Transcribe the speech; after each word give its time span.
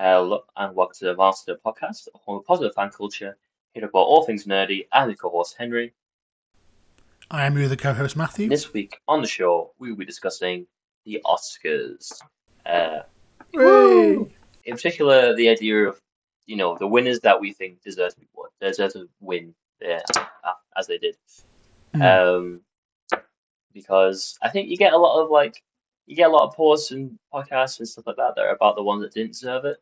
Hello 0.00 0.44
and 0.56 0.76
welcome 0.76 0.94
to 1.00 1.06
the 1.06 1.16
Master 1.16 1.56
Podcast, 1.56 2.06
a 2.14 2.18
home 2.18 2.38
of 2.38 2.44
positive 2.44 2.72
fan 2.72 2.90
culture, 2.90 3.36
here 3.72 3.84
about 3.84 3.98
all 3.98 4.22
things 4.22 4.44
nerdy. 4.44 4.86
I'm 4.92 5.08
the 5.08 5.16
co-host 5.16 5.56
Henry. 5.58 5.92
I 7.32 7.46
am 7.46 7.58
your 7.58 7.66
the 7.66 7.76
co-host 7.76 8.16
Matthew. 8.16 8.48
This 8.48 8.72
week 8.72 9.00
on 9.08 9.22
the 9.22 9.26
show, 9.26 9.72
we 9.80 9.90
will 9.90 9.98
be 9.98 10.04
discussing 10.04 10.68
the 11.04 11.20
Oscars. 11.24 12.12
Uh, 12.64 13.00
Hooray! 13.52 14.32
in 14.62 14.76
particular, 14.76 15.34
the 15.34 15.48
idea 15.48 15.88
of 15.88 16.00
you 16.46 16.54
know 16.54 16.78
the 16.78 16.86
winners 16.86 17.18
that 17.22 17.40
we 17.40 17.52
think 17.52 17.82
deserve 17.82 18.14
to 18.14 18.20
be 18.20 18.28
won, 18.36 18.50
deserve 18.60 18.92
to 18.92 19.08
win 19.18 19.52
uh, 19.84 19.98
as 20.76 20.86
they 20.86 20.98
did. 20.98 21.16
Hmm. 21.92 22.02
Um, 22.02 22.60
because 23.74 24.38
I 24.40 24.50
think 24.50 24.68
you 24.68 24.76
get 24.76 24.92
a 24.92 24.98
lot 24.98 25.24
of 25.24 25.28
like 25.28 25.60
you 26.06 26.14
get 26.14 26.30
a 26.30 26.32
lot 26.32 26.46
of 26.46 26.54
posts 26.54 26.92
and 26.92 27.18
podcasts 27.34 27.80
and 27.80 27.88
stuff 27.88 28.06
like 28.06 28.14
that 28.18 28.36
that 28.36 28.46
are 28.46 28.54
about 28.54 28.76
the 28.76 28.84
ones 28.84 29.02
that 29.02 29.12
didn't 29.12 29.32
deserve 29.32 29.64
it. 29.64 29.78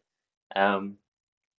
Um, 0.54 0.96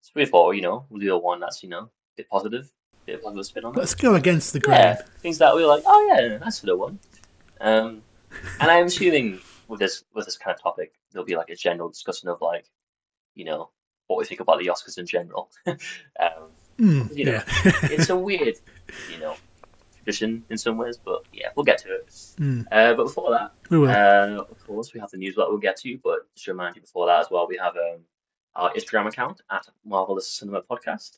so 0.00 0.12
we 0.14 0.24
thought, 0.26 0.52
you 0.52 0.62
know, 0.62 0.86
we'll 0.90 1.00
do 1.00 1.14
a 1.14 1.18
one 1.18 1.40
that's 1.40 1.62
you 1.62 1.68
know 1.68 1.80
a 1.84 1.88
bit 2.16 2.28
positive, 2.28 2.70
a 3.02 3.06
bit 3.06 3.14
of 3.16 3.22
positive 3.22 3.46
spin 3.46 3.64
on 3.64 3.74
it. 3.74 3.78
Let's 3.78 3.94
go 3.94 4.14
against 4.14 4.52
the 4.52 4.60
grain. 4.60 4.78
Yeah, 4.78 5.02
things 5.20 5.38
that 5.38 5.54
we 5.54 5.62
were 5.62 5.68
like, 5.68 5.82
oh 5.86 6.06
yeah, 6.14 6.38
that's 6.38 6.60
for 6.60 6.66
the 6.66 6.76
one. 6.76 6.98
Um, 7.60 8.02
and 8.60 8.70
I'm 8.70 8.86
assuming 8.86 9.40
with 9.68 9.80
this 9.80 10.04
with 10.14 10.24
this 10.24 10.36
kind 10.38 10.54
of 10.54 10.62
topic, 10.62 10.92
there'll 11.12 11.26
be 11.26 11.36
like 11.36 11.50
a 11.50 11.56
general 11.56 11.88
discussion 11.88 12.28
of 12.28 12.40
like, 12.40 12.66
you 13.34 13.44
know, 13.44 13.70
what 14.06 14.18
we 14.18 14.24
think 14.24 14.40
about 14.40 14.58
the 14.60 14.66
Oscars 14.66 14.98
in 14.98 15.06
general. 15.06 15.50
um, 15.66 15.76
Mm, 16.78 17.10
You 17.16 17.24
know, 17.24 17.32
yeah. 17.32 17.42
it's 17.90 18.08
a 18.08 18.16
weird, 18.16 18.54
you 19.12 19.18
know, 19.18 19.34
tradition 19.96 20.44
in 20.48 20.56
some 20.56 20.76
ways, 20.78 20.96
but 20.96 21.24
yeah, 21.32 21.48
we'll 21.56 21.64
get 21.64 21.78
to 21.78 21.88
it. 21.92 22.06
Mm, 22.38 22.66
Uh, 22.70 22.94
but 22.94 23.02
before 23.02 23.30
that, 23.32 23.50
we 23.68 23.78
will. 23.80 23.88
uh, 23.90 24.44
of 24.48 24.64
course, 24.64 24.94
we 24.94 25.00
have 25.00 25.10
the 25.10 25.16
news 25.16 25.34
that 25.34 25.48
we'll 25.48 25.58
get 25.58 25.76
to, 25.78 25.98
but 26.04 26.32
just 26.36 26.44
to 26.44 26.52
remind 26.52 26.76
you 26.76 26.82
before 26.82 27.06
that 27.08 27.18
as 27.18 27.26
well, 27.32 27.48
we 27.48 27.56
have 27.56 27.74
um, 27.76 27.98
our 28.58 28.72
Instagram 28.74 29.06
account 29.06 29.40
at 29.50 29.66
Marvelous 29.84 30.26
Cinema 30.28 30.62
Podcast, 30.62 31.16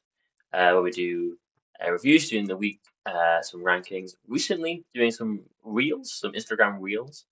uh, 0.52 0.70
where 0.72 0.82
we 0.82 0.90
do 0.90 1.38
uh, 1.84 1.90
reviews 1.90 2.28
during 2.28 2.46
the 2.46 2.56
week, 2.56 2.80
uh, 3.06 3.40
some 3.42 3.62
rankings. 3.64 4.14
Recently, 4.28 4.84
doing 4.94 5.10
some 5.10 5.40
reels, 5.64 6.12
some 6.12 6.32
Instagram 6.32 6.76
reels, 6.80 7.24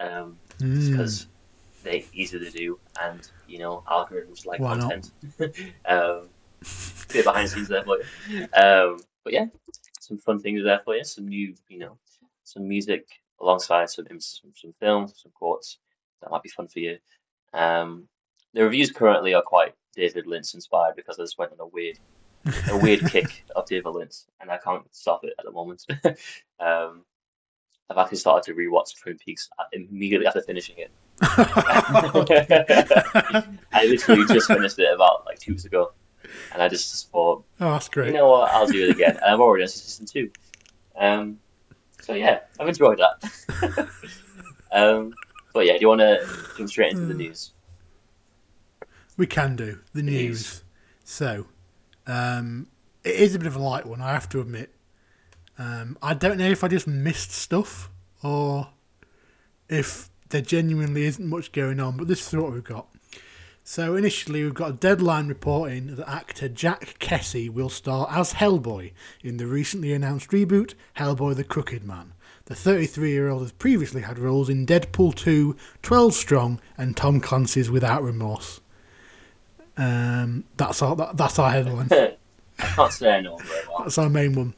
um, 0.00 0.38
Mm. 0.58 0.90
because 0.90 1.26
they're 1.82 2.02
easy 2.14 2.38
to 2.38 2.50
do, 2.50 2.78
and 3.00 3.20
you 3.46 3.58
know, 3.58 3.82
algorithms 3.86 4.46
like 4.46 4.60
Why 4.60 4.78
content. 4.78 5.10
um, 5.86 6.28
bit 7.12 7.24
behind 7.24 7.46
the 7.46 7.50
scenes 7.50 7.68
there 7.68 7.84
for 7.84 7.98
you. 8.28 8.48
Um, 8.54 8.98
but 9.24 9.32
yeah, 9.34 9.46
some 10.00 10.18
fun 10.18 10.40
things 10.40 10.62
there 10.64 10.80
for 10.84 10.96
you. 10.96 11.04
Some 11.04 11.28
new, 11.28 11.54
you 11.68 11.78
know, 11.78 11.98
some 12.44 12.66
music 12.66 13.06
alongside 13.40 13.90
some 13.90 14.06
some, 14.20 14.52
some 14.56 14.72
films, 14.80 15.14
some 15.22 15.32
quotes 15.32 15.78
that 16.22 16.30
might 16.30 16.42
be 16.42 16.48
fun 16.48 16.68
for 16.68 16.78
you. 16.80 16.98
Um, 17.52 18.08
the 18.54 18.62
reviews 18.64 18.90
currently 18.90 19.34
are 19.34 19.42
quite 19.42 19.74
David 19.94 20.26
Lynch 20.26 20.54
inspired 20.54 20.96
because 20.96 21.18
I 21.18 21.22
just 21.22 21.38
went 21.38 21.52
on 21.52 21.60
a 21.60 21.66
weird 21.66 21.98
a 22.70 22.76
weird 22.78 23.06
kick 23.10 23.44
of 23.54 23.66
David 23.66 23.90
Lynch, 23.90 24.16
and 24.40 24.50
I 24.50 24.58
can't 24.58 24.82
stop 24.94 25.24
it 25.24 25.34
at 25.38 25.44
the 25.44 25.50
moment. 25.52 25.84
um, 26.60 27.04
I've 27.88 27.98
actually 27.98 28.18
started 28.18 28.52
to 28.52 28.58
rewatch 28.58 29.00
Twin 29.00 29.18
Peaks 29.18 29.50
immediately 29.72 30.26
after 30.26 30.42
finishing 30.42 30.76
it. 30.78 30.90
I 33.72 33.84
literally 33.84 34.26
just 34.26 34.46
finished 34.46 34.78
it 34.78 34.94
about 34.94 35.26
like 35.26 35.40
two 35.40 35.52
weeks 35.52 35.64
ago, 35.64 35.92
and 36.52 36.62
I 36.62 36.68
just 36.68 37.10
thought, 37.10 37.44
oh, 37.60 37.72
that's 37.72 37.88
great. 37.88 38.08
you 38.08 38.12
know 38.14 38.28
what, 38.28 38.52
I'll 38.52 38.66
do 38.66 38.84
it 38.84 38.90
again. 38.90 39.16
And 39.16 39.24
I've 39.24 39.40
already 39.40 39.64
on 39.64 39.68
season 39.68 40.06
two. 40.06 40.30
Um, 40.96 41.40
so 42.00 42.14
yeah, 42.14 42.40
I've 42.58 42.68
enjoyed 42.68 42.98
that. 42.98 43.88
um, 44.72 45.12
but 45.52 45.66
yeah, 45.66 45.74
do 45.74 45.80
you 45.80 45.88
want 45.88 46.00
to 46.00 46.26
jump 46.56 46.70
straight 46.70 46.92
into 46.92 47.06
the 47.06 47.14
news? 47.14 47.52
We 49.20 49.26
can 49.26 49.54
do 49.54 49.80
the 49.92 50.02
news. 50.02 50.62
So, 51.04 51.44
um, 52.06 52.68
it 53.04 53.16
is 53.16 53.34
a 53.34 53.38
bit 53.38 53.46
of 53.46 53.54
a 53.54 53.58
light 53.58 53.84
one, 53.84 54.00
I 54.00 54.14
have 54.14 54.30
to 54.30 54.40
admit. 54.40 54.74
Um, 55.58 55.98
I 56.00 56.14
don't 56.14 56.38
know 56.38 56.48
if 56.48 56.64
I 56.64 56.68
just 56.68 56.86
missed 56.86 57.30
stuff 57.30 57.90
or 58.22 58.68
if 59.68 60.08
there 60.30 60.40
genuinely 60.40 61.04
isn't 61.04 61.28
much 61.28 61.52
going 61.52 61.80
on, 61.80 61.98
but 61.98 62.08
this 62.08 62.26
is 62.26 62.40
what 62.40 62.50
we've 62.50 62.64
got. 62.64 62.86
So 63.62 63.94
initially, 63.94 64.42
we've 64.42 64.54
got 64.54 64.70
a 64.70 64.72
deadline 64.72 65.28
reporting 65.28 65.96
that 65.96 66.08
actor 66.08 66.48
Jack 66.48 66.96
Kesy 66.98 67.50
will 67.50 67.68
star 67.68 68.08
as 68.10 68.32
Hellboy 68.32 68.92
in 69.22 69.36
the 69.36 69.46
recently 69.46 69.92
announced 69.92 70.30
reboot 70.30 70.72
Hellboy: 70.96 71.36
The 71.36 71.44
Crooked 71.44 71.84
Man. 71.84 72.14
The 72.46 72.54
33-year-old 72.54 73.42
has 73.42 73.52
previously 73.52 74.00
had 74.00 74.18
roles 74.18 74.48
in 74.48 74.64
Deadpool 74.64 75.14
2, 75.14 75.56
12 75.82 76.14
Strong, 76.14 76.60
and 76.78 76.96
Tom 76.96 77.20
Clancy's 77.20 77.70
Without 77.70 78.02
Remorse. 78.02 78.59
Um, 79.80 80.44
that's 80.58 80.82
our 80.82 80.94
that, 80.94 81.16
that's 81.16 81.38
our 81.38 81.50
headline. 81.50 81.88
I 82.58 82.62
can't 82.62 82.92
say 82.92 83.14
I 83.14 83.20
know 83.22 83.38
very 83.38 83.66
well. 83.66 83.84
That's 83.84 83.96
our 83.96 84.10
main 84.10 84.34
one. 84.34 84.54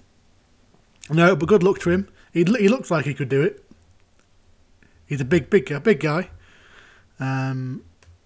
No, 1.10 1.36
but 1.36 1.48
good 1.48 1.62
luck 1.62 1.78
to 1.80 1.90
him. 1.90 2.08
He 2.32 2.40
he 2.40 2.68
looks 2.68 2.90
like 2.90 3.04
he 3.04 3.14
could 3.14 3.28
do 3.28 3.40
it. 3.40 3.64
He's 5.06 5.20
a 5.20 5.24
big, 5.24 5.48
big, 5.48 5.66
guy, 5.66 5.78
big 5.78 6.00
guy. 6.00 6.30
Um, 7.20 7.84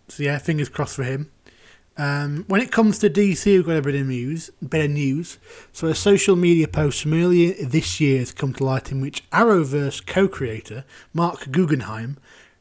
so 0.09 0.23
yeah, 0.23 0.39
fingers 0.39 0.71
crossed 0.71 0.97
for 0.97 1.03
him. 1.03 1.31
Um, 1.99 2.45
when 2.49 2.63
it 2.63 2.73
comes 2.73 2.99
to 3.01 3.11
DC, 3.11 3.45
we've 3.45 3.67
got 3.67 3.77
a 3.77 3.83
bit 3.83 3.95
of 3.95 4.07
news. 4.07 4.51
Bit 4.67 4.87
of 4.87 4.91
news. 4.93 5.39
So 5.73 5.89
a 5.89 5.95
social 5.95 6.37
media 6.37 6.67
post 6.67 7.03
from 7.03 7.13
earlier 7.13 7.55
this 7.63 8.01
year 8.01 8.21
has 8.21 8.33
come 8.33 8.55
to 8.55 8.65
light 8.65 8.91
in 8.91 9.03
which 9.03 9.29
Arrowverse 9.31 10.07
co-creator 10.07 10.85
Mark 11.13 11.51
Guggenheim 11.51 12.17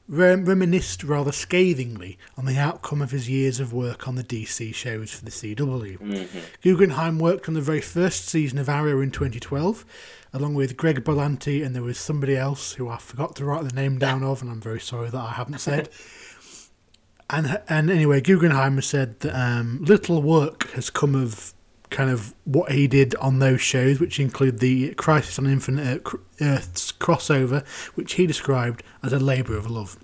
rem- 0.07 0.45
reminisced 0.45 1.03
rather 1.03 1.31
scathingly 1.31 2.17
on 2.37 2.45
the 2.45 2.57
outcome 2.57 3.01
of 3.01 3.11
his 3.11 3.29
years 3.29 3.59
of 3.59 3.73
work 3.73 4.07
on 4.07 4.15
the 4.15 4.23
DC 4.23 4.73
shows 4.73 5.11
for 5.11 5.25
the 5.25 5.31
CW. 5.31 5.97
hmm 5.97 6.39
Guggenheim 6.61 7.19
worked 7.19 7.47
on 7.47 7.53
the 7.53 7.61
very 7.61 7.81
first 7.81 8.25
season 8.25 8.57
of 8.57 8.69
Arrow 8.69 9.01
in 9.01 9.11
2012, 9.11 9.85
along 10.33 10.55
with 10.55 10.77
Greg 10.77 11.03
Berlanti, 11.03 11.65
and 11.65 11.75
there 11.75 11.83
was 11.83 11.97
somebody 11.97 12.35
else 12.35 12.73
who 12.73 12.89
I 12.89 12.97
forgot 12.97 13.35
to 13.37 13.45
write 13.45 13.63
the 13.63 13.75
name 13.75 13.97
down 13.97 14.23
of, 14.23 14.41
and 14.41 14.51
I'm 14.51 14.61
very 14.61 14.79
sorry 14.79 15.09
that 15.09 15.17
I 15.17 15.31
haven't 15.31 15.59
said. 15.59 15.89
and 17.29 17.59
and 17.67 17.89
anyway, 17.89 18.21
Guggenheim 18.21 18.75
has 18.75 18.85
said 18.85 19.19
that 19.21 19.35
um, 19.35 19.83
little 19.83 20.21
work 20.21 20.69
has 20.71 20.89
come 20.89 21.15
of 21.15 21.54
kind 21.95 22.09
of 22.09 22.35
what 22.43 22.73
he 22.73 22.87
did 22.87 23.15
on 23.15 23.39
those 23.39 23.61
shows, 23.61 24.01
which 24.01 24.19
include 24.19 24.59
the 24.59 24.93
Crisis 24.95 25.39
on 25.39 25.47
Infinite 25.47 26.05
Earths 26.41 26.91
crossover, 26.91 27.65
which 27.95 28.15
he 28.15 28.27
described 28.27 28.83
as 29.01 29.13
a 29.13 29.19
labour 29.19 29.55
of 29.55 29.71
love. 29.71 29.97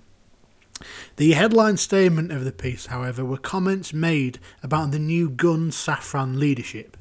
The 1.16 1.32
headline 1.32 1.76
statement 1.76 2.32
of 2.32 2.46
the 2.46 2.50
piece, 2.50 2.86
however, 2.86 3.26
were 3.26 3.36
comments 3.36 3.92
made 3.92 4.38
about 4.62 4.90
the 4.90 4.98
new 4.98 5.28
Gunn 5.28 5.70
Safran 5.70 6.38
leadership. 6.38 6.96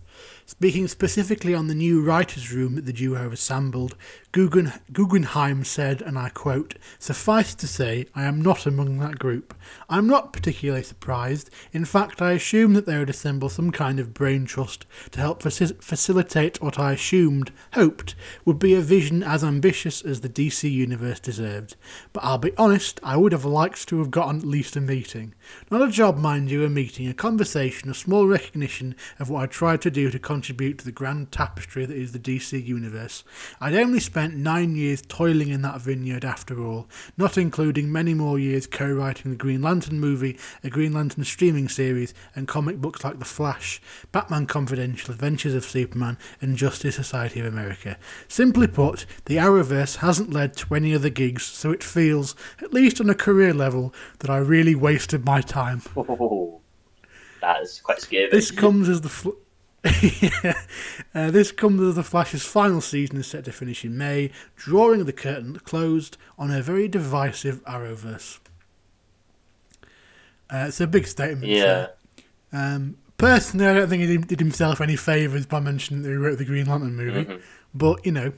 Speaking 0.46 0.90
specifically 0.90 1.56
on 1.56 1.68
the 1.68 1.74
new 1.74 2.04
writers' 2.04 2.52
room 2.52 2.76
that 2.76 2.86
the 2.86 2.92
duo 2.92 3.32
assembled, 3.32 3.96
Guggen, 4.32 4.80
Guggenheim 4.94 5.66
said, 5.66 6.02
and 6.02 6.18
I 6.18 6.30
quote, 6.30 6.76
Suffice 7.00 7.54
to 7.56 7.68
say, 7.68 8.06
I 8.16 8.24
am 8.24 8.42
not 8.42 8.66
among 8.66 8.98
that 9.00 9.20
group. 9.20 9.54
I'm 9.90 10.08
not 10.08 10.32
particularly 10.32 10.84
surprised. 10.84 11.50
In 11.74 11.84
fact, 11.84 12.22
I 12.22 12.32
assumed 12.32 12.78
that 12.78 12.86
they 12.86 12.98
would 12.98 13.10
assemble 13.10 13.50
some 13.50 13.72
kind 13.72 14.00
of 14.00 14.14
brain 14.14 14.46
trust 14.46 14.86
to 15.12 15.20
help 15.20 15.44
faci- 15.44 15.84
facilitate 15.84 16.62
what 16.62 16.80
I 16.80 16.94
assumed, 16.94 17.52
hoped, 17.74 18.16
would 18.46 18.58
be 18.58 18.74
a 18.74 18.80
vision 18.80 19.22
as 19.22 19.44
ambitious 19.44 20.02
as 20.02 20.22
the 20.22 20.30
DC 20.30 20.72
universe 20.72 21.20
deserved. 21.20 21.76
But 22.14 22.24
I'll 22.24 22.38
be 22.38 22.56
honest, 22.58 23.02
I 23.04 23.18
would 23.18 23.34
have 23.34 23.44
liked 23.44 23.90
to 23.90 24.00
have 24.00 24.12
gotten 24.12 24.38
at 24.38 24.48
least 24.48 24.78
a 24.78 24.82
meeting. 24.82 25.34
Not 25.70 25.82
a 25.82 25.92
job, 25.92 26.18
mind 26.18 26.50
you, 26.50 26.64
a 26.64 26.70
meeting, 26.70 27.10
a 27.10 27.14
conversation, 27.14 27.90
a 27.90 27.94
small 27.94 28.26
recognition 28.28 28.96
of 29.20 29.30
what 29.30 29.44
I 29.44 29.48
tried 29.48 29.82
to 29.82 29.92
do 29.92 30.10
to 30.10 30.20
contribute 30.20 30.78
to 30.78 30.86
the 30.86 30.94
grand 30.94 31.34
tapestry 31.34 31.86
that 31.86 31.98
is 31.98 32.14
the 32.14 32.20
DC 32.20 32.66
universe. 32.66 33.26
I'd 33.60 33.76
only 33.76 34.00
spent 34.00 34.21
nine 34.30 34.76
years 34.76 35.02
toiling 35.02 35.50
in 35.50 35.62
that 35.62 35.82
vineyard 35.82 36.24
after 36.24 36.64
all, 36.64 36.88
not 37.18 37.38
including 37.38 37.92
many 37.92 38.14
more 38.14 38.40
years 38.40 38.68
co 38.68 38.92
writing 38.92 39.32
the 39.32 39.38
Green 39.38 39.62
Lantern 39.62 40.00
movie, 40.00 40.38
a 40.64 40.70
Green 40.70 40.94
Lantern 40.94 41.24
streaming 41.24 41.68
series, 41.68 42.14
and 42.36 42.48
comic 42.48 42.78
books 42.78 43.04
like 43.04 43.20
The 43.20 43.26
Flash, 43.26 43.82
Batman 44.12 44.46
Confidential, 44.46 45.12
Adventures 45.14 45.54
of 45.54 45.66
Superman, 45.66 46.18
and 46.42 46.58
Justice 46.58 46.96
Society 46.96 47.40
of 47.40 47.46
America. 47.46 47.98
Simply 48.28 48.68
put, 48.68 49.06
the 49.26 49.38
Arrowverse 49.38 49.98
hasn't 49.98 50.32
led 50.32 50.56
to 50.58 50.76
any 50.76 50.94
other 50.94 51.10
gigs, 51.10 51.44
so 51.44 51.72
it 51.72 51.84
feels, 51.84 52.36
at 52.62 52.74
least 52.74 53.02
on 53.02 53.10
a 53.10 53.16
career 53.16 53.54
level, 53.54 53.94
that 54.20 54.30
I 54.30 54.38
really 54.38 54.76
wasted 54.76 55.26
my 55.26 55.42
time. 55.42 55.82
Oh, 55.96 56.62
that 57.42 57.62
is 57.62 57.82
quite 57.82 58.00
scary. 58.00 58.30
This 58.30 58.52
comes 58.52 58.90
as 58.90 59.02
the 59.02 59.10
fl- 59.10 59.41
uh, 61.16 61.32
this 61.32 61.52
comes 61.52 61.82
as 61.82 61.96
the 61.96 62.04
Flash's 62.04 62.46
final 62.46 62.82
season 62.82 63.18
is 63.18 63.28
set 63.28 63.46
to 63.46 63.52
finish 63.52 63.84
in 63.84 63.98
May, 63.98 64.32
drawing 64.56 65.06
the 65.06 65.14
curtain 65.14 65.58
closed 65.60 66.18
on 66.38 66.52
a 66.52 66.62
very 66.62 66.88
divisive 66.88 67.64
Arrowverse. 67.66 68.40
Uh, 70.50 70.66
it's 70.68 70.82
a 70.82 70.88
big 70.88 71.08
statement. 71.08 71.48
yeah. 71.48 71.88
Um, 72.54 72.98
personally, 73.18 73.66
I 73.68 73.74
don't 73.74 73.88
think 73.90 74.04
he 74.04 74.18
did 74.18 74.40
himself 74.40 74.82
any 74.82 74.96
favours 74.98 75.46
by 75.46 75.60
mentioning 75.62 76.04
that 76.04 76.10
he 76.10 76.16
wrote 76.16 76.38
the 76.38 76.46
Green 76.46 76.66
Lantern 76.66 76.96
movie. 76.96 77.26
Mhm. 77.26 77.42
But 77.74 78.06
you 78.06 78.12
know, 78.12 78.34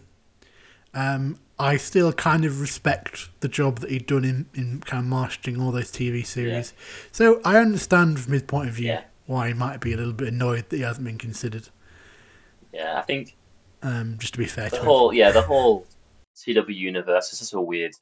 Um, 0.96 1.40
I 1.58 1.78
still 1.78 2.14
kind 2.14 2.46
of 2.46 2.62
respect 2.62 3.30
the 3.40 3.48
job 3.48 3.80
that 3.80 3.90
he'd 3.90 4.06
done 4.06 4.24
in, 4.24 4.46
in 4.54 4.80
kind 4.82 5.00
of 5.04 5.10
marketing 5.10 5.60
all 5.60 5.72
those 5.72 5.90
TV 5.92 6.24
series. 6.24 6.74
So 7.12 7.42
I 7.44 7.58
understand 7.58 8.20
from 8.20 8.34
his 8.34 8.44
point 8.44 8.70
of 8.70 8.76
view 8.76 8.90
Yeah. 8.90 9.02
Why 9.26 9.48
he 9.48 9.54
might 9.54 9.80
be 9.82 9.94
a 9.94 9.98
little 9.98 10.14
bit 10.14 10.28
annoyed 10.30 10.70
that 10.70 10.78
he 10.78 10.84
hasn't 10.84 11.06
been 11.06 11.18
considered. 11.18 11.70
Yeah, 12.74 12.98
I 12.98 13.02
think 13.02 13.36
Um, 13.82 14.18
just 14.20 14.34
to 14.34 14.40
be 14.40 14.46
fair 14.46 14.66
the 14.70 14.78
to 14.78 14.82
him. 14.82 14.86
whole 14.86 15.14
yeah 15.14 15.32
the 15.32 15.42
whole 15.42 15.86
CW 16.36 16.74
universe 16.76 17.32
is 17.34 17.40
just 17.40 17.54
a 17.54 17.62
weird 17.62 17.94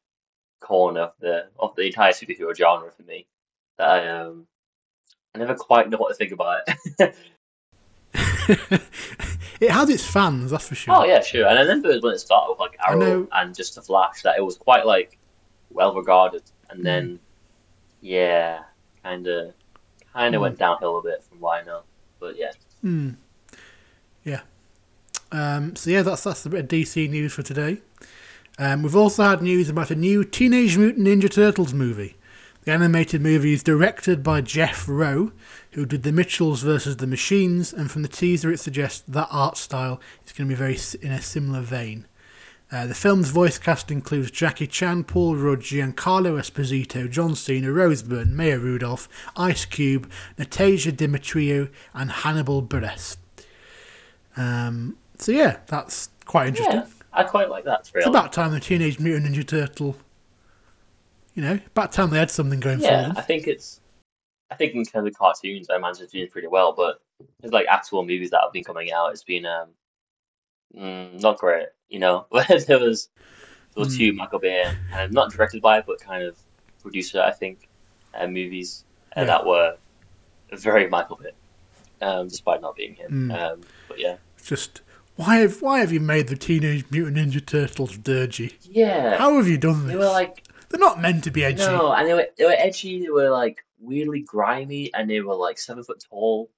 corner 0.62 1.02
of 1.02 1.14
the 1.20 1.48
of 1.60 1.76
the 1.76 1.84
entire 1.88 2.12
superhero 2.12 2.56
genre 2.56 2.92
for 2.92 3.04
me 3.04 3.26
that 3.78 3.90
I 3.90 4.08
um 4.10 4.48
I 5.36 5.40
never 5.40 5.56
quite 5.56 5.90
know 5.90 5.98
what 5.98 6.10
to 6.10 6.16
think 6.16 6.32
about 6.32 6.62
it. 7.00 7.16
it 9.60 9.72
has 9.72 9.90
its 9.90 10.06
fans, 10.06 10.52
that's 10.52 10.68
for 10.68 10.76
sure. 10.76 10.94
oh 10.96 11.04
yeah, 11.06 11.22
sure. 11.22 11.48
And 11.48 11.58
I 11.58 11.62
remember 11.62 11.90
when 12.00 12.14
it 12.14 12.20
started 12.20 12.52
with 12.52 12.60
like 12.60 12.78
Arrow 12.86 13.28
and 13.32 13.56
just 13.56 13.76
the 13.76 13.82
Flash 13.82 14.24
that 14.24 14.38
it 14.38 14.42
was 14.44 14.58
quite 14.58 14.86
like 14.86 15.18
well 15.70 15.94
regarded, 15.96 16.44
and 16.70 16.86
then 16.86 17.20
yeah, 18.02 18.64
kind 19.04 19.28
of 19.28 19.54
kind 20.14 20.36
of 20.36 20.40
Mm. 20.40 20.44
went 20.44 20.60
downhill 20.60 20.98
a 21.00 21.02
bit 21.04 21.24
from 21.24 21.40
know. 21.40 21.82
But 22.20 22.38
yeah, 22.38 22.52
Hmm. 22.82 23.12
Yeah. 24.24 24.42
Um, 25.32 25.76
so 25.76 25.90
yeah, 25.90 26.02
that's 26.02 26.24
that's 26.24 26.46
a 26.46 26.50
bit 26.50 26.62
of 26.62 26.68
DC 26.68 27.08
news 27.10 27.34
for 27.34 27.44
today. 27.44 27.82
Um, 28.60 28.84
we've 28.84 28.96
also 28.96 29.24
had 29.24 29.42
news 29.42 29.70
about 29.70 29.92
a 29.92 29.96
new 29.96 30.24
Teenage 30.24 30.78
Mutant 30.78 31.08
Ninja 31.08 31.32
Turtles 31.32 31.74
movie. 31.74 32.16
The 32.64 32.72
animated 32.74 33.22
movie 33.22 33.54
is 33.54 33.64
directed 33.64 34.22
by 34.22 34.42
Jeff 34.42 34.88
Rowe, 34.88 35.32
who 35.72 35.86
did 35.86 36.04
The 36.04 36.12
Mitchells 36.12 36.62
versus 36.62 36.98
the 36.98 37.08
Machines, 37.08 37.74
and 37.74 37.90
from 37.90 38.04
the 38.04 38.08
teaser 38.08 38.52
it 38.52 38.60
suggests 38.60 39.04
that 39.08 39.30
art 39.32 39.58
style 39.58 40.00
is 40.28 40.32
going 40.34 40.48
to 40.48 40.54
be 40.54 40.58
very 40.58 40.78
in 41.02 41.12
a 41.12 41.22
similar 41.22 41.62
vein. 41.62 42.06
Uh, 42.72 42.86
the 42.88 42.96
film's 42.96 43.30
voice 43.32 43.58
cast 43.58 43.92
includes 43.92 44.32
Jackie 44.32 44.68
Chan, 44.68 45.04
Paul 45.04 45.36
Rudd, 45.36 45.60
Giancarlo 45.60 46.40
Esposito, 46.40 47.10
John 47.10 47.36
Cena, 47.36 47.70
Rose 47.72 48.02
Byrne, 48.02 48.34
Maya 48.34 48.58
Rudolph, 48.58 49.10
Ice 49.36 49.66
Cube, 49.66 50.10
Natasia 50.38 50.94
Demetriou, 50.94 51.70
and 51.94 52.10
Hannibal 52.12 52.64
Buress. 52.64 53.18
Um, 54.38 54.96
so 55.18 55.34
yeah, 55.34 55.58
that's 55.68 56.10
quite 56.26 56.48
interesting. 56.48 56.76
yeah, 56.76 56.86
I 57.12 57.24
quite 57.24 57.50
like 57.50 57.66
that. 57.66 57.92
It's 57.94 58.08
about 58.08 58.32
time 58.32 58.52
the 58.52 58.60
Teenage 58.62 59.00
Mutant 59.00 59.36
Ninja 59.36 59.46
Turtle, 59.46 59.98
you 61.36 61.42
know, 61.44 61.60
about 61.68 61.92
time 61.92 62.10
they 62.10 62.20
had 62.20 62.32
something 62.32 62.62
going 62.62 62.78
for 62.78 62.86
Yeah, 62.86 63.02
them. 63.04 63.14
I 63.18 63.22
think 63.22 63.48
it's. 63.48 63.80
I 64.50 64.56
think 64.56 64.76
in 64.76 64.84
terms 64.84 65.08
of 65.08 65.18
cartoons, 65.18 65.70
I 65.70 65.78
imagine 65.78 66.04
it's 66.04 66.12
doing 66.12 66.28
pretty 66.28 66.48
well, 66.48 66.74
but 66.74 67.02
there's 67.40 67.54
like 67.54 67.68
actual 67.70 68.04
movies 68.04 68.30
that 68.32 68.42
have 68.44 68.52
been 68.52 68.66
coming 68.66 68.92
out. 68.92 69.12
It's 69.12 69.24
been 69.24 69.46
um, 69.46 69.70
mm, 70.76 71.22
not 71.22 71.38
great, 71.38 71.68
you 71.92 72.00
know. 72.00 72.26
there 72.50 72.80
was 72.80 73.10
there 73.76 73.84
was 73.86 73.96
two 73.96 74.14
Michael 74.14 74.40
Bay, 74.40 74.66
and 74.94 75.14
not 75.14 75.32
directed 75.32 75.62
by, 75.62 75.82
but 75.82 76.00
kind 76.02 76.24
of 76.24 76.36
producer, 76.82 77.22
I 77.22 77.32
think, 77.32 77.70
uh, 78.16 78.26
movies 78.26 78.84
uh, 79.16 79.22
Yeah. 79.22 79.26
that 79.28 79.46
were 79.46 79.78
very 80.52 80.90
Michael 80.90 81.18
Bay, 81.18 81.32
um, 82.02 82.28
despite 82.28 82.62
not 82.62 82.76
being 82.76 82.96
him. 82.96 83.30
Mm. 83.30 83.40
Um, 83.54 83.62
but 83.88 84.00
yeah, 84.00 84.18
just 84.44 84.82
why 85.16 85.38
have 85.38 85.62
why 85.62 85.80
have 85.80 85.92
you 85.92 86.00
made 86.00 86.28
the 86.28 86.36
Teenage 86.36 86.86
Mutant 86.90 87.18
Ninja 87.18 87.46
Turtles 87.46 87.98
dirgy? 87.98 88.54
yeah, 88.64 89.18
How 89.18 89.36
have 89.38 89.48
you 89.48 89.58
done 89.60 89.84
this? 89.86 89.92
they 89.94 89.98
were 89.98 90.06
like 90.06 90.44
They're 90.70 90.80
not 90.80 91.00
meant 91.02 91.24
to 91.26 91.32
be 91.32 91.44
edgy. 91.46 91.60
No, 91.64 91.92
and 91.94 92.08
they 92.08 92.14
were 92.14 92.28
they 92.38 92.46
were 92.46 92.56
edgy. 92.58 93.02
They 93.04 93.10
were 93.10 93.30
like 93.30 93.64
weirdly 93.80 94.22
grimy, 94.22 94.94
and 94.94 95.10
they 95.10 95.22
were 95.22 95.36
like 95.36 95.60
seven 95.60 95.84
foot 95.84 96.04
tall. 96.10 96.50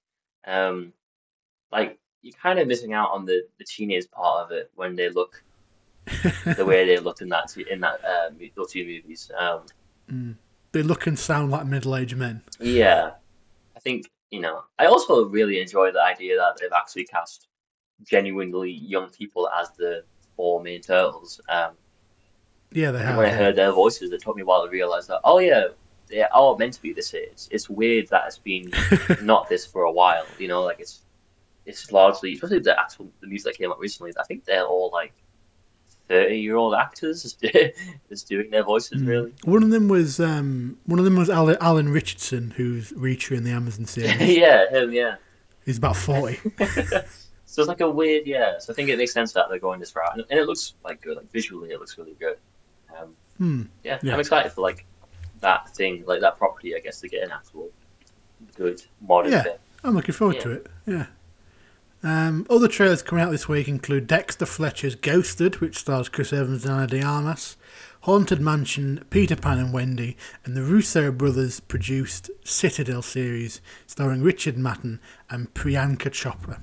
Um, 0.45 0.93
like 1.71 1.97
you're 2.23 2.33
kind 2.41 2.57
of 2.57 2.67
missing 2.67 2.93
out 2.93 3.11
on 3.11 3.25
the 3.25 3.45
the 3.59 3.65
teenage 3.65 4.09
part 4.11 4.45
of 4.45 4.51
it 4.51 4.71
when 4.75 4.95
they 4.95 5.09
look 5.09 5.43
the 6.57 6.65
way 6.65 6.85
they 6.85 6.97
looked 6.97 7.21
in 7.21 7.29
that 7.29 7.55
in 7.69 7.79
that 7.81 8.03
uh, 8.03 8.29
those 8.55 8.71
two 8.71 8.85
movies. 8.85 9.29
Um, 9.37 10.37
They 10.71 10.81
look 10.83 11.05
and 11.07 11.17
sound 11.19 11.51
like 11.51 11.65
middle-aged 11.67 12.17
men. 12.17 12.41
yeah, 12.59 13.11
I 13.75 13.79
think 13.79 14.09
you 14.31 14.41
know. 14.41 14.63
I 14.79 14.85
also 14.87 15.25
really 15.25 15.61
enjoy 15.61 15.91
the 15.91 16.01
idea 16.01 16.35
that 16.37 16.57
they've 16.59 16.71
actually 16.75 17.05
cast 17.05 17.47
genuinely 18.03 18.71
young 18.71 19.09
people 19.09 19.47
as 19.49 19.69
the 19.77 20.03
four 20.35 20.61
main 20.63 20.81
turtles. 20.81 21.39
Um, 21.47 21.73
Yeah, 22.71 22.89
they 22.91 22.99
have. 22.99 23.17
when 23.17 23.27
I 23.27 23.29
heard 23.29 23.55
their 23.55 23.71
voices, 23.71 24.11
it 24.11 24.21
took 24.23 24.35
me 24.35 24.41
a 24.41 24.45
while 24.45 24.63
to 24.65 24.69
realize 24.71 25.05
that, 25.07 25.21
oh 25.23 25.37
yeah, 25.37 25.67
they 26.09 26.23
are 26.23 26.57
meant 26.57 26.73
to 26.73 26.81
be 26.81 26.91
this 26.91 27.13
age. 27.13 27.47
It's 27.51 27.69
weird 27.69 28.07
that 28.09 28.23
it's 28.27 28.39
been 28.39 28.71
not 29.21 29.47
this 29.47 29.65
for 29.65 29.83
a 29.83 29.91
while, 29.91 30.25
you 30.39 30.47
know, 30.47 30.63
like 30.63 30.79
it's 30.79 31.02
it's 31.65 31.91
largely, 31.91 32.33
especially 32.33 32.59
the 32.59 32.79
actual 32.79 33.09
the 33.21 33.27
music 33.27 33.53
that 33.53 33.57
came 33.57 33.71
out 33.71 33.79
recently. 33.79 34.11
I 34.19 34.23
think 34.23 34.45
they're 34.45 34.65
all 34.65 34.89
like 34.91 35.13
thirty 36.07 36.39
year 36.39 36.55
old 36.55 36.73
actors 36.75 37.23
just, 37.41 37.43
just 38.09 38.27
doing 38.27 38.49
their 38.49 38.63
voices 38.63 39.01
really. 39.01 39.33
One 39.43 39.63
of 39.63 39.69
them 39.69 39.87
was 39.87 40.19
um, 40.19 40.77
one 40.85 40.99
of 40.99 41.05
them 41.05 41.15
was 41.15 41.29
Alan, 41.29 41.57
Alan 41.61 41.89
Ritchson, 41.89 42.51
who's 42.51 42.91
Reacher 42.91 43.35
in 43.37 43.43
the 43.43 43.51
Amazon 43.51 43.85
series. 43.87 44.19
yeah, 44.37 44.69
him, 44.69 44.91
yeah. 44.91 45.15
He's 45.65 45.77
about 45.77 45.95
forty. 45.95 46.35
so 47.45 47.61
it's 47.61 47.67
like 47.69 47.79
a 47.81 47.89
weird, 47.89 48.27
yeah. 48.27 48.59
So 48.59 48.73
I 48.73 48.75
think 48.75 48.89
it 48.89 48.97
makes 48.97 49.13
sense 49.13 49.31
that 49.33 49.45
they're 49.49 49.59
going 49.59 49.79
this 49.79 49.95
route, 49.95 50.13
and, 50.13 50.25
and 50.29 50.39
it 50.39 50.45
looks 50.45 50.73
like 50.83 51.01
good. 51.01 51.15
Like 51.17 51.31
visually, 51.31 51.71
it 51.71 51.79
looks 51.79 51.97
really 51.97 52.15
good. 52.19 52.37
Um, 52.97 53.15
Hmm. 53.37 53.63
yeah, 53.83 53.97
Yeah. 54.03 54.13
I'm 54.13 54.19
excited 54.19 54.51
for 54.51 54.61
like 54.61 54.85
that 55.39 55.67
thing, 55.75 56.03
like 56.05 56.21
that 56.21 56.37
property, 56.37 56.75
I 56.75 56.79
guess, 56.79 56.99
to 57.01 57.09
get 57.09 57.23
an 57.23 57.31
actual 57.31 57.71
good 58.55 58.79
modern 59.01 59.31
Yeah. 59.31 59.41
thing. 59.41 59.55
I'm 59.83 59.95
looking 59.95 60.13
forward 60.13 60.39
to 60.41 60.51
it. 60.51 60.67
Yeah. 60.85 61.07
Um, 62.03 62.45
other 62.49 62.67
trailers 62.67 63.01
coming 63.01 63.23
out 63.23 63.31
this 63.31 63.47
week 63.47 63.69
include 63.69 64.07
Dexter 64.07 64.45
Fletcher's 64.45 64.95
Ghosted, 64.95 65.61
which 65.61 65.77
stars 65.77 66.09
Chris 66.09 66.33
Evans 66.33 66.65
and 66.65 66.73
Ana 66.73 66.87
de 66.87 67.01
Armas, 67.01 67.55
Haunted 68.01 68.41
Mansion, 68.41 69.05
Peter 69.09 69.37
Pan 69.37 69.57
and 69.57 69.73
Wendy, 69.73 70.17
and 70.43 70.57
the 70.57 70.63
Russo 70.63 71.11
brothers 71.11 71.61
produced 71.61 72.29
Citadel 72.43 73.01
series 73.01 73.61
starring 73.87 74.21
Richard 74.21 74.57
Madden 74.57 74.99
and 75.29 75.53
Priyanka 75.53 76.11
Chopra. 76.11 76.59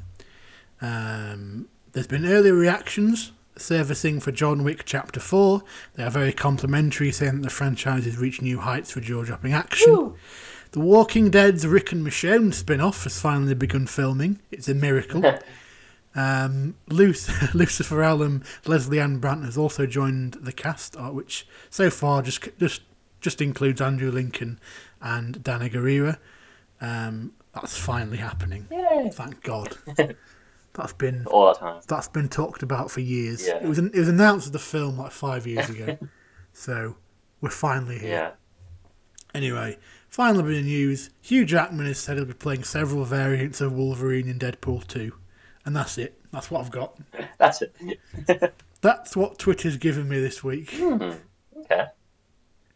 Um, 0.83 1.69
there's 1.93 2.07
been 2.07 2.27
early 2.27 2.53
reactions 2.53 3.33
servicing 3.57 4.21
for 4.21 4.33
John 4.33 4.63
Wick 4.63 4.83
Chapter 4.85 5.21
4. 5.21 5.63
They 5.95 6.03
are 6.03 6.11
very 6.11 6.33
complimentary, 6.33 7.13
saying 7.13 7.37
that 7.37 7.43
the 7.43 7.51
franchise 7.51 8.05
has 8.05 8.19
reached 8.19 8.43
new 8.43 8.59
heights 8.61 8.91
for 8.93 9.01
jaw 9.01 9.25
dropping 9.25 9.55
action. 9.55 9.95
The 10.73 10.81
Walking 10.81 11.31
Dead's 11.31 11.67
Rick 11.67 11.93
and 11.93 12.07
Michonne 12.07 12.55
spin 12.55 12.81
off 12.81 13.03
has 13.05 13.21
finally 13.21 13.55
begun 13.55 13.87
filming. 13.87 14.41
It's 14.53 14.69
a 14.69 14.75
miracle. 14.75 15.23
um, 16.15 16.77
Luc- 16.89 17.17
Lucifer 17.55 18.03
Allen, 18.03 18.45
Lesley-Ann 18.67 19.19
Brandt 19.19 19.45
has 19.45 19.59
also 19.59 19.87
joined 19.87 20.35
the 20.35 20.53
cast, 20.53 20.97
uh, 20.97 21.11
which 21.11 21.47
so 21.71 21.91
far 21.91 22.23
just 22.23 22.49
just 22.59 22.83
just 23.21 23.43
includes 23.43 23.81
Andrew 23.81 24.11
Lincoln 24.11 24.61
and 25.01 25.39
Danai 25.43 25.73
Gurira. 25.73 26.19
Um, 26.81 27.33
that's 27.53 27.77
finally 27.77 28.17
happening. 28.19 28.69
Yay. 28.71 29.11
Thank 29.13 29.43
God. 29.43 29.77
That's 30.75 30.93
been 30.93 31.27
All 31.27 31.47
that 31.47 31.59
time. 31.59 31.81
that's 31.89 32.07
been 32.07 32.29
talked 32.29 32.63
about 32.63 32.93
for 32.93 33.01
years. 33.01 33.45
Yeah. 33.45 33.57
It 33.57 33.65
was 33.65 33.79
it 33.81 33.93
was 33.93 34.07
announced 34.09 34.47
as 34.47 34.53
the 34.53 34.61
film 34.61 34.99
like 34.99 35.11
five 35.11 35.45
years 35.45 35.69
ago. 35.69 35.99
so 36.53 36.95
we're 37.41 37.51
finally 37.51 37.99
here. 37.99 38.09
Yeah. 38.11 38.31
Anyway, 39.35 39.79
final 40.11 40.43
bit 40.43 40.59
of 40.59 40.65
news. 40.65 41.11
Hugh 41.23 41.45
Jackman 41.45 41.87
has 41.87 41.99
said 41.99 42.17
he'll 42.17 42.27
be 42.27 42.35
playing 42.35 42.65
several 42.65 43.05
variants 43.05 43.61
of 43.61 43.73
Wolverine 43.73 44.29
in 44.29 44.39
Deadpool 44.39 44.87
2. 44.87 45.13
And 45.65 45.75
that's 45.77 45.97
it. 45.99 46.21
That's 46.33 46.51
what 46.51 46.65
I've 46.65 46.71
got. 46.71 46.97
That's 47.39 47.63
it. 47.63 47.75
That's 48.83 49.17
what 49.17 49.39
Twitter's 49.39 49.77
given 49.77 50.09
me 50.09 50.21
this 50.21 50.43
week. 50.45 50.71
Hmm. 50.73 51.03
Okay. 51.57 51.87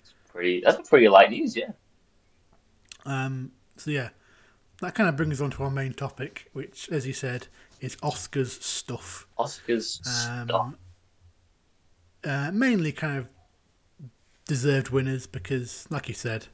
It's 0.00 0.12
pretty. 0.28 0.62
That's 0.64 0.88
pretty 0.88 1.08
light 1.08 1.30
news, 1.30 1.56
yeah. 1.56 1.70
Um, 3.06 3.52
so, 3.76 3.90
yeah, 3.90 4.08
that 4.80 4.94
kind 4.94 5.08
of 5.08 5.16
brings 5.16 5.40
us 5.40 5.44
on 5.44 5.50
to 5.52 5.62
our 5.62 5.70
main 5.70 5.92
topic, 5.94 6.48
which, 6.52 6.88
as 6.90 7.06
you 7.06 7.12
said, 7.12 7.46
is 7.80 7.96
Oscars 7.96 8.60
stuff. 8.62 9.26
Oscars 9.38 10.00
Um, 10.28 10.48
stuff. 10.48 10.74
uh, 12.24 12.50
mainly 12.52 12.92
kind 12.92 13.18
of 13.18 13.28
deserved 14.46 14.90
winners 14.90 15.26
because, 15.26 15.86
like 15.90 16.08
you 16.08 16.14
said, 16.14 16.46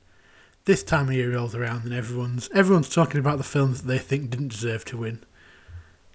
this 0.64 0.82
time 0.82 1.08
of 1.08 1.14
year 1.14 1.32
rolls 1.32 1.54
around 1.54 1.84
and 1.84 1.94
everyone's 1.94 2.50
everyone's 2.54 2.88
talking 2.88 3.20
about 3.20 3.38
the 3.38 3.44
films 3.44 3.82
that 3.82 3.88
they 3.88 3.98
think 3.98 4.30
didn't 4.30 4.48
deserve 4.48 4.84
to 4.86 4.96
win. 4.96 5.20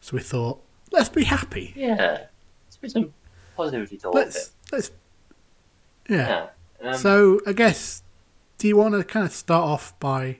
So 0.02 0.16
we 0.16 0.22
thought, 0.22 0.62
let's 0.92 1.10
be 1.10 1.24
happy. 1.24 1.74
Yeah. 1.76 2.26
Let's 2.66 2.78
put 2.78 2.92
some 2.92 3.14
positivity 3.56 3.98
to 3.98 4.08
all 4.08 4.18
of 4.18 4.22
it. 4.22 4.26
Let's 4.26 4.52
let's 4.72 4.92
yeah. 6.10 6.48
Yeah. 6.82 6.90
Um, 6.90 6.98
so 6.98 7.42
I 7.48 7.54
guess 7.54 8.04
do 8.58 8.68
you 8.68 8.78
want 8.78 8.94
to 8.94 9.04
kind 9.04 9.26
of 9.26 9.32
start 9.32 9.66
off 9.68 9.98
by 10.00 10.40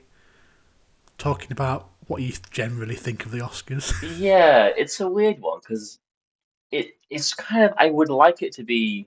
talking 1.18 1.52
about 1.52 1.88
what 2.06 2.22
you 2.22 2.32
generally 2.50 2.94
think 2.94 3.24
of 3.24 3.32
the 3.32 3.38
Oscars? 3.38 3.92
Yeah, 4.18 4.70
it's 4.76 5.00
a 5.00 5.08
weird 5.08 5.40
one 5.40 5.60
because 5.60 5.98
it 6.70 6.96
it's 7.10 7.34
kind 7.34 7.64
of 7.64 7.74
I 7.76 7.90
would 7.90 8.08
like 8.08 8.42
it 8.42 8.52
to 8.54 8.62
be 8.62 9.06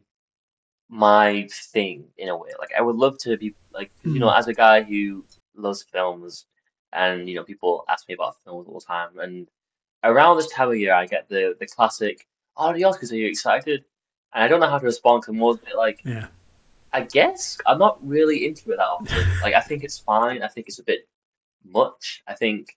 my 0.89 1.47
thing 1.51 2.05
in 2.17 2.29
a 2.29 2.37
way. 2.37 2.49
Like 2.59 2.71
I 2.77 2.81
would 2.81 2.95
love 2.95 3.17
to 3.19 3.37
be 3.37 3.55
like 3.73 3.91
you 4.03 4.19
know 4.19 4.29
hmm. 4.29 4.39
as 4.39 4.47
a 4.47 4.53
guy 4.53 4.83
who 4.83 5.25
loves 5.55 5.83
films 5.83 6.45
and 6.91 7.29
you 7.29 7.35
know 7.35 7.43
people 7.43 7.85
ask 7.87 8.07
me 8.07 8.15
about 8.15 8.41
films 8.43 8.67
all 8.67 8.79
the 8.79 8.85
time 8.85 9.19
and 9.19 9.47
around 10.03 10.37
this 10.37 10.51
time 10.51 10.69
of 10.69 10.77
year 10.77 10.93
I 10.93 11.05
get 11.05 11.29
the 11.29 11.55
the 11.59 11.67
classic 11.67 12.25
oh 12.57 12.73
the 12.73 12.81
Oscars 12.83 13.11
are 13.11 13.15
you 13.15 13.27
excited 13.27 13.83
and 14.33 14.43
I 14.43 14.47
don't 14.47 14.59
know 14.59 14.69
how 14.69 14.77
to 14.77 14.85
respond 14.85 15.23
to 15.23 15.31
I'm 15.31 15.39
bit 15.57 15.75
like, 15.75 16.01
Yeah. 16.05 16.27
I 16.91 17.01
guess 17.01 17.57
I'm 17.65 17.77
not 17.77 18.05
really 18.05 18.45
into 18.45 18.71
it 18.71 18.77
that 18.77 18.87
often. 18.87 19.27
Like, 19.41 19.53
I 19.53 19.61
think 19.61 19.83
it's 19.83 19.99
fine. 19.99 20.43
I 20.43 20.47
think 20.47 20.67
it's 20.67 20.79
a 20.79 20.83
bit 20.83 21.07
much. 21.63 22.23
I 22.27 22.33
think, 22.35 22.75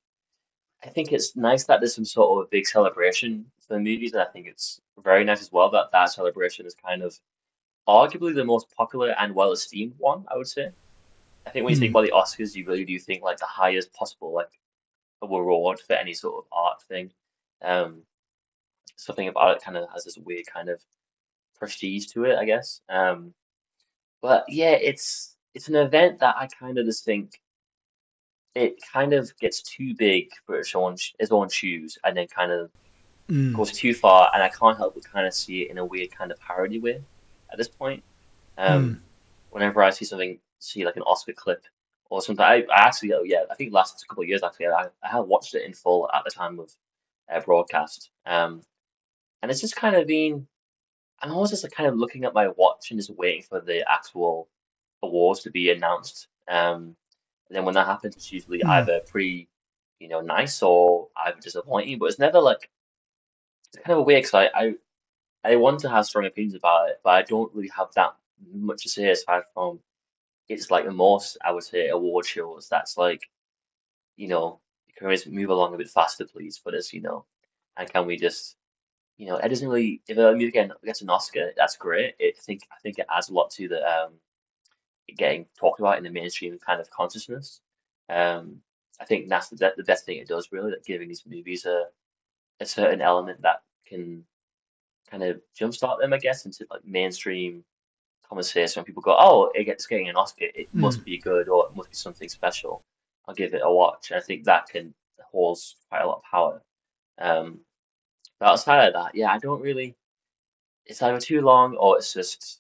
I 0.85 0.88
think 0.88 1.12
it's 1.12 1.37
nice 1.37 1.64
that 1.64 1.81
there's 1.81 1.95
some 1.95 2.04
sort 2.04 2.45
of 2.45 2.50
big 2.50 2.66
celebration 2.66 3.47
for 3.66 3.75
the 3.75 3.81
movies, 3.81 4.12
and 4.12 4.23
I 4.23 4.26
think 4.26 4.47
it's 4.47 4.81
very 5.02 5.25
nice 5.25 5.40
as 5.40 5.52
well 5.52 5.71
that 5.71 5.92
that 5.92 6.12
celebration 6.12 6.66
is 6.66 6.75
kind 6.75 7.02
of 7.02 7.19
arguably 7.89 8.35
the 8.35 8.45
most 8.45 8.71
popular 8.77 9.11
and 9.19 9.35
well 9.35 9.53
esteemed 9.53 9.95
one, 9.99 10.25
I 10.29 10.37
would 10.37 10.49
say. 10.49 10.73
I 11.47 11.51
think 11.51 11.65
when 11.65 11.73
you 11.73 11.79
think 11.79 11.93
Mm. 11.93 11.95
about 11.95 12.07
the 12.07 12.12
Oscars, 12.12 12.55
you 12.55 12.67
really 12.67 12.85
do 12.85 12.99
think 12.99 13.23
like 13.23 13.39
the 13.39 13.47
highest 13.47 13.93
possible 13.95 14.33
like 14.33 14.51
reward 15.23 15.81
for 15.81 15.95
any 15.95 16.15
sort 16.15 16.37
of 16.45 16.45
art 16.53 16.83
thing. 16.85 17.12
Um, 17.62 18.03
something 18.97 19.29
about 19.29 19.57
it 19.57 19.62
kind 19.65 19.77
of 19.77 19.89
has 19.93 20.05
this 20.05 20.19
weird 20.19 20.47
kind 20.47 20.69
of 20.69 20.81
prestige 21.59 22.07
to 22.09 22.25
it, 22.25 22.39
I 22.39 22.45
guess. 22.45 22.81
Um, 22.89 23.35
but 24.23 24.45
yeah, 24.49 24.73
it's 24.73 25.37
it's 25.55 25.69
an 25.69 25.77
event 25.77 26.21
that 26.21 26.37
I 26.39 26.49
kind 26.49 26.79
of 26.79 26.87
just 26.87 27.05
think 27.05 27.33
it 28.55 28.77
kind 28.93 29.12
of 29.15 29.37
gets 29.39 29.62
too 29.62 29.95
big 29.95 30.29
for 30.47 30.59
its 30.59 30.75
own 30.75 30.97
its 31.19 31.33
own 31.33 31.49
shoes, 31.49 31.99
and 32.05 32.17
then 32.17 32.27
kind 32.29 32.53
of 32.53 32.71
Mm. 33.31 33.53
goes 33.55 33.73
too 33.73 33.95
far, 33.95 34.31
and 34.35 34.43
I 34.43 34.49
can't 34.51 34.77
help 34.79 34.95
but 34.95 35.05
kind 35.05 35.27
of 35.27 35.35
see 35.35 35.62
it 35.62 35.71
in 35.71 35.79
a 35.79 35.87
weird 35.87 36.11
kind 36.17 36.33
of 36.33 36.39
parody 36.41 36.81
way 36.81 37.05
at 37.52 37.59
this 37.59 37.68
point. 37.68 38.02
Um, 38.59 38.82
Mm. 38.82 39.00
whenever 39.50 39.82
I 39.82 39.90
see 39.90 40.04
something, 40.04 40.40
see 40.59 40.85
like 40.85 40.97
an 40.97 41.02
Oscar 41.02 41.32
clip 41.32 41.64
or 42.11 42.23
something, 42.23 42.44
I, 42.44 42.62
I 42.62 42.87
actually, 42.87 43.12
oh 43.14 43.23
yeah, 43.23 43.44
I 43.50 43.54
think 43.54 43.73
last 43.73 44.06
couple 44.09 44.23
of 44.23 44.28
years 44.28 44.42
actually, 44.42 44.68
I, 44.68 44.87
I 45.02 45.09
have 45.09 45.26
watched 45.26 45.54
it 45.54 45.64
in 45.64 45.73
full 45.73 46.11
at 46.12 46.25
the 46.25 46.30
time 46.30 46.59
of 46.59 46.71
uh, 47.32 47.40
broadcast. 47.40 48.11
Um, 48.26 48.62
and 49.42 49.50
it's 49.50 49.61
just 49.61 49.76
kind 49.76 49.97
of 49.97 50.06
been, 50.06 50.47
I'm 51.21 51.32
always 51.32 51.50
just 51.50 51.62
like, 51.62 51.73
kind 51.73 51.88
of 51.88 51.97
looking 51.97 52.25
at 52.25 52.35
my 52.35 52.49
watch 52.49 52.90
and 52.90 52.99
just 52.99 53.11
waiting 53.11 53.42
for 53.42 53.61
the 53.61 53.90
actual 53.90 54.49
awards 55.02 55.40
to 55.40 55.50
be 55.50 55.71
announced. 55.71 56.28
Um, 56.49 56.97
and 57.49 57.56
then 57.56 57.64
when 57.64 57.75
that 57.75 57.87
happens, 57.87 58.16
it's 58.16 58.32
usually 58.32 58.61
Mm. 58.61 58.68
either 58.68 59.00
pretty, 59.00 59.49
you 59.99 60.09
know, 60.09 60.21
nice 60.21 60.62
or 60.62 61.09
either 61.16 61.40
disappointing, 61.40 61.99
but 61.99 62.06
it's 62.06 62.18
never 62.18 62.40
like, 62.40 62.71
it's 63.68 63.82
kind 63.85 63.99
of 63.99 64.06
weird 64.06 64.23
because 64.23 64.35
I, 64.35 64.50
I, 64.54 64.75
I 65.44 65.56
want 65.56 65.80
to 65.80 65.90
have 65.90 66.06
strong 66.06 66.26
opinions 66.26 66.54
about 66.54 66.90
it, 66.90 67.00
but 67.02 67.11
I 67.11 67.22
don't 67.22 67.54
really 67.54 67.70
have 67.76 67.88
that 67.94 68.14
much 68.52 68.82
to 68.82 68.88
say 68.88 69.11
aside 69.11 69.42
from 69.54 69.80
it's 70.49 70.70
like 70.70 70.84
the 70.84 70.92
most 70.92 71.38
I 71.44 71.52
would 71.52 71.64
say 71.64 71.88
award 71.88 72.26
shows 72.26 72.68
that's 72.68 72.96
like, 72.96 73.22
you 74.16 74.28
know, 74.28 74.61
can 74.96 75.08
we 75.08 75.18
move 75.26 75.50
along 75.50 75.75
a 75.75 75.78
bit 75.78 75.90
faster, 75.90 76.26
please, 76.26 76.58
for 76.58 76.72
this, 76.72 76.92
you 76.92 77.00
know, 77.00 77.25
and 77.76 77.90
can 77.90 78.06
we 78.06 78.16
just, 78.16 78.56
you 79.18 79.26
know, 79.26 79.37
it 79.37 79.49
doesn't 79.49 79.68
really 79.68 80.02
if 80.08 80.18
a 80.18 80.34
music 80.34 80.70
gets 80.84 81.02
an 81.02 81.11
Oscar, 81.11 81.52
that's 81.56 81.76
great. 81.76 82.14
It 82.18 82.37
I 82.38 82.42
think 82.42 82.62
I 82.72 82.76
think 82.82 82.99
it 82.99 83.06
adds 83.11 83.30
a 83.30 83.34
lot 83.34 83.50
to 83.52 83.68
the 83.68 83.80
um 83.84 84.12
getting 85.16 85.46
talked 85.58 85.80
about 85.80 85.99
in 85.99 86.04
the 86.04 86.11
mainstream 86.11 86.58
kind 86.58 86.80
of 86.80 86.90
consciousness. 86.90 87.61
Um, 88.08 88.62
I 89.00 89.04
think 89.04 89.28
that's 89.28 89.49
the, 89.49 89.72
the 89.76 89.84
best 89.84 90.06
thing 90.06 90.18
it 90.18 90.28
does 90.28 90.50
really, 90.52 90.72
like 90.72 90.84
giving 90.84 91.08
these 91.08 91.25
movies 91.26 91.66
a 91.66 91.87
a 92.61 92.66
certain 92.66 93.00
element 93.00 93.42
that 93.42 93.62
can 93.87 94.25
kind 95.12 95.23
of 95.23 95.40
jumpstart 95.61 96.00
them, 96.00 96.12
I 96.12 96.19
guess, 96.19 96.47
into 96.47 96.66
like 96.71 96.85
mainstream 96.87 97.64
conversation. 98.28 98.81
When 98.81 98.87
people 98.87 99.02
go, 99.02 99.14
"Oh, 99.16 99.52
it 99.54 99.64
gets 99.64 99.87
getting 99.87 100.09
an 100.09 100.16
Oscar, 100.16 100.47
it 100.54 100.75
must 100.75 101.04
be 101.04 101.19
good, 101.19 101.49
or 101.49 101.66
it 101.69 101.76
must 101.76 101.90
be 101.90 101.97
something 101.97 102.28
special." 102.28 102.83
I'll 103.28 103.35
give 103.35 103.54
it 103.54 103.62
a 103.62 103.71
watch. 103.71 104.11
And 104.11 104.19
I 104.19 104.23
think 104.23 104.45
that 104.45 104.69
can 104.69 104.95
holds 105.31 105.76
quite 105.88 106.02
a 106.02 106.07
lot 106.07 106.19
of 106.19 106.25
power. 106.25 106.62
Um, 107.19 107.61
but 108.40 108.49
outside 108.49 108.88
of 108.88 108.95
that, 108.95 109.14
yeah, 109.14 109.31
I 109.31 109.38
don't 109.38 109.61
really. 109.62 109.95
It's 110.87 111.02
either 111.02 111.21
too 111.21 111.42
long 111.42 111.76
or 111.76 111.99
it's 111.99 112.12
just. 112.14 112.59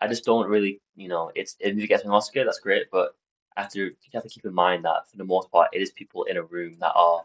I 0.00 0.08
just 0.08 0.24
don't 0.24 0.48
really, 0.48 0.80
you 0.94 1.08
know, 1.08 1.30
it's 1.34 1.56
if 1.60 1.76
it 1.76 1.86
gets 1.86 2.04
an 2.04 2.10
Oscar, 2.10 2.44
that's 2.44 2.60
great, 2.60 2.90
but 2.90 3.14
I 3.56 3.62
have 3.62 3.72
to 3.72 3.80
you 3.80 3.94
have 4.14 4.24
to 4.24 4.28
keep 4.28 4.44
in 4.44 4.54
mind 4.54 4.84
that 4.84 5.10
for 5.10 5.16
the 5.18 5.24
most 5.24 5.50
part, 5.50 5.70
it 5.72 5.82
is 5.82 5.90
people 5.90 6.24
in 6.24 6.36
a 6.36 6.42
room 6.42 6.76
that 6.80 6.92
are 6.94 7.24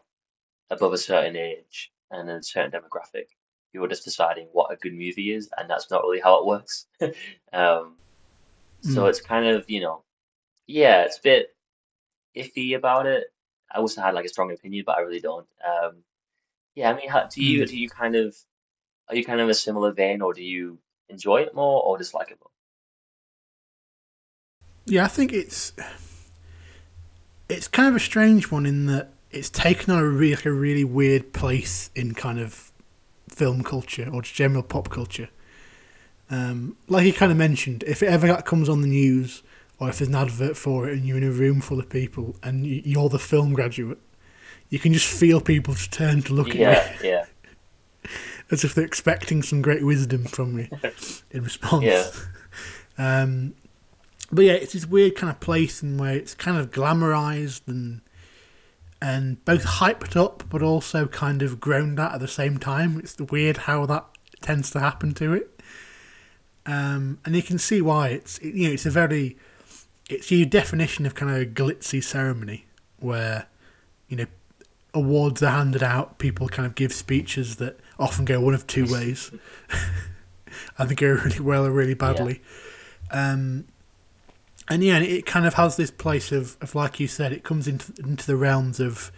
above 0.70 0.94
a 0.94 0.98
certain 0.98 1.36
age 1.36 1.92
and 2.12 2.30
a 2.30 2.44
certain 2.44 2.72
demographic 2.72 3.28
who 3.74 3.84
are 3.84 3.88
just 3.88 4.04
deciding 4.04 4.48
what 4.52 4.72
a 4.72 4.76
good 4.76 4.94
movie 4.94 5.34
is, 5.34 5.50
and 5.58 5.70
that's 5.70 5.90
not 5.90 6.04
really 6.04 6.20
how 6.20 6.40
it 6.40 6.46
works. 6.46 6.86
um, 7.54 7.96
so 8.82 9.04
Mm. 9.04 9.10
it's 9.10 9.22
kind 9.22 9.46
of, 9.46 9.70
you 9.70 9.82
know, 9.82 10.04
yeah, 10.66 11.04
it's 11.04 11.20
a 11.20 11.22
bit 11.22 11.56
iffy 12.36 12.76
about 12.76 13.06
it. 13.06 13.26
I 13.70 13.80
wish 13.80 13.98
I 13.98 14.06
had 14.06 14.16
like 14.16 14.26
a 14.26 14.30
strong 14.30 14.52
opinion, 14.52 14.84
but 14.86 14.98
I 14.98 15.02
really 15.02 15.22
don't. 15.22 15.48
Um, 15.66 15.98
yeah, 16.76 16.90
I 16.92 16.96
mean, 16.96 17.10
how, 17.10 17.28
do 17.28 17.44
you 17.44 17.64
Mm. 17.64 17.70
do 17.70 17.78
you 17.78 17.90
kind 17.90 18.16
of 18.16 18.36
are 19.08 19.16
you 19.16 19.24
kind 19.26 19.40
of 19.42 19.50
a 19.50 19.54
similar 19.54 19.92
vein, 19.92 20.22
or 20.22 20.34
do 20.34 20.44
you 20.44 20.80
enjoy 21.10 21.42
it 21.42 21.54
more, 21.54 21.82
or 21.84 21.98
dislike 21.98 22.32
it 22.32 22.40
more? 22.42 22.50
Yeah, 24.86 25.06
I 25.06 25.08
think 25.08 25.32
it's 25.34 25.74
it's 27.50 27.68
kind 27.68 27.88
of 27.90 27.96
a 27.96 28.00
strange 28.00 28.52
one 28.52 28.66
in 28.66 28.86
that 28.88 29.10
it's 29.30 29.50
taken 29.50 29.94
on 29.94 30.00
a 30.00 30.06
really, 30.06 30.36
like 30.36 30.46
a 30.46 30.52
really 30.52 30.84
weird 30.84 31.34
place 31.34 31.90
in 31.96 32.14
kind 32.14 32.40
of 32.40 32.71
film 33.32 33.64
culture 33.64 34.10
or 34.12 34.22
just 34.22 34.36
general 34.36 34.64
pop 34.64 34.90
culture. 34.90 35.30
Um, 36.30 36.78
like 36.88 37.06
you 37.06 37.14
kind 37.14 37.32
of 37.32 37.38
mentioned, 37.38 37.84
if 37.88 38.02
it 38.02 38.08
ever 38.08 38.42
comes 38.42 38.70
on 38.70 38.82
the 38.82 38.88
news 38.88 39.44
or 39.80 39.90
if 39.90 39.98
there's 40.00 40.10
an 40.10 40.16
advert 40.16 40.56
for 40.56 40.88
it 40.88 40.94
and 40.98 41.06
you're 41.06 41.18
in 41.18 41.24
a 41.24 41.32
room 41.32 41.60
full 41.60 41.80
of 41.80 41.90
people 41.90 42.36
and 42.44 42.66
you- 42.66 42.82
you're 42.86 43.10
the 43.10 43.20
film 43.20 43.54
graduate, 43.54 43.98
you 44.70 44.80
can 44.80 44.94
just 44.94 45.08
feel 45.08 45.42
people 45.42 45.74
just 45.74 45.92
turn 45.92 46.22
to 46.24 46.34
look 46.34 46.50
at 46.50 46.56
you 46.56 46.62
Yeah, 46.62 46.96
yeah, 47.04 47.26
as 48.52 48.64
if 48.64 48.74
they're 48.74 48.86
expecting 48.86 49.44
some 49.44 49.62
great 49.62 49.84
wisdom 49.86 50.24
from 50.26 50.58
you 50.60 50.68
in 51.32 51.44
response. 51.44 51.84
Yeah. 51.84 52.10
Um, 52.98 53.56
but 54.32 54.46
yeah, 54.46 54.54
it's 54.54 54.72
this 54.74 54.86
weird 54.86 55.16
kind 55.16 55.30
of 55.30 55.42
place 55.42 55.84
in 55.84 55.98
where 55.98 56.14
it's 56.16 56.34
kind 56.34 56.58
of 56.58 56.72
glamorized 56.72 57.68
and 57.68 58.00
and 59.02 59.44
both 59.46 59.66
hyped 59.66 60.16
up, 60.16 60.44
but 60.50 60.62
also 60.62 61.08
kind 61.08 61.42
of 61.42 61.60
groaned 61.60 62.00
at 62.00 62.14
at 62.14 62.20
the 62.20 62.28
same 62.28 62.58
time. 62.58 63.00
It's 63.00 63.18
weird 63.20 63.58
how 63.58 63.86
that 63.88 64.06
tends 64.42 64.70
to 64.72 64.80
happen 64.80 65.14
to 65.16 65.34
it. 65.34 65.62
Um, 66.66 67.20
and 67.26 67.36
you 67.36 67.42
can 67.42 67.58
see 67.58 67.82
why 67.82 68.10
it's 68.10 68.38
it, 68.38 68.54
you 68.54 68.68
know 68.68 68.74
it's 68.74 68.86
a 68.86 68.92
very 68.92 69.38
it's 70.10 70.30
your 70.30 70.46
definition 70.46 71.06
of 71.06 71.16
kind 71.16 71.32
of 71.32 71.42
a 71.42 71.46
glitzy 71.46 72.04
ceremony 72.04 72.66
where 73.00 73.48
you 74.08 74.18
know 74.18 74.26
awards 74.94 75.42
are 75.42 75.52
handed 75.52 75.82
out, 75.82 76.20
people 76.20 76.48
kind 76.48 76.66
of 76.66 76.76
give 76.76 76.94
speeches 76.94 77.56
that 77.58 77.80
often 77.98 78.26
go 78.26 78.40
one 78.42 78.54
of 78.54 78.68
two 78.68 78.86
ways. 78.86 79.32
I 80.78 80.86
think 80.86 81.00
go 81.00 81.08
really 81.08 81.40
well 81.40 81.66
or 81.66 81.72
really 81.72 81.94
badly. 81.94 82.42
Um, 83.10 83.66
and 84.72 84.84
yeah, 84.84 85.00
it 85.00 85.26
kind 85.26 85.46
of 85.46 85.56
has 85.56 85.76
this 85.76 85.92
place 85.92 86.32
of, 86.32 86.56
of 86.62 86.76
like 86.76 87.00
you 87.00 87.08
said, 87.08 87.34
it 87.34 87.44
comes 87.44 87.68
into 87.68 87.94
into 88.00 88.26
the 88.26 88.38
realms 88.38 88.80
of 88.80 89.12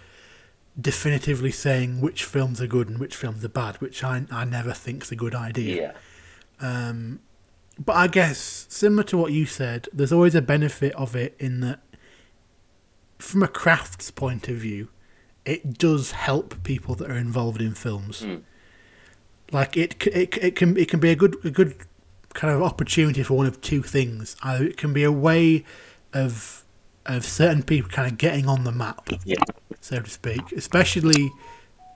definitively 0.80 1.52
saying 1.52 2.02
which 2.02 2.24
films 2.24 2.60
are 2.60 2.66
good 2.66 2.90
and 2.90 2.98
which 2.98 3.16
films 3.16 3.46
are 3.46 3.50
bad, 3.50 3.76
which 3.80 4.04
I 4.04 4.26
I 4.32 4.46
never 4.46 4.74
think's 4.74 5.12
a 5.12 5.16
good 5.16 5.36
idea. 5.36 5.76
yeah, 5.82 5.92
Um, 6.60 7.20
but 7.78 7.96
I 7.96 8.08
guess 8.08 8.66
similar 8.68 9.04
to 9.04 9.18
what 9.18 9.32
you 9.32 9.46
said, 9.46 9.88
there's 9.94 10.12
always 10.12 10.34
a 10.34 10.42
benefit 10.42 10.94
of 10.96 11.16
it 11.16 11.36
in 11.38 11.60
that, 11.62 11.82
from 13.20 13.44
a 13.44 13.48
crafts 13.48 14.10
point 14.10 14.50
of 14.50 14.56
view, 14.56 14.90
it 15.46 15.78
does 15.78 16.12
help 16.12 16.64
people 16.64 16.96
that 16.96 17.12
are 17.12 17.18
involved 17.18 17.62
in 17.62 17.76
films. 17.76 18.24
Mm. 18.24 18.42
Like 19.52 19.78
it, 19.78 20.08
it, 20.08 20.36
it 20.38 20.56
can 20.56 20.78
it 20.78 20.90
can 20.90 21.00
be 21.00 21.12
a 21.12 21.16
good 21.16 21.38
a 21.46 21.52
good 21.52 21.76
kind 22.34 22.54
of 22.54 22.62
opportunity 22.62 23.24
for 23.24 23.36
one 23.36 23.46
of 23.46 23.62
two 23.62 23.84
things. 23.84 24.36
Either 24.44 24.66
it 24.66 24.78
can 24.78 24.94
be 24.94 25.04
a 25.04 25.12
way 25.12 25.63
of 26.13 26.66
of 27.06 27.25
certain 27.25 27.63
people 27.63 27.90
kind 27.90 28.10
of 28.10 28.18
getting 28.18 28.48
on 28.48 28.63
the 28.63 28.72
map, 28.72 29.10
yeah, 29.25 29.36
so 29.82 30.00
to 30.00 30.10
speak, 30.10 30.54
especially 30.54 31.30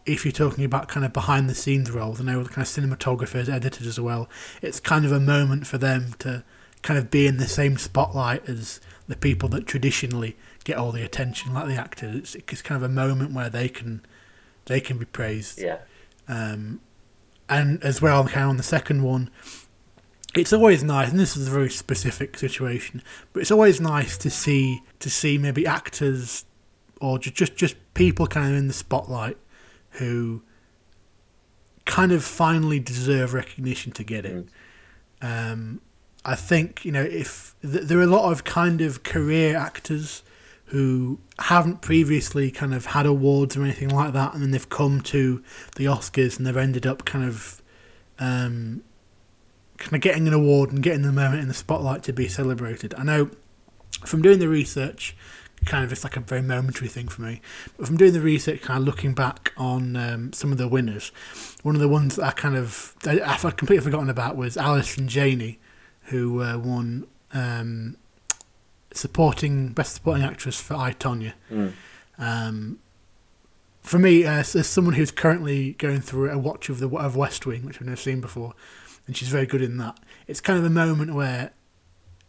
if 0.05 0.25
you're 0.25 0.31
talking 0.33 0.65
about 0.65 0.87
kind 0.87 1.05
of 1.05 1.13
behind 1.13 1.49
the 1.49 1.55
scenes 1.55 1.91
roles. 1.91 2.19
I 2.19 2.23
know 2.25 2.43
the 2.43 2.49
kind 2.49 2.65
of 2.65 2.73
cinematographers, 2.73 3.49
editors 3.49 3.87
as 3.87 3.99
well. 3.99 4.29
It's 4.61 4.79
kind 4.79 5.05
of 5.05 5.11
a 5.11 5.19
moment 5.19 5.65
for 5.67 5.77
them 5.77 6.13
to 6.19 6.43
kind 6.81 6.97
of 6.97 7.09
be 7.09 7.27
in 7.27 7.37
the 7.37 7.47
same 7.47 7.77
spotlight 7.77 8.47
as 8.47 8.79
the 9.07 9.15
people 9.15 9.49
that 9.49 9.65
traditionally 9.65 10.35
get 10.63 10.77
all 10.77 10.91
the 10.91 11.03
attention, 11.03 11.53
like 11.53 11.67
the 11.67 11.75
actors. 11.75 12.35
It's, 12.35 12.35
it's 12.35 12.61
kind 12.61 12.81
of 12.81 12.89
a 12.89 12.93
moment 12.93 13.33
where 13.33 13.49
they 13.49 13.69
can 13.69 14.01
they 14.65 14.81
can 14.81 14.97
be 14.97 15.05
praised. 15.05 15.59
yeah, 15.59 15.79
Um, 16.27 16.81
and 17.49 17.81
as 17.83 18.01
well, 18.01 18.25
kind 18.25 18.43
of 18.43 18.49
on 18.49 18.57
the 18.57 18.63
second 18.63 19.03
one, 19.03 19.29
it's 20.37 20.53
always 20.53 20.83
nice, 20.83 21.09
and 21.09 21.19
this 21.19 21.35
is 21.35 21.47
a 21.47 21.51
very 21.51 21.69
specific 21.69 22.37
situation, 22.37 23.01
but 23.33 23.41
it's 23.41 23.51
always 23.51 23.81
nice 23.81 24.17
to 24.19 24.29
see 24.29 24.81
to 24.99 25.09
see 25.09 25.37
maybe 25.37 25.65
actors 25.65 26.45
or 26.99 27.19
just 27.19 27.35
just, 27.35 27.55
just 27.55 27.75
people 27.93 28.27
kind 28.27 28.51
of 28.51 28.57
in 28.57 28.67
the 28.67 28.73
spotlight 28.73 29.37
who 29.91 30.41
kind 31.85 32.11
of 32.11 32.23
finally 32.23 32.79
deserve 32.79 33.33
recognition 33.33 33.91
to 33.93 34.03
get 34.03 34.25
it. 34.25 34.47
Um, 35.21 35.81
I 36.25 36.35
think 36.35 36.83
you 36.85 36.91
know 36.91 37.03
if 37.03 37.55
th- 37.61 37.83
there 37.83 37.99
are 37.99 38.03
a 38.03 38.07
lot 38.07 38.31
of 38.31 38.43
kind 38.43 38.81
of 38.81 39.03
career 39.03 39.55
actors 39.55 40.23
who 40.65 41.17
haven't 41.39 41.81
previously 41.81 42.51
kind 42.51 42.73
of 42.73 42.87
had 42.87 43.05
awards 43.05 43.55
or 43.55 43.63
anything 43.63 43.89
like 43.89 44.13
that, 44.13 44.33
and 44.33 44.43
then 44.43 44.51
they've 44.51 44.69
come 44.69 45.01
to 45.01 45.41
the 45.77 45.85
Oscars 45.85 46.37
and 46.37 46.45
they've 46.45 46.57
ended 46.57 46.85
up 46.85 47.05
kind 47.05 47.23
of 47.23 47.61
um, 48.19 48.83
kind 49.77 49.93
of 49.93 50.01
getting 50.01 50.27
an 50.27 50.33
award 50.33 50.71
and 50.71 50.81
getting 50.81 51.03
the 51.03 51.11
moment 51.11 51.41
in 51.41 51.47
the 51.47 51.53
spotlight 51.53 52.03
to 52.03 52.13
be 52.13 52.27
celebrated. 52.27 52.93
I 52.97 53.03
know 53.03 53.29
from 54.05 54.21
doing 54.21 54.39
the 54.39 54.49
research, 54.49 55.15
kind 55.65 55.83
of 55.83 55.91
it's 55.91 56.03
like 56.03 56.17
a 56.17 56.19
very 56.19 56.41
momentary 56.41 56.87
thing 56.87 57.07
for 57.07 57.21
me. 57.21 57.41
But 57.77 57.87
from 57.87 57.97
doing 57.97 58.13
the 58.13 58.21
research, 58.21 58.61
kind 58.61 58.79
of 58.79 58.85
looking 58.85 59.13
back 59.13 59.53
on 59.57 59.95
um, 59.95 60.33
some 60.33 60.51
of 60.51 60.57
the 60.57 60.67
winners, 60.67 61.11
one 61.63 61.75
of 61.75 61.81
the 61.81 61.87
ones 61.87 62.15
that 62.15 62.25
I 62.25 62.31
kind 62.31 62.55
of 62.55 62.95
I, 63.05 63.19
I've 63.21 63.41
completely 63.57 63.83
forgotten 63.83 64.09
about 64.09 64.35
was 64.35 64.57
Allison 64.57 65.07
Janney, 65.07 65.59
who 66.03 66.43
uh, 66.43 66.57
won 66.57 67.07
um, 67.33 67.97
supporting 68.93 69.69
best 69.69 69.95
supporting 69.95 70.23
actress 70.23 70.59
for 70.59 70.75
I 70.75 70.93
Tonya. 70.93 71.33
Mm. 71.51 71.73
Um, 72.17 72.79
for 73.81 73.99
me, 73.99 74.25
uh, 74.25 74.31
as, 74.31 74.55
as 74.55 74.67
someone 74.67 74.95
who's 74.95 75.11
currently 75.11 75.73
going 75.73 76.01
through 76.01 76.29
a 76.29 76.37
watch 76.37 76.69
of 76.69 76.79
the 76.79 76.89
of 76.89 77.15
West 77.15 77.45
Wing, 77.45 77.65
which 77.65 77.77
I've 77.77 77.87
never 77.87 77.95
seen 77.95 78.21
before, 78.21 78.53
and 79.07 79.17
she's 79.17 79.29
very 79.29 79.45
good 79.45 79.61
in 79.61 79.77
that. 79.77 79.99
It's 80.27 80.41
kind 80.41 80.59
of 80.59 80.65
a 80.65 80.69
moment 80.69 81.13
where, 81.13 81.51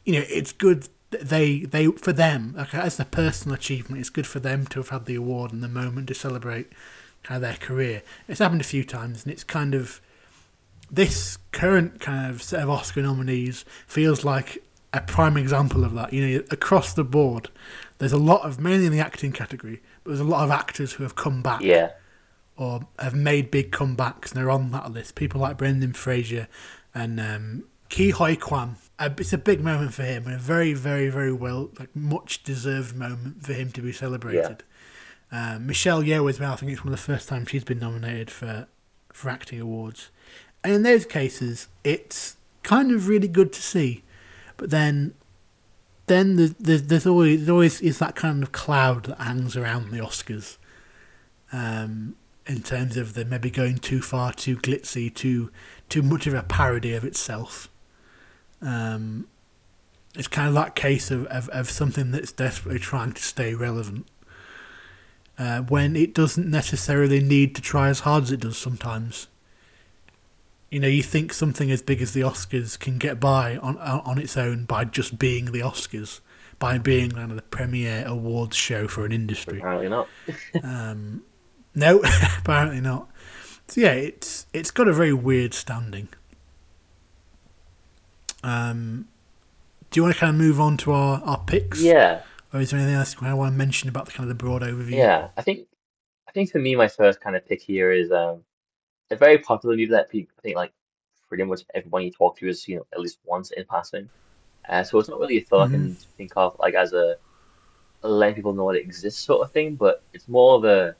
you 0.05 0.15
know, 0.15 0.25
it's 0.29 0.53
good 0.53 0.89
they 1.11 1.61
they 1.61 1.87
for 1.87 2.13
them 2.13 2.55
like 2.57 2.75
as 2.75 3.01
a 3.01 3.05
personal 3.05 3.55
achievement. 3.55 4.01
It's 4.01 4.11
good 4.11 4.27
for 4.27 4.41
them 4.41 4.67
to 4.69 4.79
have 4.79 4.91
had 4.91 5.07
the 5.07 5.17
award 5.17 5.53
and 5.53 5.63
the 5.63 5.69
moment 5.69 6.09
to 6.09 6.15
celebrate 6.15 6.73
kind 7.23 7.37
of 7.37 7.43
their 7.43 7.57
career. 7.59 8.03
It's 8.27 8.41
happened 8.41 8.61
a 8.61 8.65
few 8.65 8.85
times, 8.85 9.25
and 9.25 9.33
it's 9.33 9.45
kind 9.45 9.75
of 9.75 10.01
this 10.91 11.39
current 11.53 12.01
kind 12.01 12.31
of 12.31 12.43
set 12.43 12.63
of 12.63 12.71
Oscar 12.71 13.03
nominees 13.03 13.65
feels 13.87 14.25
like 14.25 14.63
a 14.93 15.01
prime 15.01 15.37
example 15.37 15.85
of 15.85 15.95
that. 15.95 16.13
You 16.13 16.27
know, 16.39 16.45
across 16.51 16.95
the 16.95 17.05
board, 17.05 17.49
there's 17.99 18.13
a 18.13 18.19
lot 18.19 18.43
of 18.43 18.59
mainly 18.59 18.87
in 18.87 18.93
the 18.93 19.01
acting 19.01 19.33
category, 19.33 19.83
but 20.05 20.11
there's 20.11 20.21
a 20.21 20.25
lot 20.25 20.45
of 20.45 20.51
actors 20.51 20.93
who 20.93 21.03
have 21.03 21.17
come 21.17 21.43
back 21.43 21.61
Yeah. 21.61 21.91
Or 22.59 22.81
have 22.99 23.15
made 23.15 23.51
big 23.51 23.71
comebacks 23.71 24.31
and 24.31 24.33
they're 24.33 24.51
on 24.51 24.73
that 24.73 24.93
list. 24.93 25.15
People 25.15 25.41
like 25.41 25.57
Brendan 25.57 25.93
Fraser 25.93 26.49
and 26.95 27.21
um, 27.21 27.65
Ke 27.89 28.13
Huy 28.13 28.37
Quan. 28.37 28.77
Uh, 28.99 29.11
it's 29.17 29.33
a 29.33 29.39
big 29.39 29.63
moment 29.63 29.95
for 29.95 30.03
him 30.03 30.27
and 30.27 30.35
a 30.35 30.39
very, 30.39 30.73
very, 30.75 31.09
very 31.09 31.33
well, 31.33 31.71
like 31.79 31.95
much 31.95 32.43
deserved 32.43 32.97
moment 32.97 33.47
for 33.47 33.53
him 33.53 33.71
to 33.73 33.81
be 33.81 33.93
celebrated. 33.93 34.65
Um, 35.31 35.67
Michelle 35.67 36.03
Yeoh 36.03 36.29
as 36.29 36.41
well. 36.41 36.53
I 36.53 36.57
think 36.57 36.73
it's 36.73 36.85
one 36.85 36.93
of 36.93 36.99
the 36.99 37.05
first 37.05 37.29
times 37.29 37.51
she's 37.51 37.65
been 37.65 37.79
nominated 37.79 38.31
for 38.31 38.67
for 39.13 39.31
acting 39.31 39.61
awards. 39.61 40.11
And 40.63 40.73
in 40.75 40.83
those 40.83 41.07
cases, 41.07 41.69
it's 41.85 42.37
kind 42.63 42.91
of 42.91 43.09
really 43.09 43.29
good 43.29 43.53
to 43.53 43.63
see. 43.63 44.05
But 44.57 44.71
then, 44.71 45.15
then 46.07 46.37
there's, 46.37 46.55
there's, 46.55 46.83
there's 46.85 47.07
always 47.07 47.47
there 47.47 47.55
always 47.55 47.81
is 47.81 47.99
that 47.99 48.17
kind 48.17 48.43
of 48.43 48.53
cloud 48.53 49.05
that 49.05 49.21
hangs 49.21 49.57
around 49.57 49.91
the 49.91 49.99
Oscars. 49.99 50.57
Um, 51.53 52.17
in 52.49 52.63
terms 52.63 52.97
of 52.97 53.15
them 53.15 53.29
maybe 53.29 53.51
going 53.51 53.79
too 53.79 54.01
far, 54.01 54.33
too 54.33 54.57
glitzy, 54.57 55.15
too 55.15 55.51
too 55.89 56.03
much 56.03 56.27
of 56.27 56.35
a 56.35 56.43
parody 56.43 56.95
of 56.95 57.05
itself. 57.05 57.69
Um, 58.61 59.29
it's 60.15 60.29
kind 60.29 60.49
of 60.49 60.55
that 60.55 60.75
case 60.75 61.11
of, 61.11 61.27
of, 61.27 61.49
of 61.51 61.71
something 61.71 62.11
that's 62.11 62.33
desperately 62.33 62.81
trying 62.81 63.13
to 63.13 63.23
stay 63.23 63.55
relevant. 63.55 64.07
Uh, 65.39 65.61
when 65.63 65.95
it 65.95 66.15
doesn't 66.15 66.51
necessarily 66.51 67.21
need 67.21 67.55
to 67.55 67.63
try 67.63 67.89
as 67.89 68.01
hard 68.01 68.25
as 68.25 68.33
it 68.33 68.41
does 68.41 68.59
sometimes. 68.59 69.29
You 70.69 70.81
know, 70.81 70.89
you 70.89 71.03
think 71.03 71.33
something 71.33 71.71
as 71.71 71.81
big 71.81 72.03
as 72.03 72.13
the 72.13 72.23
Oscars 72.23 72.79
can 72.79 72.99
get 72.99 73.21
by 73.21 73.57
on 73.59 73.79
on 73.79 74.19
its 74.19 74.37
own 74.37 74.65
by 74.65 74.85
just 74.85 75.19
being 75.19 75.47
the 75.47 75.61
Oscars, 75.61 76.21
by 76.59 76.77
being 76.79 77.13
kind 77.13 77.31
of 77.31 77.37
the 77.37 77.43
premier 77.43 78.05
awards 78.07 78.57
show 78.57 78.89
for 78.89 79.07
an 79.07 79.13
industry. 79.13 79.59
Apparently 79.59 79.89
not. 79.89 80.09
Um, 80.63 81.23
no, 81.75 82.01
apparently 82.39 82.81
not. 82.81 83.09
So 83.69 83.81
yeah, 83.81 83.93
it's 83.93 84.47
it's 84.53 84.71
got 84.71 84.89
a 84.89 84.93
very 84.93 85.13
weird 85.13 85.55
standing. 85.55 86.09
Um, 88.43 89.09
do 89.91 89.99
you 89.99 90.05
want 90.05 90.15
to 90.15 90.21
kind 90.21 90.31
of 90.31 90.37
move 90.37 90.61
on 90.61 90.77
to 90.79 90.93
our, 90.93 91.23
our 91.23 91.39
picks? 91.39 91.81
Yeah. 91.83 92.23
Or 92.53 92.61
is 92.61 92.71
there 92.71 92.81
anything 92.81 92.97
else 92.97 93.15
I 93.21 93.35
want 93.35 93.53
to 93.53 93.57
mention 93.57 93.89
about 93.89 94.07
the 94.07 94.13
kind 94.13 94.25
of 94.25 94.29
the 94.29 94.43
broad 94.43 94.63
overview? 94.63 94.93
Yeah. 94.93 95.29
I 95.37 95.43
think 95.43 95.67
I 96.27 96.33
think 96.33 96.51
for 96.51 96.59
me 96.59 96.77
my 96.77 96.89
first 96.89 97.21
kind 97.21 97.37
of 97.37 97.47
pick 97.47 97.61
here 97.61 97.93
is 97.93 98.11
um 98.11 98.45
a 99.11 99.17
very 99.17 99.39
popular 99.39 99.75
movie 99.75 99.87
that 99.87 100.11
pe- 100.11 100.27
I 100.39 100.41
think 100.43 100.57
like 100.57 100.73
pretty 101.29 101.45
much 101.45 101.63
everyone 101.75 102.03
you 102.03 102.11
talk 102.11 102.39
to 102.39 102.47
has 102.47 102.63
seen 102.63 102.81
at 102.93 103.01
least 103.01 103.19
once 103.25 103.51
in 103.51 103.65
passing. 103.65 104.09
Uh, 104.69 104.83
so 104.83 104.99
it's 104.99 105.09
not 105.09 105.19
really 105.19 105.39
a 105.39 105.43
film 105.43 105.63
I 105.63 105.69
can 105.69 105.95
think 106.17 106.33
of 106.37 106.57
like 106.59 106.75
as 106.75 106.93
a 106.93 107.17
letting 108.03 108.35
people 108.35 108.53
know 108.53 108.71
it 108.71 108.81
exists 108.81 109.21
sort 109.21 109.43
of 109.43 109.53
thing, 109.53 109.77
but 109.77 110.03
it's 110.13 110.29
more 110.29 110.57
of 110.57 110.65
a 110.65 110.95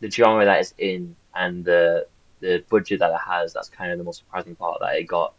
the 0.00 0.10
genre 0.10 0.44
that 0.44 0.60
it's 0.60 0.74
in 0.78 1.16
and 1.34 1.64
the 1.64 2.06
the 2.40 2.64
budget 2.70 3.00
that 3.00 3.10
it 3.12 3.20
has. 3.26 3.52
That's 3.52 3.68
kind 3.68 3.90
of 3.92 3.98
the 3.98 4.04
most 4.04 4.18
surprising 4.18 4.54
part 4.56 4.78
that 4.80 4.96
it 4.96 5.04
got. 5.04 5.34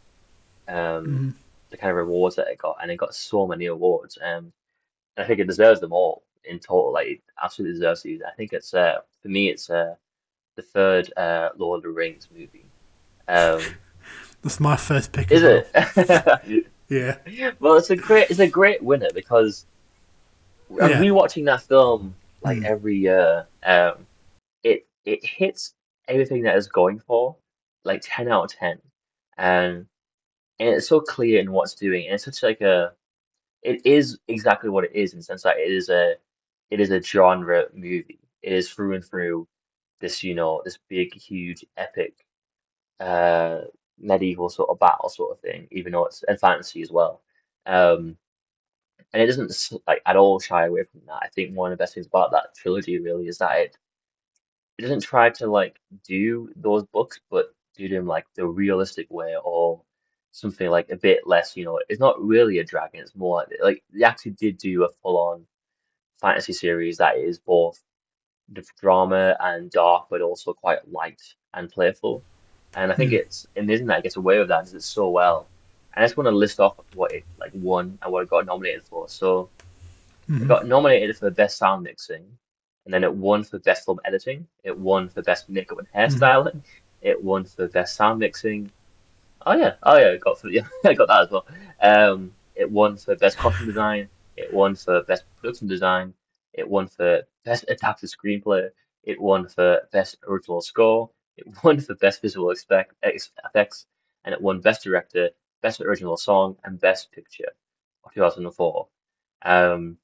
Um, 0.68 1.06
Mhm. 1.06 1.34
the 1.72 1.78
kind 1.78 1.92
of 1.92 1.98
rewards 1.98 2.36
that 2.38 2.48
it 2.48 2.58
got, 2.58 2.78
and 2.82 2.90
it 2.92 2.98
got 2.98 3.14
so 3.16 3.46
many 3.48 3.68
awards. 3.68 4.18
Um, 4.22 4.52
and 5.16 5.24
I 5.24 5.28
think 5.28 5.40
it 5.40 5.48
deserves 5.48 5.80
them 5.82 5.94
all 5.94 6.24
in 6.44 6.60
total. 6.60 6.92
Like 6.94 7.08
it 7.08 7.22
absolutely 7.42 7.76
deserves 7.76 8.02
these. 8.04 8.22
I 8.22 8.32
think 8.32 8.54
it's 8.54 8.74
uh 8.74 9.00
for 9.22 9.28
me 9.30 9.50
it's 9.50 9.70
uh 9.70 9.96
the 10.56 10.62
third 10.62 11.12
uh 11.18 11.50
Lord 11.58 11.80
of 11.80 11.84
the 11.84 11.90
Rings 11.90 12.28
movie. 12.34 12.66
Um, 13.28 13.62
That's 14.42 14.60
my 14.60 14.76
first 14.78 15.12
pick. 15.12 15.32
is 15.32 15.44
well. 15.44 15.64
it? 15.76 16.66
Yeah. 16.88 17.52
Well, 17.60 17.76
it's 17.76 17.90
a 17.92 17.96
great 17.96 18.30
it's 18.30 18.40
a 18.40 18.48
great 18.48 18.82
winner 18.82 19.10
because 19.14 19.66
I'm 20.82 20.90
Yeah. 20.90 21.00
rewatching 21.02 21.46
that 21.46 21.62
film 21.62 22.16
like 22.42 22.60
Mm. 22.60 22.64
every 22.66 22.98
year. 22.98 23.48
Um, 23.64 24.08
it 25.10 25.24
it 25.24 25.26
hits 25.26 25.74
everything 26.08 26.44
that 26.44 26.56
it's 26.56 26.68
going 26.68 27.00
for, 27.00 27.38
like 27.84 28.02
ten 28.04 28.32
out 28.32 28.46
of 28.46 28.58
ten, 28.58 28.80
and 29.38 29.88
and 30.60 30.70
it's 30.70 30.88
so 30.90 31.02
clear 31.02 31.40
in 31.40 31.52
what's 31.52 31.76
doing. 31.76 32.06
And 32.06 32.16
it's 32.16 32.26
such 32.26 32.44
like 32.44 32.62
a 32.62 32.94
it 33.64 33.86
is 33.86 34.20
exactly 34.28 34.70
what 34.70 34.86
it 34.86 34.96
is 34.96 35.14
in 35.14 35.20
the 35.20 35.24
sense 35.24 35.44
that 35.44 35.58
it 35.58 35.72
is 35.72 35.90
a 35.90 36.16
it 36.70 36.80
is 36.80 36.92
a 36.92 37.02
genre 37.02 37.66
movie. 37.74 38.20
It 38.42 38.54
is 38.54 38.70
through 38.72 38.96
and 38.96 39.06
through 39.06 39.48
this 40.02 40.24
you 40.24 40.36
know 40.36 40.62
this 40.64 40.80
big 40.90 41.14
huge 41.14 41.66
epic 41.78 42.26
uh 43.00 43.62
medieval 44.00 44.50
sort 44.50 44.70
of 44.70 44.80
battle 44.80 45.10
sort 45.10 45.32
of 45.32 45.40
thing, 45.42 45.68
even 45.72 45.94
though 45.94 46.06
it's 46.06 46.24
and 46.24 46.40
fantasy 46.40 46.82
as 46.82 46.92
well. 46.92 47.22
Um, 47.66 48.18
and 49.14 49.22
it 49.24 49.26
doesn't 49.28 49.82
like 49.88 50.02
at 50.06 50.16
all 50.16 50.40
shy 50.40 50.66
away 50.68 50.84
from 50.84 51.02
that. 51.08 51.20
I 51.24 51.30
think 51.30 51.56
one 51.56 51.72
of 51.72 51.78
the 51.78 51.82
best 51.82 51.96
things 51.96 52.08
about 52.08 52.32
that 52.32 52.56
trilogy 52.56 53.00
really 53.00 53.28
is 53.28 53.40
that 53.40 53.60
it 53.60 53.78
it 54.80 54.84
doesn't 54.84 55.02
try 55.02 55.30
to 55.32 55.48
like 55.48 55.80
do 56.08 56.52
those 56.58 56.86
books, 56.86 57.22
but 57.32 57.54
do 57.78 57.90
them 57.90 58.08
like 58.08 58.26
the 58.36 58.48
realistic 58.48 59.08
way 59.12 59.36
or 59.44 59.84
something 60.32 60.70
like 60.70 60.90
a 60.92 60.98
bit 60.98 61.28
less. 61.28 61.58
You 61.58 61.66
know, 61.66 61.82
it's 61.90 62.02
not 62.02 62.22
really 62.24 62.60
a 62.60 62.66
dragon. 62.66 63.02
It's 63.02 63.16
more 63.16 63.38
like 63.40 63.50
like 63.64 63.84
they 63.94 64.06
actually 64.06 64.34
did 64.34 64.58
do 64.60 64.86
a 64.86 64.90
full 65.04 65.18
on 65.20 65.48
fantasy 66.22 66.54
series 66.54 66.98
that 67.00 67.18
is 67.18 67.40
both 67.40 67.82
the 68.50 68.66
drama 68.82 69.38
and 69.40 69.72
dark, 69.72 70.08
but 70.10 70.22
also 70.22 70.54
quite 70.54 70.90
light 70.92 71.22
and 71.54 71.70
playful. 71.72 72.26
And 72.76 72.92
I 72.92 72.96
think 72.96 73.12
Hmm. 73.12 73.14
it's 73.14 73.48
amazing 73.58 73.88
that 73.88 74.00
it 74.00 74.04
gets 74.04 74.18
away 74.18 74.40
with 74.40 74.50
that 74.50 74.62
because 74.62 74.76
it's 74.76 74.86
so 74.86 75.10
well. 75.10 75.52
And 75.94 76.04
I 76.04 76.08
just 76.08 76.18
want 76.18 76.28
to 76.28 76.32
list 76.36 76.60
off 76.62 76.78
what 76.94 77.14
it 77.14 77.26
like 77.40 77.52
won 77.54 78.00
and 78.02 78.14
what 78.14 78.24
it 78.24 78.30
got 78.30 78.46
nominated 78.48 78.84
for. 78.86 79.10
So 79.10 79.52
it 80.40 80.48
Mhm. 80.48 80.48
got 80.48 80.68
nominated 80.68 81.18
for 81.18 81.32
best 81.32 81.58
sound 81.58 81.84
mixing, 81.84 82.38
and 82.90 82.94
then 82.96 83.04
it 83.04 83.14
won 83.14 83.44
for 83.44 83.60
best 83.60 83.86
film 83.86 84.00
editing. 84.04 84.48
It 84.64 84.76
won 84.76 85.10
for 85.10 85.22
best 85.22 85.48
makeup 85.48 85.78
and 85.78 85.88
hairstyling. 85.94 86.62
It 87.04 87.24
won 87.24 87.46
for 87.46 87.68
best 87.68 87.96
sound 87.96 88.18
mixing. 88.18 88.72
Oh 89.46 89.54
yeah, 89.54 89.76
oh 89.84 89.96
yeah, 89.96 90.08
it 90.08 90.22
got 90.22 90.42
for 90.42 90.50
yeah, 90.50 90.64
I 90.84 90.96
got 90.96 91.08
that 91.08 91.22
as 91.22 91.30
well. 91.30 91.46
Um, 91.80 92.34
it 92.56 92.72
won 92.72 92.98
for 92.98 93.16
best 93.16 93.38
costume 93.38 93.68
design. 93.68 94.10
It 94.36 94.52
won 94.52 94.74
for 94.74 95.04
best 95.04 95.24
production 95.36 95.68
design. 95.68 96.16
It 96.52 96.68
won 96.68 96.88
for 96.88 97.22
best 97.46 97.66
adapted 97.68 98.10
screenplay. 98.10 98.70
It 99.04 99.22
won 99.22 99.48
for 99.48 99.82
best 99.92 100.18
original 100.28 100.62
score. 100.62 101.12
It 101.38 101.46
won 101.64 101.80
for 101.86 101.94
best 101.94 102.24
visual 102.24 102.50
expect, 102.50 102.96
ex, 103.04 103.30
effects, 103.46 103.86
and 104.26 104.34
it 104.34 104.42
won 104.42 104.62
best 104.62 104.84
director, 104.84 105.30
best 105.62 105.80
original 105.80 106.18
song, 106.18 106.56
and 106.64 106.82
best 106.82 107.12
picture 107.12 107.52
of 108.04 108.16
2004. 108.16 108.88
Um, 109.44 109.98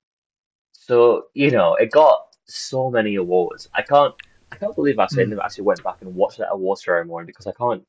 so 0.71 1.25
you 1.33 1.49
know, 1.49 1.73
it 1.73 1.89
got 1.89 2.34
so 2.45 2.89
many 2.89 3.15
awards. 3.15 3.69
I 3.73 3.81
can't, 3.81 4.13
I 4.51 4.55
can't 4.57 4.75
believe 4.75 4.99
I 4.99 5.05
Mm. 5.07 5.39
actually 5.43 5.63
went 5.63 5.83
back 5.83 6.01
and 6.01 6.15
watched 6.15 6.37
that 6.37 6.51
award 6.51 6.79
ceremony 6.79 7.25
because 7.25 7.47
I 7.47 7.51
can't, 7.51 7.85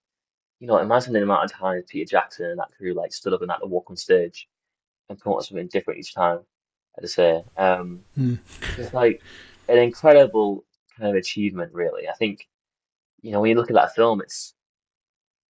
you 0.61 0.66
know, 0.66 0.79
imagine 0.79 1.12
the 1.12 1.23
amount 1.23 1.45
of 1.45 1.53
times 1.53 1.85
Peter 1.88 2.09
Jackson 2.09 2.47
and 2.47 2.59
that 2.59 2.73
crew 2.77 2.95
like 2.95 3.12
stood 3.12 3.33
up 3.33 3.42
and 3.42 3.51
had 3.51 3.59
to 3.59 3.66
walk 3.66 3.90
on 3.90 3.97
stage 3.97 4.49
and 5.09 5.21
come 5.21 5.33
up 5.33 5.38
with 5.38 5.47
something 5.47 5.69
different 5.69 6.01
each 6.01 6.14
time. 6.14 6.40
I 6.97 7.03
just 7.03 7.14
say, 7.14 7.45
um, 7.57 8.01
Mm. 8.19 8.38
it's 8.79 8.95
like 8.95 9.23
an 9.69 9.79
incredible 9.79 10.64
kind 10.97 11.11
of 11.11 11.16
achievement, 11.16 11.73
really. 11.75 12.09
I 12.09 12.14
think, 12.14 12.49
you 13.21 13.33
know, 13.33 13.40
when 13.40 13.51
you 13.51 13.57
look 13.57 13.71
at 13.71 13.75
that 13.75 13.95
film, 13.95 14.21
it's 14.21 14.55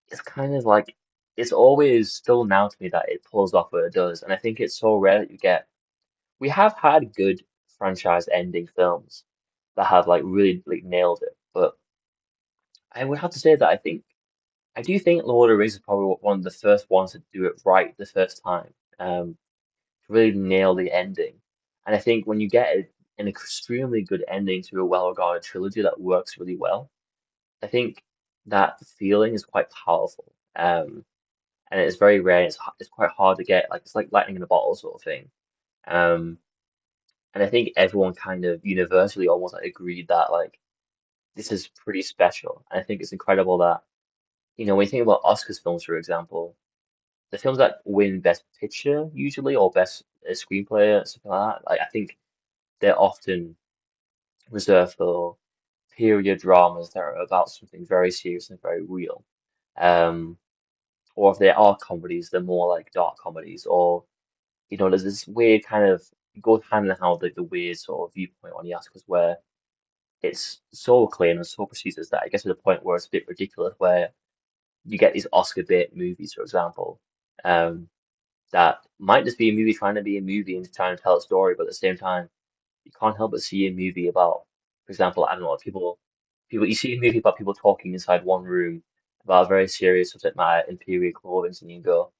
it's 0.09 0.21
kind 0.21 0.55
of 0.55 0.65
like 0.65 0.95
it's 1.37 1.51
always 1.51 2.11
still 2.13 2.45
now 2.45 2.67
to 2.67 2.77
me 2.79 2.89
that 2.89 3.09
it 3.09 3.23
pulls 3.23 3.53
off 3.53 3.71
what 3.71 3.83
it 3.83 3.93
does, 3.93 4.23
and 4.23 4.31
I 4.31 4.37
think 4.37 4.59
it's 4.59 4.77
so 4.77 4.95
rare 4.95 5.19
that 5.19 5.31
you 5.31 5.37
get. 5.37 5.67
We 6.39 6.49
have 6.49 6.75
had 6.77 7.13
good 7.13 7.43
franchise 7.77 8.27
ending 8.31 8.67
films 8.67 9.23
that 9.75 9.85
have 9.87 10.07
like 10.07 10.23
really 10.25 10.63
like 10.65 10.83
nailed 10.83 11.21
it, 11.21 11.35
but 11.53 11.77
I 12.91 13.03
would 13.03 13.19
have 13.19 13.31
to 13.31 13.39
say 13.39 13.55
that 13.55 13.67
I 13.67 13.77
think 13.77 14.03
I 14.75 14.81
do 14.81 14.97
think 14.99 15.23
Lord 15.23 15.49
of 15.49 15.55
the 15.55 15.57
Rings 15.59 15.73
is 15.73 15.79
probably 15.79 16.15
one 16.21 16.37
of 16.37 16.43
the 16.43 16.51
first 16.51 16.89
ones 16.89 17.13
to 17.13 17.23
do 17.33 17.45
it 17.45 17.61
right 17.65 17.95
the 17.97 18.05
first 18.05 18.41
time, 18.43 18.73
um, 18.99 19.37
to 20.07 20.13
really 20.13 20.31
nail 20.37 20.75
the 20.75 20.91
ending. 20.91 21.35
And 21.85 21.95
I 21.95 21.99
think 21.99 22.25
when 22.25 22.39
you 22.39 22.49
get 22.49 22.75
an 23.17 23.27
extremely 23.27 24.01
good 24.03 24.23
ending 24.27 24.63
to 24.63 24.79
a 24.81 24.85
well-regarded 24.85 25.43
trilogy 25.43 25.81
that 25.83 25.99
works 25.99 26.37
really 26.37 26.57
well, 26.57 26.89
I 27.63 27.67
think 27.67 28.03
that 28.47 28.79
feeling 28.97 29.33
is 29.33 29.45
quite 29.45 29.67
powerful. 29.71 30.33
Um, 30.55 31.05
and 31.71 31.81
it's 31.81 31.97
very 31.97 32.19
rare. 32.19 32.43
It's 32.43 32.57
it's 32.79 32.89
quite 32.89 33.09
hard 33.11 33.37
to 33.37 33.43
get. 33.43 33.67
Like 33.69 33.81
it's 33.81 33.95
like 33.95 34.09
lightning 34.11 34.35
in 34.35 34.43
a 34.43 34.47
bottle 34.47 34.75
sort 34.75 34.95
of 34.95 35.01
thing. 35.01 35.29
Um, 35.87 36.37
and 37.35 37.43
I 37.43 37.47
think 37.47 37.73
everyone 37.77 38.15
kind 38.15 38.45
of 38.45 38.65
universally 38.65 39.27
almost 39.29 39.53
like 39.55 39.65
agreed 39.65 40.07
that 40.09 40.31
like 40.31 40.59
this 41.35 41.51
is 41.51 41.67
pretty 41.67 42.01
special. 42.03 42.65
And 42.71 42.81
I 42.81 42.83
think 42.83 43.01
it's 43.01 43.13
incredible 43.13 43.59
that 43.59 43.83
you 44.57 44.65
know 44.65 44.75
when 44.75 44.85
you 44.85 44.91
think 44.91 45.03
about 45.03 45.23
Oscars 45.23 45.61
films, 45.63 45.83
for 45.83 45.97
example, 45.97 46.55
the 47.31 47.37
films 47.39 47.59
that 47.59 47.81
win 47.85 48.21
Best 48.21 48.43
Picture 48.59 49.09
usually 49.13 49.55
or 49.55 49.71
Best 49.71 50.03
uh, 50.29 50.33
Screenplay 50.33 51.01
or 51.01 51.05
something 51.05 51.31
like 51.31 51.55
that, 51.57 51.69
like 51.69 51.81
I 51.81 51.87
think 51.87 52.17
they're 52.81 52.99
often 52.99 53.55
reserved 54.51 54.93
for 54.95 55.37
period 55.97 56.39
dramas 56.39 56.91
that 56.91 56.99
are 56.99 57.15
about 57.17 57.49
something 57.49 57.85
very 57.85 58.11
serious 58.11 58.49
and 58.49 58.61
very 58.61 58.81
real. 58.83 59.23
Um, 59.77 60.37
or 61.15 61.31
if 61.31 61.39
they 61.39 61.49
are 61.49 61.77
comedies, 61.77 62.29
they're 62.29 62.41
more 62.41 62.67
like 62.69 62.91
dark 62.91 63.17
comedies, 63.17 63.65
or 63.65 64.05
you 64.69 64.77
know, 64.77 64.89
there's 64.89 65.03
this 65.03 65.27
weird 65.27 65.65
kind 65.65 65.85
of 65.89 66.03
goes 66.41 66.61
hand 66.69 66.89
in 66.89 66.95
hand 66.95 67.19
with 67.21 67.35
the 67.35 67.43
weird 67.43 67.77
sort 67.77 68.09
of 68.09 68.13
viewpoint 68.13 68.53
on 68.57 68.65
the 68.65 68.71
Oscars 68.71 69.03
where 69.07 69.37
it's 70.21 70.59
so 70.71 71.03
acclaimed 71.03 71.37
and 71.37 71.47
so 71.47 71.65
prestigious 71.65 72.09
that 72.09 72.23
I 72.23 72.29
guess 72.29 72.43
to 72.43 72.49
the 72.49 72.55
point 72.55 72.83
where 72.83 72.95
it's 72.95 73.07
a 73.07 73.11
bit 73.11 73.27
ridiculous 73.27 73.75
where 73.77 74.09
you 74.85 74.97
get 74.97 75.13
these 75.13 75.27
Oscar 75.31 75.63
bait 75.63 75.95
movies, 75.95 76.33
for 76.33 76.41
example, 76.41 76.99
um, 77.43 77.89
that 78.51 78.79
might 78.99 79.25
just 79.25 79.37
be 79.37 79.49
a 79.49 79.53
movie 79.53 79.73
trying 79.73 79.95
to 79.95 80.03
be 80.03 80.17
a 80.17 80.21
movie 80.21 80.55
and 80.55 80.73
trying 80.73 80.95
to 80.95 81.01
tell 81.01 81.17
a 81.17 81.21
story, 81.21 81.55
but 81.55 81.63
at 81.63 81.69
the 81.69 81.73
same 81.73 81.97
time, 81.97 82.29
you 82.85 82.91
can't 82.99 83.17
help 83.17 83.31
but 83.31 83.41
see 83.41 83.67
a 83.67 83.71
movie 83.71 84.07
about, 84.07 84.43
for 84.85 84.91
example, 84.91 85.25
I 85.25 85.33
don't 85.33 85.43
know, 85.43 85.57
people, 85.57 85.97
people, 86.49 86.67
you 86.67 86.75
see 86.75 86.93
a 86.93 86.99
movie 86.99 87.17
about 87.17 87.37
people 87.37 87.53
talking 87.53 87.93
inside 87.93 88.23
one 88.23 88.43
room 88.43 88.83
about 89.23 89.45
a 89.45 89.49
very 89.49 89.67
serious 89.67 90.11
subject 90.11 90.37
matter 90.37 90.69
in 90.69 91.13
clothing, 91.13 91.53
and 91.61 91.71
you 91.71 91.81
go, 91.81 92.11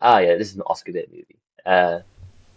ah, 0.00 0.18
yeah, 0.18 0.36
this 0.36 0.50
is 0.50 0.56
an 0.56 0.62
Oscar 0.62 0.92
bait 0.92 1.10
movie. 1.10 1.40
Uh, 1.64 2.00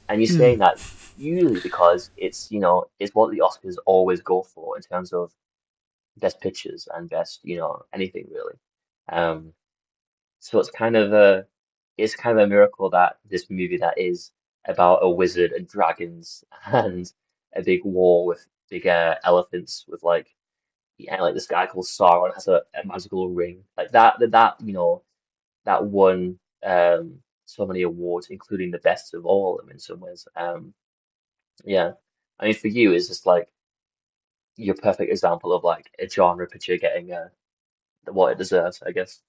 and 0.10 0.22
you're 0.22 0.30
Hmm. 0.30 0.38
saying 0.38 0.60
that 0.60 0.82
usually 1.18 1.62
because 1.62 2.12
it's, 2.18 2.52
you 2.52 2.62
know, 2.62 2.88
it's 3.00 3.16
what 3.16 3.32
the 3.32 3.40
Oscars 3.40 3.78
always 3.88 4.22
go 4.22 4.44
for 4.44 4.78
in 4.78 4.84
terms 4.84 5.14
of 5.14 5.34
best 6.18 6.42
pictures 6.42 6.90
and 6.94 7.10
best, 7.10 7.42
you 7.44 7.58
know, 7.58 7.84
anything 7.94 8.28
really. 8.32 8.56
Um, 9.10 9.54
so 10.40 10.60
it's 10.60 10.72
kind 10.72 10.98
of 10.98 11.14
a, 11.14 11.48
it's 11.98 12.16
kind 12.16 12.40
of 12.40 12.46
a 12.46 12.50
miracle 12.50 12.92
that 12.92 13.18
this 13.30 13.50
movie 13.50 13.80
that 13.80 14.00
is 14.00 14.32
about 14.66 15.00
a 15.04 15.10
wizard 15.10 15.54
and 15.54 15.68
dragons 15.68 16.46
and 16.66 17.12
a 17.56 17.64
big 17.64 17.86
war 17.86 18.26
with 18.28 18.46
big 18.70 18.88
uh, 18.88 19.16
elephants 19.24 19.86
with 19.88 20.04
like, 20.04 20.28
yeah, 20.98 21.22
like 21.22 21.36
this 21.36 21.48
guy 21.48 21.68
called 21.68 21.86
Sauron 21.88 22.34
has 22.36 22.48
a, 22.48 22.64
a 22.76 22.86
magical 22.86 23.30
ring 23.30 23.64
like 23.78 23.92
that, 23.94 24.20
that, 24.20 24.32
that, 24.32 24.56
you 24.62 24.74
know, 24.74 25.04
that 25.66 25.86
one 25.86 26.40
um 26.66 27.20
so 27.50 27.66
many 27.66 27.82
awards, 27.82 28.28
including 28.30 28.72
the 28.72 28.78
best 28.80 29.14
of 29.14 29.26
all 29.26 29.58
of 29.58 29.66
them 29.66 29.72
in 29.72 29.80
some 29.80 30.00
ways. 30.00 30.28
Um, 30.36 30.74
yeah, 31.66 31.94
I 32.40 32.46
mean, 32.46 32.54
for 32.54 32.68
you, 32.68 32.94
it's 32.94 33.08
just 33.08 33.26
like 33.26 33.48
your 34.56 34.76
perfect 34.76 35.12
example 35.12 35.54
of 35.54 35.64
like 35.64 35.90
a 36.00 36.08
genre 36.08 36.48
picture 36.48 36.78
getting 36.78 37.12
uh, 37.12 37.30
what 38.08 38.32
it 38.32 38.38
deserves, 38.38 38.82
I 38.86 38.92
guess. 38.92 39.22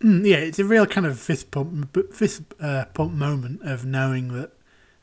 Mm, 0.00 0.26
yeah, 0.26 0.36
it's 0.36 0.58
a 0.58 0.64
real 0.64 0.86
kind 0.86 1.06
of 1.06 1.18
fist 1.18 1.50
pump, 1.50 1.96
fist 2.12 2.42
uh, 2.60 2.84
pump 2.94 3.12
moment 3.12 3.62
of 3.62 3.84
knowing 3.86 4.28
that, 4.34 4.50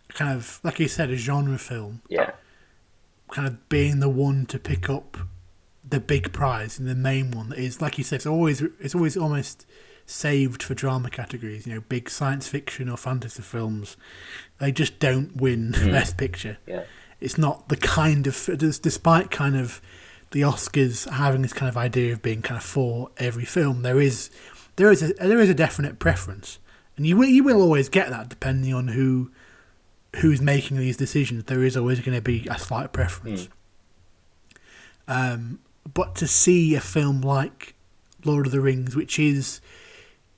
kind 0.10 0.36
of 0.36 0.60
like 0.63 0.80
you 0.80 0.88
said, 0.88 1.10
a 1.10 1.15
genre 1.15 1.58
film, 1.58 2.02
Yeah, 2.10 2.32
kind 3.32 3.47
of 3.47 3.67
being 3.69 3.99
the 3.99 4.10
one 4.10 4.45
to 4.47 4.60
pick 4.60 4.89
up 4.89 5.17
the 5.88 5.99
big 5.99 6.32
prize 6.32 6.80
and 6.80 6.88
the 6.88 6.95
main 6.95 7.32
one 7.32 7.49
that 7.49 7.60
is, 7.60 7.82
like 7.82 7.97
you 7.97 8.04
said, 8.04 8.17
it's 8.17 8.26
always 8.26 8.62
it's 8.80 8.95
always 8.95 9.17
almost 9.17 9.65
saved 10.05 10.63
for 10.63 10.73
drama 10.73 11.09
categories. 11.09 11.65
You 11.65 11.75
know, 11.75 11.81
big 11.81 12.09
science 12.09 12.47
fiction 12.47 12.89
or 12.89 12.97
fantasy 12.97 13.41
films, 13.41 13.97
they 14.59 14.71
just 14.71 14.99
don't 14.99 15.35
win 15.37 15.71
Best 15.71 16.17
Picture. 16.17 16.57
yeah, 16.67 16.83
It's 17.19 17.37
not 17.37 17.69
the 17.69 17.77
kind 17.77 18.27
of, 18.27 18.49
despite 18.81 19.31
kind 19.31 19.55
of 19.55 19.81
the 20.31 20.41
Oscars 20.41 21.09
having 21.09 21.41
this 21.43 21.53
kind 21.53 21.69
of 21.69 21.77
idea 21.77 22.11
of 22.13 22.21
being 22.21 22.41
kind 22.41 22.57
of 22.57 22.63
for 22.63 23.09
every 23.17 23.45
film, 23.45 23.81
there 23.83 23.99
is 24.01 24.29
there 24.75 24.91
is 24.91 25.03
a 25.03 25.13
there 25.13 25.39
is 25.39 25.49
a 25.49 25.53
definite 25.53 25.99
preference, 25.99 26.57
and 26.97 27.05
you 27.05 27.15
will 27.15 27.27
you 27.27 27.43
will 27.43 27.61
always 27.61 27.87
get 27.89 28.09
that 28.09 28.29
depending 28.29 28.73
on 28.73 28.87
who 28.87 29.29
who's 30.17 30.41
making 30.41 30.77
these 30.77 30.97
decisions. 30.97 31.43
There 31.43 31.63
is 31.63 31.77
always 31.77 31.99
going 31.99 32.15
to 32.17 32.21
be 32.21 32.47
a 32.49 32.57
slight 32.57 32.91
preference. 32.93 33.47
Um, 35.07 35.59
but 35.93 36.15
to 36.15 36.27
see 36.27 36.75
a 36.75 36.81
film 36.81 37.21
like 37.21 37.75
Lord 38.25 38.45
of 38.45 38.51
the 38.51 38.61
Rings, 38.61 38.95
which 38.95 39.19
is 39.19 39.59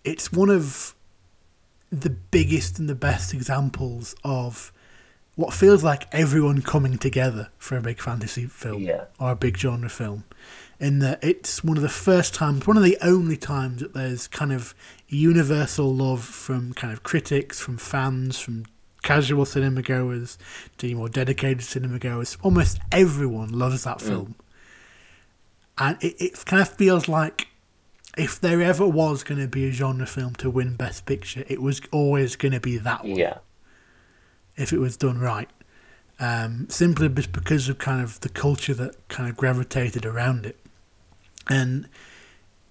it's 0.06 0.32
one 0.32 0.50
of 0.50 0.96
the 1.92 2.10
biggest 2.10 2.80
and 2.80 2.88
the 2.90 2.96
best 2.96 3.34
examples 3.34 4.16
of 4.24 4.72
what 5.36 5.54
feels 5.54 5.84
like 5.84 6.08
everyone 6.14 6.62
coming 6.62 6.98
together 6.98 7.50
for 7.58 7.78
a 7.78 7.82
big 7.82 8.00
fantasy 8.02 8.46
film 8.46 8.84
yeah, 8.84 9.06
or 9.20 9.32
a 9.32 9.36
big 9.36 9.58
genre 9.58 9.90
film. 9.90 10.24
In 10.80 11.00
that 11.00 11.24
it's 11.24 11.64
one 11.64 11.78
of 11.78 11.84
the 11.84 11.90
first 11.90 12.34
times, 12.34 12.68
one 12.68 12.78
of 12.78 12.84
the 12.84 12.98
only 13.02 13.38
times 13.38 13.82
that 13.82 13.94
there's 13.94 14.28
kind 14.28 14.52
of 14.52 14.74
universal 15.08 15.94
love 15.94 16.24
from 16.24 16.74
kind 16.74 16.92
of 16.92 17.04
critics, 17.04 17.60
from 17.60 17.78
fans, 17.78 18.40
from 18.40 18.66
casual 19.04 19.46
cinema 19.46 19.82
goers 19.82 20.38
to 20.78 20.94
more 20.96 21.08
dedicated 21.08 21.64
cinema 21.64 22.00
goers. 22.00 22.38
Almost 22.42 22.80
everyone 22.92 23.50
loves 23.50 23.84
that 23.84 24.00
mm. 24.00 24.08
film. 24.08 24.36
And 25.78 25.98
it, 26.02 26.16
it 26.22 26.46
kind 26.46 26.62
of 26.62 26.70
feels 26.70 27.08
like 27.08 27.48
if 28.18 28.40
there 28.40 28.62
ever 28.62 28.88
was 28.88 29.24
going 29.24 29.42
to 29.42 29.48
be 29.48 29.66
a 29.68 29.72
genre 29.72 30.06
film 30.06 30.36
to 30.36 30.50
win 30.50 30.76
Best 30.76 31.06
Picture, 31.06 31.44
it 31.48 31.62
was 31.62 31.82
always 31.92 32.36
going 32.36 32.54
to 32.54 32.60
be 32.60 32.78
that 32.78 33.04
one 33.04 33.16
yeah, 33.16 33.40
if 34.56 34.72
it 34.72 34.80
was 34.80 34.98
done 34.98 35.20
right. 35.20 35.50
Um, 36.18 36.68
simply 36.70 37.10
just 37.10 37.34
because 37.34 37.68
of 37.68 37.78
kind 37.78 38.02
of 38.02 38.22
the 38.22 38.30
culture 38.30 38.74
that 38.74 39.08
kind 39.10 39.30
of 39.30 39.36
gravitated 39.36 40.06
around 40.06 40.46
it, 40.46 40.58
and 41.50 41.90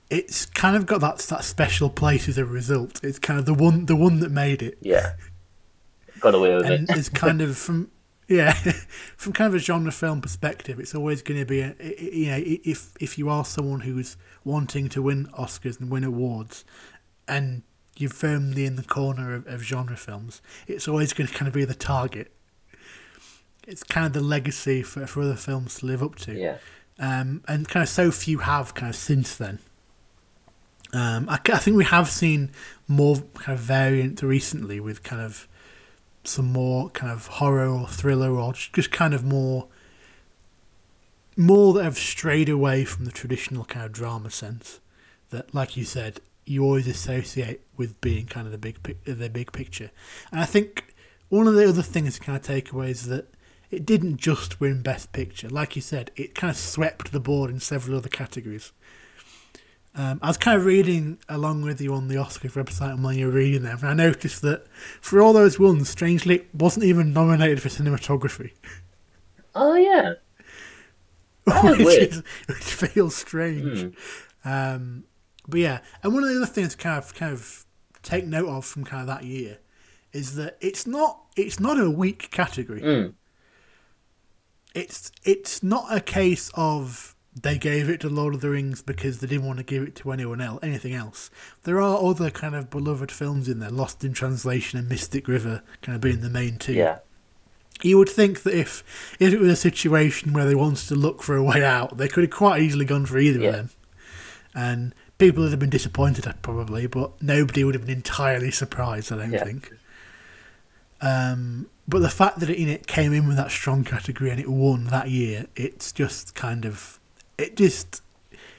it's 0.08 0.46
kind 0.46 0.76
of 0.76 0.86
got 0.86 1.02
that 1.02 1.18
that 1.18 1.44
special 1.44 1.90
place 1.90 2.26
as 2.28 2.38
a 2.38 2.44
result. 2.46 3.00
It's 3.04 3.18
kind 3.18 3.38
of 3.38 3.44
the 3.44 3.52
one 3.52 3.84
the 3.84 3.96
one 3.96 4.20
that 4.20 4.30
made 4.30 4.62
it, 4.62 4.78
yeah. 4.80 5.12
Got 6.20 6.34
away 6.34 6.54
with 6.54 6.64
and 6.64 6.88
it. 6.88 6.96
it's 6.96 7.10
kind 7.10 7.42
of 7.42 7.58
from 7.58 7.90
yeah 8.28 8.52
from 9.16 9.32
kind 9.32 9.48
of 9.48 9.54
a 9.54 9.58
genre 9.58 9.92
film 9.92 10.20
perspective. 10.20 10.78
It's 10.80 10.94
always 10.94 11.22
going 11.22 11.40
to 11.40 11.46
be 11.46 11.60
a, 11.60 11.74
you 11.98 12.26
know 12.26 12.42
if 12.44 12.92
if 13.00 13.18
you 13.18 13.28
are 13.28 13.44
someone 13.44 13.80
who's 13.80 14.16
wanting 14.44 14.88
to 14.90 15.02
win 15.02 15.26
Oscars 15.38 15.80
and 15.80 15.90
win 15.90 16.04
awards, 16.04 16.64
and 17.28 17.62
you're 17.96 18.10
firmly 18.10 18.66
in 18.66 18.76
the 18.76 18.82
corner 18.82 19.34
of, 19.34 19.46
of 19.46 19.62
genre 19.62 19.96
films, 19.96 20.42
it's 20.66 20.88
always 20.88 21.12
going 21.12 21.28
to 21.28 21.34
kind 21.34 21.48
of 21.48 21.54
be 21.54 21.64
the 21.64 21.74
target. 21.74 22.32
It's 23.66 23.82
kind 23.82 24.06
of 24.06 24.12
the 24.12 24.20
legacy 24.20 24.82
for, 24.82 25.06
for 25.06 25.22
other 25.22 25.36
films 25.36 25.76
to 25.76 25.86
live 25.86 26.02
up 26.02 26.16
to. 26.16 26.34
Yeah, 26.34 26.58
Um, 26.98 27.42
and 27.48 27.66
kind 27.66 27.82
of 27.82 27.88
so 27.88 28.10
few 28.10 28.38
have 28.38 28.74
kind 28.74 28.90
of 28.90 28.96
since 28.96 29.36
then. 29.36 29.58
Um, 30.92 31.28
I, 31.28 31.38
I 31.52 31.58
think 31.58 31.76
we 31.76 31.84
have 31.84 32.08
seen 32.10 32.50
more 32.86 33.16
kind 33.34 33.58
of 33.58 33.64
variant 33.64 34.22
recently 34.22 34.80
with 34.80 35.02
kind 35.02 35.22
of 35.22 35.48
some 36.24 36.52
more 36.52 36.90
kind 36.90 37.12
of 37.12 37.26
horror 37.26 37.66
or 37.68 37.86
thriller 37.86 38.30
or 38.30 38.52
just, 38.52 38.90
kind 38.90 39.14
of 39.14 39.24
more 39.24 39.68
more 41.36 41.74
that 41.74 41.82
have 41.82 41.98
strayed 41.98 42.48
away 42.48 42.84
from 42.84 43.04
the 43.04 43.10
traditional 43.10 43.64
kind 43.64 43.84
of 43.84 43.92
drama 43.92 44.30
sense 44.30 44.80
that 45.30 45.52
like 45.52 45.76
you 45.76 45.84
said 45.84 46.20
you 46.44 46.62
always 46.62 46.86
associate 46.86 47.60
with 47.76 48.00
being 48.00 48.26
kind 48.26 48.46
of 48.46 48.52
the 48.52 48.58
big 48.58 48.76
the 49.04 49.28
big 49.28 49.50
picture. 49.52 49.90
And 50.30 50.40
i 50.40 50.44
think 50.44 50.94
one 51.28 51.48
of 51.48 51.54
the 51.54 51.68
other 51.68 51.82
things 51.82 52.14
to 52.14 52.20
kind 52.20 52.36
of 52.36 52.42
take 52.42 52.70
away 52.70 52.90
is 52.90 53.06
that 53.06 53.26
it 53.70 53.84
didn't 53.84 54.18
just 54.18 54.60
win 54.60 54.82
best 54.82 55.12
picture. 55.12 55.48
Like 55.48 55.74
you 55.74 55.82
said 55.82 56.10
it 56.14 56.34
kind 56.34 56.50
of 56.50 56.56
swept 56.56 57.10
the 57.10 57.20
board 57.20 57.50
in 57.50 57.58
several 57.60 57.96
other 57.96 58.08
categories 58.08 58.72
um, 59.96 60.18
I 60.22 60.28
was 60.28 60.36
kind 60.36 60.58
of 60.58 60.64
reading 60.64 61.18
along 61.28 61.62
with 61.62 61.80
you 61.80 61.94
on 61.94 62.08
the 62.08 62.16
Oscars 62.16 62.52
website 62.52 62.92
and 62.92 63.04
when 63.04 63.16
you 63.16 63.26
were 63.26 63.32
reading 63.32 63.62
them, 63.62 63.78
and 63.78 63.88
I 63.88 63.94
noticed 63.94 64.42
that 64.42 64.66
for 65.00 65.20
all 65.20 65.32
those 65.32 65.58
ones, 65.58 65.88
strangely, 65.88 66.36
it 66.36 66.54
wasn't 66.54 66.84
even 66.84 67.12
nominated 67.12 67.62
for 67.62 67.68
cinematography, 67.68 68.52
Oh 69.54 69.74
yeah. 69.74 70.14
Which, 71.76 71.98
is, 71.98 72.22
which 72.46 72.56
feels 72.56 73.14
strange. 73.14 73.94
Hmm. 74.42 74.48
Um, 74.48 75.04
but 75.46 75.60
yeah, 75.60 75.80
and 76.02 76.14
one 76.14 76.22
of 76.22 76.30
the 76.30 76.36
other 76.36 76.46
things 76.46 76.70
to 76.74 76.78
kind 76.78 76.96
of 76.96 77.14
kind 77.14 77.32
of 77.34 77.66
take 78.02 78.24
note 78.26 78.48
of 78.48 78.64
from 78.64 78.84
kind 78.84 79.02
of 79.02 79.06
that 79.08 79.24
year 79.24 79.58
is 80.12 80.36
that 80.36 80.56
it's 80.60 80.86
not 80.86 81.20
it's 81.36 81.60
not 81.60 81.78
a 81.78 81.90
weak 81.90 82.30
category. 82.30 82.80
Mm. 82.80 83.14
It's 84.74 85.12
it's 85.22 85.62
not 85.62 85.94
a 85.94 86.00
case 86.00 86.50
of 86.54 87.13
they 87.40 87.58
gave 87.58 87.88
it 87.88 88.00
to 88.00 88.08
Lord 88.08 88.34
of 88.34 88.40
the 88.40 88.50
Rings 88.50 88.80
because 88.82 89.18
they 89.18 89.26
didn't 89.26 89.46
want 89.46 89.58
to 89.58 89.64
give 89.64 89.82
it 89.82 89.96
to 89.96 90.12
anyone 90.12 90.40
else, 90.40 90.60
anything 90.62 90.94
else. 90.94 91.30
There 91.64 91.80
are 91.80 92.02
other 92.02 92.30
kind 92.30 92.54
of 92.54 92.70
beloved 92.70 93.10
films 93.10 93.48
in 93.48 93.58
there, 93.58 93.70
Lost 93.70 94.04
in 94.04 94.12
Translation 94.12 94.78
and 94.78 94.88
Mystic 94.88 95.26
River, 95.26 95.62
kind 95.82 95.96
of 95.96 96.00
being 96.02 96.20
the 96.20 96.30
main 96.30 96.58
two. 96.58 96.74
Yeah. 96.74 96.98
You 97.82 97.98
would 97.98 98.08
think 98.08 98.44
that 98.44 98.54
if 98.54 98.84
if 99.18 99.32
it 99.32 99.40
was 99.40 99.50
a 99.50 99.56
situation 99.56 100.32
where 100.32 100.44
they 100.46 100.54
wanted 100.54 100.86
to 100.88 100.94
look 100.94 101.22
for 101.22 101.36
a 101.36 101.42
way 101.42 101.64
out, 101.64 101.96
they 101.98 102.06
could 102.08 102.22
have 102.22 102.30
quite 102.30 102.62
easily 102.62 102.84
gone 102.84 103.04
for 103.04 103.18
either 103.18 103.40
Yeah. 103.40 103.48
of 103.48 103.54
them. 103.56 103.70
And 104.54 104.94
people 105.18 105.42
would 105.42 105.50
have 105.50 105.58
been 105.58 105.70
disappointed, 105.70 106.32
probably, 106.40 106.86
but 106.86 107.20
nobody 107.20 107.64
would 107.64 107.74
have 107.74 107.84
been 107.86 107.96
entirely 107.96 108.52
surprised. 108.52 109.10
I 109.12 109.16
don't 109.16 109.32
Yeah. 109.32 109.42
think. 109.44 109.72
Um, 111.00 111.66
but 111.86 111.98
the 111.98 112.08
fact 112.08 112.38
that 112.40 112.48
it, 112.48 112.56
in 112.58 112.68
it 112.68 112.86
came 112.86 113.12
in 113.12 113.26
with 113.26 113.36
that 113.36 113.50
strong 113.50 113.84
category 113.84 114.30
and 114.30 114.40
it 114.40 114.48
won 114.48 114.84
that 114.84 115.10
year, 115.10 115.46
it's 115.56 115.92
just 115.92 116.34
kind 116.34 116.64
of, 116.64 116.98
it 117.38 117.56
just, 117.56 118.02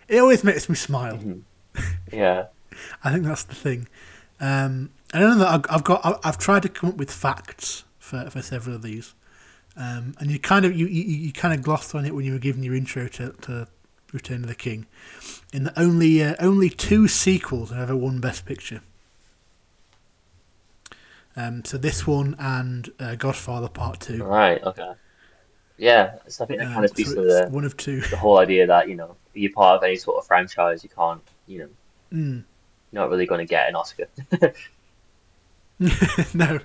it 0.08 0.20
always 0.20 0.44
makes 0.44 0.70
me 0.70 0.76
smile. 0.76 1.18
Mhm. 1.18 1.42
Yeah. 2.12 2.46
I 3.04 3.12
think 3.12 3.24
that's 3.26 3.44
the 3.44 3.56
thing. 3.56 3.88
Um, 4.40 4.90
I 5.14 5.20
don't 5.20 5.38
know 5.38 5.46
that 5.46 5.66
I've- 5.72 5.84
got. 5.84 6.20
I've 6.26 6.38
tried 6.38 6.64
to 6.64 6.70
come 6.70 6.90
up 6.90 6.98
with 6.98 7.10
facts 7.12 7.86
for, 8.00 8.30
for 8.30 8.42
several 8.42 8.76
of 8.76 8.82
these, 8.82 9.14
um, 9.78 10.14
and 10.20 10.30
you 10.30 10.40
kind 10.40 10.66
of 10.66 10.76
you, 10.76 10.86
you, 10.88 11.04
you 11.04 11.32
kind 11.32 11.54
of 11.54 11.62
glossed 11.62 11.96
on 11.96 12.06
it 12.06 12.14
when 12.14 12.26
you 12.26 12.34
were 12.34 12.40
giving 12.40 12.64
your 12.64 12.76
intro 12.76 13.08
to, 13.08 13.30
to 13.44 13.68
Return 14.12 14.42
of 14.44 14.48
the 14.48 14.56
King. 14.56 14.88
In 15.54 15.64
that 15.66 15.74
only 15.78 16.22
uh, 16.22 16.36
only 16.40 16.70
two 16.70 17.08
sequels 17.08 17.70
have 17.70 17.80
ever 17.80 17.96
won 17.96 18.20
Best 18.20 18.46
Picture. 18.46 18.82
Um, 21.38 21.64
so 21.66 21.78
this 21.78 22.08
one 22.08 22.36
and 22.40 22.90
uh, 23.00 23.16
Godfather 23.16 23.68
Part 23.70 24.00
Two. 24.02 24.24
Right. 24.24 24.62
Okay. 24.64 24.92
Yeah. 25.78 26.16
So 26.28 26.44
I 26.44 26.48
think 26.48 26.60
that 26.60 26.68
Um, 26.68 26.74
kind 26.74 26.86
of 26.86 26.92
speaks 26.92 27.10
so 27.10 27.16
to 27.16 27.22
the 27.22 27.48
one 27.50 27.66
of 27.66 27.76
two. 27.78 28.02
the 28.02 28.18
whole 28.18 28.38
idea 28.40 28.66
that 28.68 28.88
you 28.90 28.96
know 28.96 29.16
you're 29.34 29.52
part 29.52 29.78
of 29.78 29.84
any 29.84 29.96
sort 29.98 30.18
of 30.18 30.26
franchise, 30.28 30.84
you 30.84 30.90
can't, 30.90 31.22
you 31.48 31.60
know, 31.60 31.70
Mm. 32.14 32.44
you're 32.92 33.02
not 33.04 33.10
really 33.10 33.26
going 33.26 33.40
to 33.46 33.50
get 33.50 33.68
an 33.68 33.76
Oscar. 33.76 34.06
no. 36.34 36.60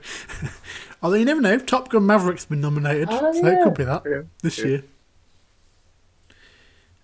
Although 1.02 1.16
you 1.16 1.24
never 1.24 1.40
know, 1.40 1.58
Top 1.58 1.88
Gun 1.88 2.06
Maverick's 2.06 2.44
been 2.44 2.60
nominated, 2.60 3.08
Oh, 3.10 3.32
so 3.32 3.46
it 3.46 3.64
could 3.64 3.74
be 3.74 3.84
that. 3.84 4.02
True. 4.04 4.28
this 4.42 4.56
True. 4.56 4.68
year. 4.70 4.82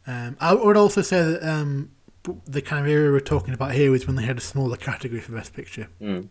Um, 0.06 0.36
I 0.40 0.54
would 0.54 0.76
also 0.76 1.02
say 1.02 1.20
that 1.22 1.42
um, 1.48 1.90
the 2.46 2.62
kind 2.62 2.84
of 2.86 2.92
area 2.92 3.10
we're 3.10 3.18
talking 3.20 3.54
about 3.54 3.72
here 3.72 3.92
is 3.94 4.06
when 4.06 4.14
they 4.16 4.22
had 4.24 4.38
a 4.38 4.40
smaller 4.42 4.76
category 4.76 5.20
for 5.20 5.32
Best 5.32 5.52
Picture. 5.52 5.88
Mm. 6.00 6.28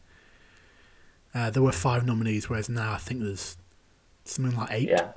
Uh, 1.34 1.50
there 1.50 1.62
were 1.64 1.74
five 1.74 2.06
nominees, 2.06 2.50
whereas 2.50 2.70
now 2.70 2.94
I 2.94 2.98
think 2.98 3.22
there's 3.22 3.58
something 4.24 4.56
like 4.58 4.70
eight. 4.72 4.90
Yeah. 4.90 5.12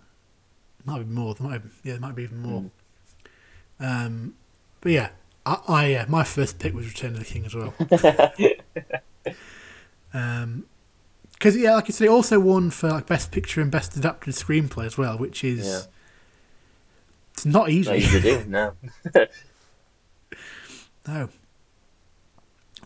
Might 0.88 0.98
be 1.00 1.04
more. 1.14 1.34
There 1.34 1.46
might 1.48 1.62
be, 1.62 1.68
yeah, 1.84 1.92
there 1.92 2.00
might 2.00 2.14
be 2.14 2.22
even 2.24 2.38
more. 2.40 2.64
Mm. 3.80 4.06
Um, 4.06 4.34
but 4.80 4.92
yeah, 4.92 5.10
I, 5.46 5.58
I 5.68 5.86
yeah, 5.86 6.04
my 6.08 6.24
first 6.24 6.58
pick 6.58 6.74
was 6.74 6.86
Return 6.86 7.12
of 7.14 7.18
the 7.20 7.24
King 7.24 7.44
as 7.46 7.54
well. 7.54 7.74
Um 10.14 10.64
'cause 11.38 11.52
because 11.52 11.56
yeah, 11.56 11.74
like 11.74 11.84
I 11.84 11.92
said, 11.92 12.06
it 12.06 12.10
also 12.10 12.40
won 12.40 12.70
for 12.70 12.88
like 12.88 13.06
Best 13.06 13.30
Picture 13.30 13.60
and 13.60 13.70
Best 13.70 13.94
Adapted 13.96 14.32
Screenplay 14.34 14.86
as 14.86 14.96
well, 14.98 15.18
which 15.18 15.44
is 15.44 15.66
Yeah. 15.66 15.80
it's 17.34 17.44
not 17.46 17.68
easy. 17.70 17.90
Not 17.90 17.98
easy 17.98 18.20
to 18.20 18.42
do. 18.42 18.44
No. 18.48 18.72
no. 21.06 21.28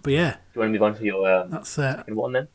But 0.03 0.13
yeah, 0.13 0.33
Do 0.33 0.39
you 0.55 0.61
want 0.61 0.69
to 0.69 0.73
move 0.73 0.83
on 0.83 0.97
to 0.97 1.05
your 1.05 1.33
um, 1.33 1.51
that's 1.51 1.79
uh, 1.79 2.03
one 2.09 2.33
then? 2.33 2.49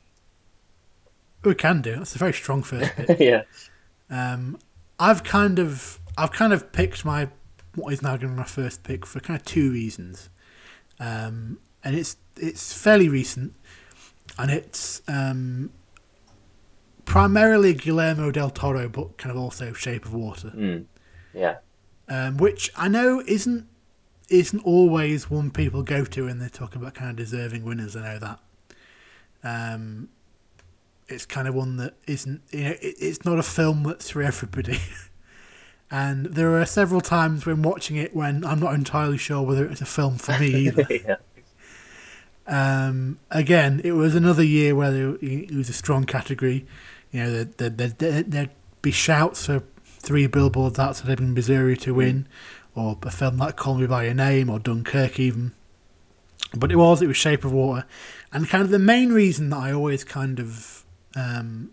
we 1.44 1.56
can 1.56 1.82
do. 1.82 1.96
That's 1.96 2.14
a 2.16 2.20
very 2.20 2.34
strong 2.34 2.62
first 2.62 2.94
pick. 2.98 3.20
yeah. 3.22 3.44
Um, 4.10 4.60
I've 5.00 5.24
kind 5.24 5.60
of 5.60 6.00
I've 6.18 6.32
kind 6.32 6.54
of 6.54 6.72
picked 6.72 7.06
my 7.06 7.30
what 7.76 7.94
is 7.94 8.02
now 8.02 8.10
going 8.18 8.20
to 8.22 8.28
be 8.30 8.34
my 8.36 8.44
first 8.44 8.84
pick 8.84 9.06
for 9.06 9.20
kind 9.20 9.40
of 9.40 9.46
two 9.46 9.72
reasons, 9.72 10.30
um, 11.00 11.60
and 11.84 11.96
it's 11.96 12.18
it's 12.36 12.74
fairly 12.74 13.08
recent, 13.10 13.54
and 14.38 14.50
it's 14.52 15.02
um, 15.08 15.72
primarily 17.06 17.74
Guillermo 17.74 18.32
del 18.32 18.50
Toro, 18.50 18.90
but 18.90 19.18
kind 19.18 19.36
of 19.36 19.42
also 19.42 19.74
Shape 19.74 20.06
of 20.06 20.14
Water, 20.14 20.52
Mm. 20.56 20.86
Yeah. 21.34 21.58
um, 22.10 22.38
which 22.38 22.72
I 22.76 22.88
know 22.88 23.22
isn't 23.28 23.68
isn't 24.30 24.60
always 24.66 25.30
one 25.30 25.52
people 25.52 25.84
go 25.84 26.04
to 26.04 26.26
when 26.26 26.40
they 26.40 26.50
talk 26.50 26.76
about 26.76 26.94
kind 26.96 27.12
of 27.12 27.16
deserving 27.16 27.64
winners. 27.64 27.96
I 27.96 28.02
know 28.02 28.20
that. 28.20 28.40
Um, 29.44 30.10
it's 31.10 31.26
kind 31.26 31.48
of 31.48 31.56
one 31.56 31.78
that 31.78 31.94
isn't 32.08 32.42
you 32.52 32.64
know 32.66 32.72
it, 32.72 32.96
it's 33.00 33.24
not 33.26 33.40
a 33.40 33.44
film 33.44 33.84
that's 33.84 34.10
for 34.10 34.22
everybody. 34.22 34.80
And 35.90 36.26
there 36.26 36.60
are 36.60 36.66
several 36.66 37.00
times 37.00 37.46
when 37.46 37.62
watching 37.62 37.96
it 37.96 38.14
when 38.14 38.44
i'm 38.44 38.60
not 38.60 38.74
entirely 38.74 39.18
sure 39.18 39.42
whether 39.42 39.66
it's 39.66 39.80
a 39.80 39.86
film 39.86 40.18
for 40.18 40.38
me 40.38 40.48
either. 40.68 40.86
Yeah. 40.90 41.16
um, 42.46 43.20
again 43.32 43.82
it 43.84 43.94
was 43.94 44.16
another 44.16 44.44
year 44.44 44.76
where 44.76 44.92
there- 44.92 45.18
it 45.22 45.52
was 45.52 45.70
a 45.70 45.74
strong 45.74 46.04
category. 46.06 46.66
You 47.12 47.24
know 47.24 47.32
there, 47.32 47.46
there, 47.46 47.70
there, 47.70 47.88
there, 48.12 48.24
there'd 48.24 48.50
be 48.82 48.92
shouts 48.92 49.46
for 49.46 49.64
three 49.86 50.28
billboards 50.28 50.78
outside 50.78 51.20
of 51.20 51.26
missouri 51.26 51.78
to 51.78 51.94
win 51.94 52.28
or 52.76 52.98
a 53.04 53.10
film 53.12 53.38
like 53.38 53.56
call 53.56 53.76
me 53.76 53.88
by 53.88 54.04
your 54.06 54.14
name 54.14 54.50
or 54.50 54.60
dunkirk 54.60 55.20
even. 55.20 55.54
But 56.56 56.72
it 56.72 56.76
was 56.76 57.02
it 57.02 57.08
was 57.08 57.18
shape 57.18 57.44
of 57.46 57.52
water. 57.54 57.86
And 58.32 58.48
kind 58.48 58.62
of 58.64 58.70
the 58.72 58.80
main 58.80 59.14
reason 59.14 59.50
that 59.50 59.58
i 59.58 59.72
always 59.72 60.04
kind 60.04 60.40
of 60.40 60.84
um, 61.18 61.72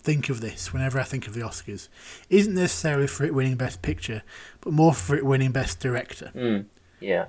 think 0.00 0.28
of 0.30 0.40
this 0.40 0.72
whenever 0.72 0.98
I 0.98 1.02
think 1.02 1.26
of 1.26 1.34
the 1.34 1.40
Oscars 1.40 1.88
isn't 2.30 2.54
necessarily 2.54 3.06
for 3.06 3.24
it 3.24 3.34
winning 3.34 3.56
Best 3.56 3.82
Picture, 3.82 4.22
but 4.60 4.72
more 4.72 4.94
for 4.94 5.14
it 5.16 5.24
winning 5.24 5.52
Best 5.52 5.80
Director. 5.80 6.32
Mm. 6.34 6.64
Yeah. 7.00 7.26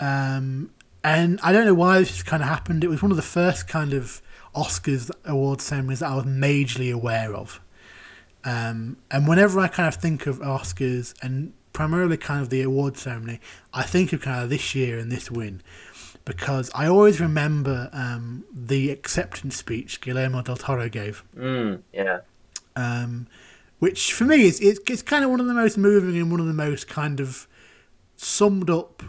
Um, 0.00 0.70
and 1.04 1.38
I 1.42 1.52
don't 1.52 1.66
know 1.66 1.74
why 1.74 1.98
this 1.98 2.10
has 2.10 2.22
kind 2.22 2.42
of 2.42 2.48
happened. 2.48 2.82
It 2.82 2.88
was 2.88 3.02
one 3.02 3.10
of 3.10 3.16
the 3.16 3.22
first 3.22 3.68
kind 3.68 3.92
of 3.92 4.22
Oscars 4.54 5.10
award 5.24 5.60
ceremonies 5.60 6.00
that 6.00 6.10
I 6.10 6.16
was 6.16 6.24
majorly 6.24 6.92
aware 6.92 7.34
of. 7.34 7.60
Um, 8.44 8.96
and 9.10 9.28
whenever 9.28 9.60
I 9.60 9.68
kind 9.68 9.88
of 9.88 10.00
think 10.00 10.26
of 10.26 10.38
Oscars 10.38 11.14
and 11.22 11.52
primarily 11.74 12.16
kind 12.16 12.40
of 12.40 12.48
the 12.48 12.62
award 12.62 12.96
ceremony, 12.96 13.40
I 13.74 13.82
think 13.82 14.12
of 14.14 14.22
kind 14.22 14.42
of 14.42 14.48
this 14.48 14.74
year 14.74 14.98
and 14.98 15.12
this 15.12 15.30
win 15.30 15.60
because 16.30 16.70
I 16.76 16.86
always 16.86 17.20
remember 17.20 17.90
um, 17.92 18.44
the 18.54 18.90
acceptance 18.92 19.56
speech 19.56 20.00
Guillermo 20.00 20.42
del 20.42 20.54
Toro 20.56 20.88
gave. 20.88 21.24
Mm. 21.36 21.82
Yeah. 21.92 22.20
um, 22.76 23.26
which 23.80 24.12
for 24.12 24.24
me 24.24 24.44
is 24.44 24.60
it's, 24.60 24.78
it's 24.88 25.02
kind 25.02 25.24
of 25.24 25.30
one 25.30 25.40
of 25.40 25.46
the 25.46 25.54
most 25.54 25.76
moving 25.76 26.16
and 26.16 26.30
one 26.30 26.38
of 26.38 26.46
the 26.46 26.52
most 26.52 26.86
kind 26.86 27.18
of 27.18 27.48
summed 28.16 28.70
up 28.70 29.02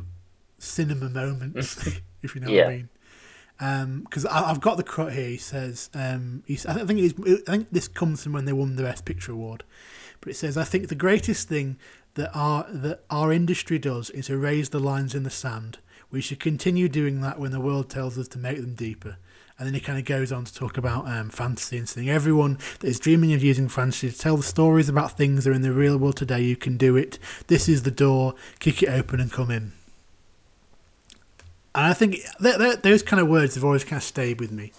cinema 0.57 1.09
moments, 1.09 1.77
if 2.23 2.33
you 2.33 2.41
know 2.41 2.51
what 2.51 2.65
I 2.67 2.69
mean. 2.69 3.99
Because 4.03 4.25
I 4.25 4.49
I've 4.49 4.59
got 4.61 4.77
the 4.77 4.83
quote 4.83 5.13
here. 5.13 5.29
He 5.29 5.37
says, 5.37 5.91
um, 5.93 6.41
he's, 6.47 6.65
I 6.65 6.73
think 6.85 6.99
I 7.47 7.51
think 7.51 7.67
this 7.71 7.87
comes 7.87 8.23
from 8.23 8.33
when 8.33 8.45
they 8.45 8.53
won 8.53 8.75
the 8.77 8.83
Best 8.83 9.05
Picture 9.05 9.31
award, 9.33 9.63
but 10.21 10.31
it 10.31 10.35
says, 10.35 10.57
"I 10.57 10.63
think 10.63 10.87
the 10.87 10.95
greatest 10.95 11.47
thing 11.47 11.77
that 12.15 12.31
our 12.33 12.65
that 12.67 13.03
our 13.11 13.31
industry 13.31 13.77
does 13.77 14.09
is 14.09 14.27
erase 14.31 14.69
the 14.69 14.79
lines 14.79 15.13
in 15.13 15.21
the 15.21 15.29
sand. 15.29 15.77
We 16.11 16.21
should 16.21 16.39
continue 16.39 16.89
doing 16.89 17.21
that 17.21 17.39
when 17.39 17.51
the 17.51 17.59
world 17.59 17.89
tells 17.89 18.17
us 18.17 18.27
to 18.29 18.37
make 18.37 18.57
them 18.57 18.75
deeper." 18.75 19.17
And 19.61 19.67
then 19.67 19.75
he 19.75 19.79
kind 19.79 19.99
of 19.99 20.05
goes 20.05 20.31
on 20.31 20.45
to 20.45 20.53
talk 20.53 20.75
about 20.75 21.07
um, 21.07 21.29
fantasy 21.29 21.77
and 21.77 21.87
saying 21.87 22.09
everyone 22.09 22.57
that 22.79 22.87
is 22.87 22.99
dreaming 22.99 23.31
of 23.33 23.43
using 23.43 23.69
fantasy 23.69 24.09
to 24.09 24.17
tell 24.17 24.35
the 24.35 24.41
stories 24.41 24.89
about 24.89 25.15
things 25.15 25.43
that 25.43 25.51
are 25.51 25.53
in 25.53 25.61
the 25.61 25.71
real 25.71 25.97
world 25.97 26.17
today, 26.17 26.41
you 26.41 26.55
can 26.55 26.77
do 26.77 26.95
it. 26.95 27.19
This 27.45 27.69
is 27.69 27.83
the 27.83 27.91
door. 27.91 28.33
Kick 28.57 28.81
it 28.81 28.89
open 28.89 29.19
and 29.19 29.31
come 29.31 29.51
in. 29.51 29.73
And 31.75 31.85
I 31.85 31.93
think 31.93 32.15
th- 32.41 32.57
th- 32.57 32.81
those 32.81 33.03
kind 33.03 33.21
of 33.21 33.27
words 33.27 33.53
have 33.53 33.63
always 33.63 33.83
kind 33.83 33.99
of 33.99 34.03
stayed 34.03 34.39
with 34.39 34.51
me. 34.51 34.71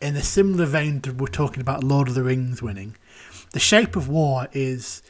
In 0.00 0.16
a 0.16 0.22
similar 0.22 0.66
vein 0.66 1.00
to 1.02 1.12
we're 1.12 1.28
talking 1.28 1.60
about 1.60 1.84
Lord 1.84 2.08
of 2.08 2.14
the 2.14 2.24
Rings 2.24 2.60
winning, 2.60 2.96
The 3.52 3.60
Shape 3.60 3.94
of 3.94 4.08
Water 4.08 4.48
is 4.52 5.00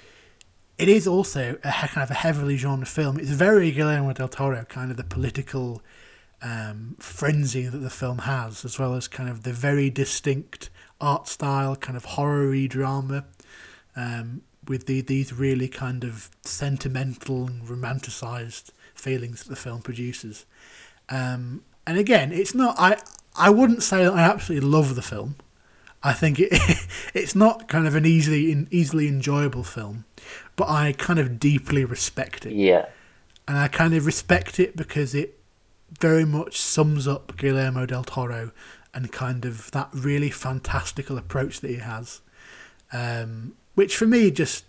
it 0.78 0.88
is 0.88 1.06
also 1.06 1.58
a 1.64 1.70
kind 1.70 2.04
of 2.04 2.10
a 2.10 2.14
heavily 2.14 2.56
genre 2.56 2.86
film. 2.86 3.18
It's 3.18 3.30
very 3.30 3.70
Guillermo 3.72 4.12
del 4.12 4.28
Toro, 4.28 4.64
kind 4.64 4.90
of 4.90 4.96
the 4.96 5.04
political 5.04 5.82
um, 6.40 6.96
frenzy 7.00 7.66
that 7.66 7.78
the 7.78 7.90
film 7.90 8.18
has, 8.18 8.64
as 8.64 8.78
well 8.78 8.94
as 8.94 9.08
kind 9.08 9.28
of 9.28 9.42
the 9.42 9.52
very 9.52 9.90
distinct 9.90 10.70
art 11.00 11.26
style, 11.28 11.76
kind 11.76 11.96
of 11.96 12.04
horror-y 12.04 12.66
drama, 12.66 13.24
um, 13.96 14.42
with 14.66 14.86
the, 14.86 15.00
these 15.00 15.32
really 15.32 15.68
kind 15.68 16.04
of 16.04 16.30
sentimental 16.42 17.46
and 17.46 17.62
romanticized 17.62 18.70
feelings 18.94 19.44
that 19.44 19.50
the 19.50 19.56
film 19.56 19.82
produces. 19.82 20.46
Um, 21.08 21.62
and 21.86 21.98
again, 21.98 22.32
it's 22.32 22.54
not. 22.54 22.76
I 22.78 22.98
I 23.36 23.50
wouldn't 23.50 23.82
say 23.82 24.04
that 24.04 24.12
I 24.12 24.20
absolutely 24.20 24.68
love 24.68 24.94
the 24.94 25.02
film. 25.02 25.36
I 26.02 26.12
think 26.12 26.38
it 26.38 26.52
it's 27.14 27.34
not 27.34 27.68
kind 27.68 27.86
of 27.86 27.94
an 27.94 28.04
easily 28.04 28.66
easily 28.70 29.08
enjoyable 29.08 29.64
film, 29.64 30.04
but 30.56 30.68
I 30.68 30.92
kind 30.92 31.18
of 31.18 31.38
deeply 31.38 31.84
respect 31.84 32.46
it 32.46 32.52
Yeah. 32.54 32.86
and 33.46 33.56
I 33.58 33.68
kind 33.68 33.94
of 33.94 34.06
respect 34.06 34.58
it 34.60 34.76
because 34.76 35.14
it 35.14 35.38
very 36.00 36.24
much 36.24 36.60
sums 36.60 37.08
up 37.08 37.36
Guillermo 37.36 37.86
del 37.86 38.04
Toro 38.04 38.52
and 38.92 39.10
kind 39.12 39.44
of 39.44 39.70
that 39.70 39.88
really 39.92 40.30
fantastical 40.30 41.16
approach 41.18 41.60
that 41.60 41.70
he 41.70 41.76
has, 41.76 42.20
um, 42.92 43.54
which 43.74 43.96
for 43.96 44.06
me 44.06 44.30
just 44.30 44.64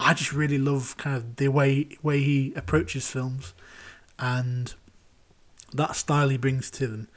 I 0.00 0.12
just 0.14 0.32
really 0.32 0.58
love 0.58 0.96
kind 0.96 1.16
of 1.16 1.36
the 1.36 1.48
way 1.48 1.88
way 2.02 2.20
he 2.22 2.52
approaches 2.56 3.08
films, 3.08 3.54
and 4.18 4.74
that 5.72 5.96
style 5.96 6.28
he 6.28 6.36
brings 6.36 6.70
to 6.72 6.86
them. 6.86 7.08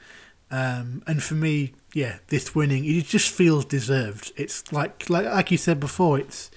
Um, 0.50 1.02
and 1.06 1.22
for 1.22 1.34
me, 1.34 1.74
yeah, 1.94 2.18
this 2.28 2.54
winning 2.54 2.84
it 2.84 3.04
just 3.06 3.30
feels 3.32 3.64
deserved. 3.64 4.32
It's 4.36 4.72
like 4.72 5.08
like 5.10 5.26
like 5.26 5.50
you 5.50 5.56
said 5.58 5.78
before, 5.80 6.18
it's 6.18 6.50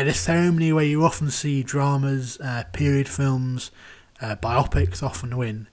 at 0.00 0.08
a 0.08 0.14
ceremony 0.14 0.72
where 0.72 0.84
you 0.84 1.04
often 1.04 1.30
see 1.30 1.62
dramas, 1.62 2.40
uh, 2.40 2.64
period 2.72 3.06
films, 3.06 3.70
uh, 4.22 4.34
biopics 4.36 5.02
often 5.02 5.36
win. 5.36 5.68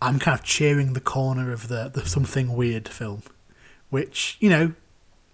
I'm 0.00 0.20
kind 0.20 0.38
of 0.38 0.44
cheering 0.44 0.92
the 0.92 1.00
corner 1.00 1.52
of 1.52 1.68
the 1.68 1.90
the 1.92 2.06
something 2.06 2.54
weird 2.54 2.88
film, 2.88 3.22
which 3.90 4.36
you 4.40 4.48
know 4.48 4.74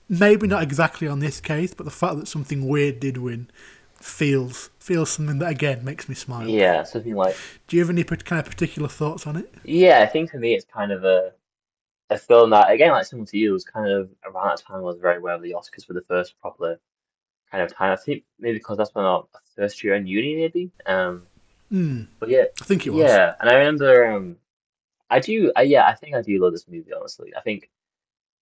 maybe 0.08 0.46
not 0.46 0.62
exactly 0.62 1.06
on 1.06 1.18
this 1.20 1.40
case, 1.40 1.74
but 1.74 1.84
the 1.84 1.90
fact 1.90 2.16
that 2.16 2.28
something 2.28 2.66
weird 2.66 2.98
did 3.00 3.18
win 3.18 3.50
feels 3.94 4.70
feels 4.78 5.10
something 5.10 5.38
that 5.40 5.50
again 5.50 5.84
makes 5.84 6.08
me 6.08 6.14
smile. 6.14 6.48
Yeah, 6.48 6.84
something 6.84 7.14
like 7.14 7.36
Do 7.66 7.76
you 7.76 7.82
have 7.82 7.90
any 7.90 8.04
kind 8.04 8.40
of 8.40 8.46
particular 8.46 8.88
thoughts 8.88 9.26
on 9.26 9.36
it? 9.36 9.54
yeah. 9.64 10.00
I 10.00 10.06
think 10.06 10.30
for 10.30 10.38
me, 10.38 10.54
it's 10.54 10.64
kind 10.64 10.92
of 10.92 11.04
a 11.04 11.32
a 12.10 12.16
film 12.18 12.50
that 12.50 12.70
again, 12.70 12.90
like 12.90 13.06
similar 13.06 13.26
to 13.26 13.38
you, 13.38 13.52
was 13.52 13.64
kind 13.64 13.90
of 13.90 14.10
around 14.24 14.48
that 14.48 14.62
time 14.62 14.78
I 14.78 14.80
was 14.80 14.98
very 14.98 15.18
aware 15.18 15.34
of 15.34 15.42
the 15.42 15.52
Oscars 15.52 15.86
for 15.86 15.92
the 15.92 16.02
first 16.02 16.38
proper 16.40 16.80
kind 17.50 17.62
of 17.62 17.74
time. 17.74 17.92
I 17.92 17.96
think 17.96 18.24
maybe 18.38 18.58
because 18.58 18.76
that's 18.76 18.94
when 18.94 19.04
was 19.04 19.26
first 19.56 19.82
year 19.82 19.94
in 19.94 20.06
uni, 20.06 20.36
maybe. 20.36 20.70
Um, 20.86 21.26
Hmm, 21.70 22.04
but 22.18 22.30
yeah, 22.30 22.44
I 22.60 22.64
think 22.64 22.86
it 22.86 22.90
was. 22.90 23.10
yeah, 23.10 23.34
and 23.38 23.50
I 23.50 23.54
remember 23.54 24.06
um, 24.06 24.36
I 25.10 25.20
do, 25.20 25.52
I, 25.54 25.62
yeah, 25.62 25.86
I 25.86 25.94
think 25.94 26.14
I 26.14 26.22
do 26.22 26.42
love 26.42 26.52
this 26.52 26.66
movie. 26.66 26.92
Honestly, 26.94 27.32
I 27.36 27.40
think 27.40 27.68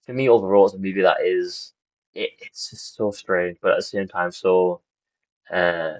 for 0.04 0.12
me 0.12 0.28
overall, 0.28 0.66
it's 0.66 0.74
a 0.74 0.78
movie 0.78 1.02
that 1.02 1.18
is 1.24 1.72
it, 2.14 2.30
it's 2.38 2.70
just 2.70 2.94
so 2.94 3.10
strange, 3.10 3.58
but 3.60 3.72
at 3.72 3.78
the 3.78 3.82
same 3.82 4.06
time 4.06 4.30
so 4.30 4.80
uh, 5.50 5.94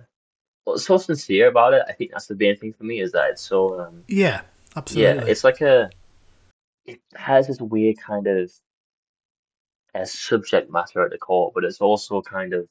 well, 0.65 0.79
so 0.79 0.99
sincere 0.99 1.49
about 1.49 1.75
it. 1.75 1.83
I 1.89 1.93
think 1.93 2.13
that's 2.13 2.27
the 2.27 2.35
main 2.35 2.57
thing 2.57 2.73
for 2.73 2.85
me 2.85 3.01
is 3.01 3.13
that 3.13 3.31
it's 3.31 3.43
so 3.43 3.81
um, 3.81 4.05
Yeah, 4.07 4.43
yeah, 4.91 5.25
it's 5.27 5.45
like 5.45 5.61
a 5.61 5.91
it 6.85 7.01
has 7.15 7.49
this 7.49 7.61
weird 7.61 7.99
kind 7.99 8.27
of 8.29 8.53
uh, 9.95 10.05
subject 10.05 10.71
matter 10.71 11.05
at 11.05 11.11
the 11.11 11.19
core, 11.19 11.51
but 11.55 11.65
it's 11.65 11.81
also 11.81 12.23
kind 12.23 12.55
of 12.55 12.69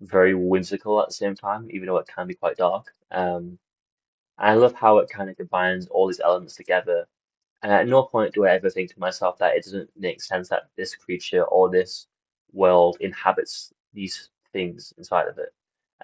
very 0.00 0.34
whimsical 0.34 1.00
at 1.00 1.08
the 1.08 1.14
same 1.14 1.34
time, 1.34 1.68
even 1.70 1.86
though 1.86 1.98
it 1.98 2.08
can 2.08 2.26
be 2.26 2.34
quite 2.34 2.56
dark. 2.56 2.92
Um, 3.10 3.58
I 4.38 4.54
love 4.54 4.74
how 4.74 4.98
it 4.98 5.10
kind 5.10 5.30
of 5.30 5.36
combines 5.36 5.86
all 5.86 6.08
these 6.08 6.20
elements 6.20 6.56
together. 6.56 7.06
And 7.62 7.72
at 7.72 7.86
no 7.86 8.02
point 8.02 8.34
do 8.34 8.44
I 8.44 8.50
ever 8.50 8.70
think 8.70 8.92
to 8.92 8.98
myself 9.00 9.38
that 9.38 9.56
it 9.56 9.64
doesn't 9.64 9.90
make 9.96 10.20
sense 10.20 10.48
that 10.48 10.68
this 10.76 10.96
creature 10.96 11.44
or 11.44 11.70
this 11.70 12.06
world 12.52 12.96
inhabits 13.00 13.72
these 13.94 14.30
things 14.52 14.92
inside 14.98 15.28
of 15.28 15.38
it. 15.38 15.52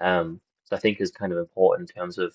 Um, 0.00 0.40
so 0.64 0.76
I 0.76 0.78
think 0.78 1.00
is 1.00 1.10
kind 1.10 1.32
of 1.32 1.38
important 1.38 1.90
in 1.90 1.96
terms 1.96 2.18
of 2.18 2.34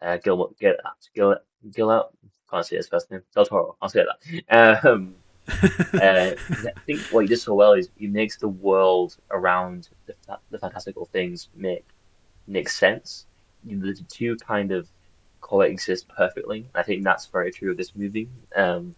uh, 0.00 0.18
Gil, 0.18 0.54
Gil, 0.60 0.74
Gil, 1.14 1.36
Gil, 1.70 2.10
can't 2.50 2.66
say 2.66 2.76
his 2.76 2.88
first 2.88 3.10
name, 3.10 3.22
Del 3.34 3.46
Toro, 3.46 3.76
I'll 3.80 3.88
say 3.88 4.04
that. 4.04 4.84
Um, 4.84 5.16
uh, 5.94 6.32
I 6.50 6.70
think 6.86 7.06
what 7.10 7.24
he 7.24 7.28
does 7.28 7.42
so 7.42 7.54
well 7.54 7.72
is 7.72 7.88
he 7.96 8.06
makes 8.06 8.36
the 8.38 8.48
world 8.48 9.16
around 9.30 9.88
the, 10.06 10.14
the 10.50 10.58
fantastical 10.58 11.06
things 11.06 11.48
make 11.54 11.84
make 12.46 12.68
sense. 12.68 13.26
The 13.64 13.94
two 14.08 14.36
kind 14.36 14.72
of 14.72 14.88
coexist 15.40 16.08
perfectly. 16.08 16.66
I 16.74 16.82
think 16.82 17.04
that's 17.04 17.26
very 17.26 17.52
true 17.52 17.70
of 17.70 17.76
this 17.76 17.94
movie. 17.94 18.28
Um, 18.56 18.94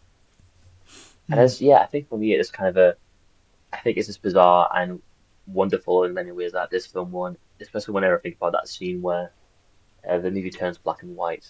and 1.30 1.40
Hmm. 1.40 1.44
it's, 1.44 1.61
yeah, 1.61 1.78
I 1.78 1.87
think 1.87 2.09
for 2.09 2.18
me 2.18 2.33
it's 2.33 2.50
kind 2.50 2.68
of 2.68 2.76
a, 2.76 2.96
I 3.72 3.78
think 3.78 3.96
it's 3.98 4.07
just 4.09 4.22
bizarre 4.22 4.70
and 4.74 5.00
wonderful 5.46 6.04
in 6.04 6.14
many 6.14 6.33
ways 6.33 6.52
that 6.52 6.70
this 6.70 6.87
film 6.87 7.12
won, 7.12 7.37
especially 7.61 7.94
whenever 7.94 8.18
I 8.18 8.20
think 8.20 8.37
about 8.37 8.52
that 8.52 8.68
scene 8.68 9.02
where 9.02 9.33
uh, 10.09 10.18
the 10.18 10.30
movie 10.30 10.50
turns 10.50 10.78
black 10.78 11.02
and 11.02 11.16
white 11.16 11.46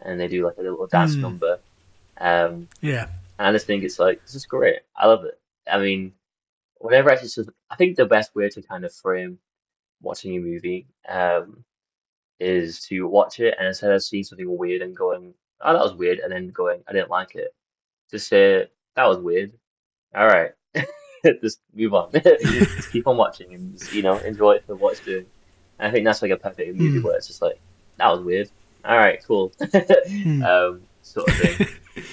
and 0.00 0.18
they 0.18 0.28
do 0.28 0.44
like 0.44 0.58
a 0.58 0.62
little 0.62 0.86
dance 0.86 1.14
Hmm. 1.14 1.22
number. 1.22 1.58
Um, 2.18 2.68
Yeah. 2.80 3.08
And 3.38 3.48
I 3.48 3.52
just 3.52 3.66
think 3.66 3.84
it's 3.84 3.98
like, 3.98 4.22
this 4.22 4.34
is 4.34 4.46
great. 4.46 4.80
I 4.96 5.06
love 5.06 5.24
it. 5.24 5.38
I 5.70 5.78
mean, 5.78 6.12
whenever 6.78 7.10
I 7.10 7.16
just, 7.16 7.38
I 7.70 7.76
think 7.76 7.96
the 7.96 8.06
best 8.06 8.34
way 8.34 8.48
to 8.48 8.62
kind 8.62 8.84
of 8.84 8.94
frame 8.94 9.38
watching 10.02 10.34
a 10.36 10.38
movie 10.40 10.86
um, 11.08 11.64
is 12.38 12.80
to 12.88 13.06
watch 13.08 13.40
it 13.40 13.54
and 13.58 13.66
instead 13.66 13.90
of 13.92 14.02
seeing 14.02 14.24
something 14.24 14.56
weird 14.58 14.82
and 14.82 14.96
going, 14.96 15.34
oh, 15.60 15.72
that 15.72 15.82
was 15.82 15.94
weird, 15.94 16.18
and 16.18 16.30
then 16.32 16.48
going, 16.48 16.82
I 16.86 16.92
didn't 16.92 17.10
like 17.10 17.34
it, 17.36 17.54
just 18.10 18.28
say, 18.28 18.68
that 18.96 19.06
was 19.06 19.18
weird. 19.18 19.52
All 20.14 20.26
right. 20.26 20.52
Just 21.42 21.58
move 21.74 21.94
on. 21.94 22.10
Just 22.12 22.92
keep 22.92 23.06
on 23.06 23.16
watching 23.16 23.54
and 23.54 23.78
just, 23.78 23.94
you 23.94 24.02
know, 24.02 24.18
enjoy 24.18 24.52
it 24.56 24.64
for 24.66 24.76
what 24.76 24.92
it's 24.92 25.00
doing. 25.00 25.24
And 25.78 25.88
I 25.88 25.90
think 25.90 26.04
that's 26.04 26.20
like 26.20 26.30
a 26.30 26.36
perfect 26.36 26.76
movie 26.76 26.98
Hmm. 26.98 27.02
where 27.04 27.16
it's 27.16 27.26
just 27.26 27.40
like, 27.40 27.58
that 27.96 28.08
was 28.08 28.20
weird. 28.20 28.50
All 28.84 28.96
right, 28.96 29.24
cool. 29.26 29.50
Hmm. 29.60 30.42
um, 30.42 30.82
sort 31.02 31.28
of 31.28 31.34
thing. 31.36 31.66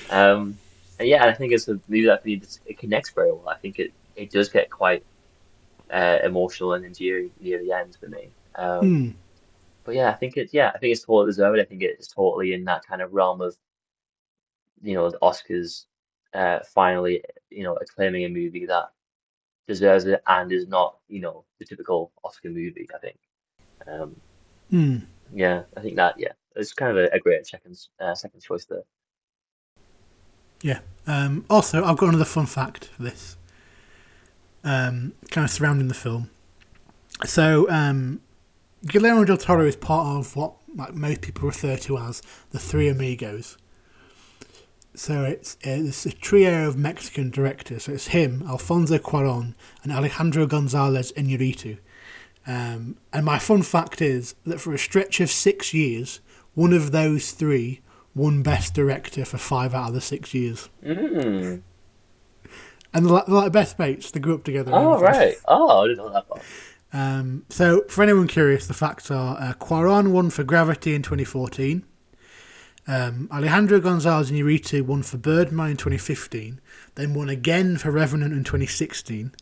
Um, 0.10 0.57
and 1.01 1.09
yeah, 1.09 1.25
I 1.25 1.33
think 1.33 1.53
it's 1.53 1.67
a 1.67 1.79
movie 1.87 2.05
that 2.07 2.21
it 2.65 2.79
connects 2.79 3.11
very 3.13 3.31
well. 3.31 3.49
I 3.49 3.57
think 3.57 3.79
it, 3.79 3.93
it 4.15 4.31
does 4.31 4.49
get 4.49 4.69
quite 4.71 5.05
uh, 5.91 6.19
emotional 6.23 6.73
and 6.73 6.85
endearing 6.85 7.31
near 7.39 7.59
the 7.59 7.73
end 7.73 7.97
for 7.99 8.07
me. 8.07 8.33
Um, 8.55 8.87
Hmm. 8.87 9.09
but 9.85 9.95
yeah, 9.95 10.09
I 10.09 10.13
think 10.13 10.37
it's 10.37 10.53
yeah, 10.53 10.71
I 10.73 10.79
think 10.79 10.93
it's 10.93 11.05
totally 11.05 11.27
deserved. 11.31 11.59
I 11.59 11.65
think 11.65 11.83
it's 11.83 12.09
totally 12.09 12.53
in 12.53 12.65
that 12.65 12.85
kind 12.87 13.01
of 13.01 13.13
realm 13.13 13.41
of 13.41 13.55
you 14.81 14.93
know 14.95 15.09
the 15.09 15.19
Oscars 15.21 15.85
uh, 16.33 16.59
finally 16.73 17.23
you 17.49 17.63
know 17.63 17.75
acclaiming 17.75 18.25
a 18.25 18.29
movie 18.29 18.65
that 18.65 18.91
deserves 19.67 20.05
it 20.05 20.21
and 20.27 20.51
is 20.51 20.67
not 20.67 20.97
you 21.07 21.21
know 21.21 21.45
the 21.59 21.65
typical 21.65 22.11
Oscar 22.23 22.49
movie. 22.49 22.87
I 22.95 22.99
think. 22.99 23.19
Um, 23.87 24.21
Hmm. 24.69 24.97
yeah, 25.33 25.63
I 25.77 25.81
think 25.81 25.95
that 25.97 26.15
yeah, 26.17 26.33
it's 26.55 26.73
kind 26.73 26.97
of 26.97 27.03
a, 27.05 27.15
a 27.15 27.19
great 27.19 27.47
second 27.47 27.77
uh, 27.99 28.15
second 28.15 28.41
choice 28.41 28.65
there. 28.65 28.83
Yeah. 30.62 30.80
Um, 31.08 31.45
also, 31.50 31.84
I've 31.84 31.97
got 31.97 32.10
another 32.10 32.26
fun 32.26 32.45
fact 32.45 32.86
for 32.86 33.04
this, 33.04 33.38
um, 34.63 35.13
kind 35.30 35.45
of 35.45 35.52
surrounding 35.52 35.88
the 35.88 35.93
film. 35.93 36.30
So, 37.26 37.69
um, 37.69 38.21
Guillermo 38.86 39.26
del 39.26 39.38
Toro 39.38 39.65
is 39.65 39.76
part 39.76 40.08
of 40.17 40.36
what 40.36 40.54
like 40.76 40.93
most 40.93 41.21
people 41.21 41.47
refer 41.47 41.78
to 41.78 41.97
as 41.97 42.21
the 42.52 42.60
Three 42.60 42.88
Amigos. 42.88 43.58
So 44.95 45.24
it's 45.24 45.58
it's 45.62 46.06
a 46.06 46.12
trio 46.12 46.67
of 46.67 46.78
Mexican 46.78 47.30
directors. 47.30 47.84
So 47.84 47.93
it's 47.93 48.08
him, 48.08 48.43
Alfonso 48.47 48.97
Cuarón, 48.97 49.54
and 49.84 49.91
Alejandro 49.91 50.47
González 50.47 51.13
Iñárritu. 51.13 51.78
Um, 52.47 52.97
and 53.13 53.24
my 53.24 53.38
fun 53.38 53.62
fact 53.62 54.02
is 54.02 54.36
that 54.45 54.60
for 54.60 54.74
a 54.74 54.80
stretch 54.80 55.21
of 55.21 55.30
six 55.30 55.74
years, 55.74 56.19
one 56.56 56.74
of 56.74 56.91
those 56.91 57.32
three 57.32 57.82
won 58.15 58.43
Best 58.43 58.74
Director 58.74 59.26
for 59.26 59.38
five 59.38 59.74
out 59.74 59.89
of 59.89 59.93
the 59.93 60.02
six 60.02 60.34
years. 60.34 60.69
Mm. 60.84 61.62
And 62.93 63.06
they're 63.06 63.13
like, 63.13 63.26
they're 63.26 63.36
like 63.36 63.52
best 63.52 63.80
mates. 63.80 64.12
They 64.12 64.19
grew 64.19 64.36
up 64.36 64.43
together. 64.43 64.71
Oh 64.74 65.00
right. 65.00 65.36
Oh, 65.47 65.84
I 65.84 65.88
didn't 65.88 65.97
know 65.97 66.13
that 66.13 66.28
part. 66.28 66.41
Um, 66.93 67.45
so, 67.50 67.84
for 67.88 68.04
anyone 68.04 68.28
curious, 68.28 68.67
the 68.67 68.74
facts 68.74 69.10
are 69.10 69.38
uh, 69.39 69.54
Cuarón 69.54 70.12
won 70.12 70.30
for 70.30 70.43
Gravity 70.43 70.93
in 70.93 71.02
2014. 71.02 71.86
Um, 72.88 73.30
Alejandro 73.32 73.80
Gonzalez 73.80 74.32
Iñárritu 74.32 74.82
won 74.82 75.04
for 75.04 75.17
Birdman 75.17 75.71
in 75.71 75.78
2015, 75.78 76.60
then 76.95 77.13
won 77.13 77.30
again 77.30 77.78
for 77.78 77.91
Revenant 77.91 78.34
in 78.34 78.43
2016. 78.43 79.34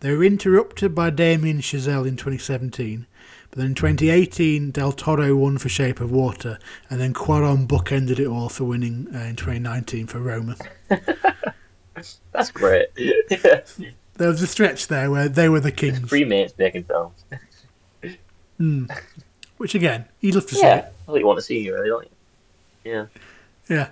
They 0.00 0.16
were 0.16 0.24
interrupted 0.24 0.94
by 0.94 1.10
Damien 1.10 1.58
Chazelle 1.58 2.06
in 2.06 2.16
2017, 2.16 3.06
but 3.54 3.58
then 3.60 3.66
in 3.68 3.74
2018 3.76 4.72
Del 4.72 4.90
Toro 4.90 5.36
won 5.36 5.58
for 5.58 5.68
Shape 5.68 6.00
of 6.00 6.10
Water, 6.10 6.58
and 6.90 7.00
then 7.00 7.14
Cuarón 7.14 7.68
bookended 7.68 8.18
it 8.18 8.26
all 8.26 8.48
for 8.48 8.64
winning 8.64 9.06
uh, 9.14 9.18
in 9.18 9.36
2019 9.36 10.08
for 10.08 10.18
Roma. 10.18 10.56
That's 12.32 12.50
great. 12.52 12.88
There 14.16 14.28
was 14.28 14.42
a 14.42 14.46
stretch 14.46 14.86
there 14.86 15.10
where 15.10 15.28
they 15.28 15.48
were 15.48 15.58
the 15.58 15.72
kings, 15.72 16.08
Three 16.08 16.24
mates 16.24 16.54
making 16.56 16.84
films. 16.84 17.24
Hmm. 18.58 18.86
which 19.56 19.74
again, 19.74 20.04
you'd 20.20 20.36
love 20.36 20.46
to 20.46 20.54
see 20.54 20.60
Yeah, 20.60 20.76
it. 20.76 20.82
that's 20.82 21.08
what 21.08 21.18
you 21.20 21.26
want 21.26 21.38
to 21.38 21.42
see, 21.44 21.68
really, 21.70 21.88
don't 21.88 22.04
you? 22.04 22.92
Yeah. 22.92 23.06
Yeah. 23.68 23.88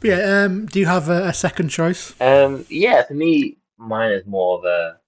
But 0.00 0.08
yeah, 0.10 0.42
um, 0.44 0.66
do 0.66 0.78
you 0.78 0.86
have 0.86 1.08
a, 1.08 1.24
a 1.26 1.32
second 1.34 1.68
choice? 1.70 2.14
Um, 2.20 2.66
yeah, 2.68 3.02
for 3.02 3.14
me, 3.14 3.56
mine 3.78 4.12
is 4.12 4.24
more 4.26 4.58
of 4.58 4.64
a 4.64 4.98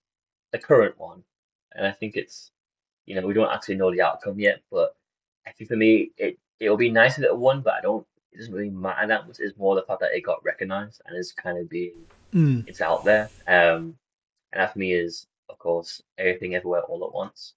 the 0.50 0.58
current 0.58 0.98
one, 0.98 1.22
and 1.72 1.86
I 1.86 1.92
think 1.92 2.16
it's 2.16 2.50
you 3.06 3.14
know 3.14 3.26
we 3.26 3.34
don't 3.34 3.50
actually 3.50 3.76
know 3.76 3.90
the 3.90 4.02
outcome 4.02 4.38
yet, 4.38 4.60
but 4.70 4.96
I 5.46 5.52
think 5.52 5.68
for 5.68 5.76
me 5.76 6.10
it 6.16 6.38
it'll 6.58 6.76
be 6.76 6.90
nice 6.90 7.18
if 7.18 7.24
it 7.24 7.36
won, 7.36 7.62
but 7.62 7.74
I 7.74 7.80
don't. 7.80 8.06
It 8.32 8.38
doesn't 8.38 8.54
really 8.54 8.70
matter 8.70 9.08
that 9.08 9.26
much. 9.26 9.40
It's 9.40 9.58
more 9.58 9.74
the 9.74 9.82
fact 9.82 10.00
that 10.00 10.12
it 10.12 10.20
got 10.20 10.44
recognized 10.44 11.02
and 11.04 11.16
is 11.16 11.32
kind 11.32 11.58
of 11.58 11.68
being 11.68 11.94
Mm. 12.32 12.64
it's 12.68 12.80
out 12.80 13.04
there. 13.04 13.28
Um, 13.48 13.98
and 14.52 14.60
that 14.60 14.72
for 14.72 14.78
me 14.78 14.92
is 14.92 15.26
of 15.48 15.58
course 15.58 16.00
everything 16.16 16.54
everywhere 16.54 16.82
all 16.82 17.04
at 17.04 17.12
once. 17.12 17.54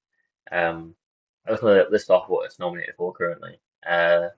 Um, 0.51 0.95
I'm 1.45 1.53
just 1.53 1.61
gonna 1.61 1.85
list 1.91 2.09
off 2.09 2.27
what 2.27 2.45
it's 2.45 2.57
nominated 2.57 2.95
for 2.95 3.13
currently. 3.13 3.59
Uh, 3.85 4.29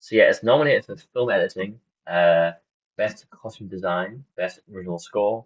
so 0.00 0.16
yeah, 0.16 0.30
it's 0.30 0.42
nominated 0.42 0.86
for 0.86 0.96
film 0.96 1.30
editing, 1.30 1.80
uh, 2.06 2.52
best 2.96 3.28
costume 3.30 3.68
design, 3.68 4.24
best 4.36 4.60
original 4.72 4.98
score, 4.98 5.44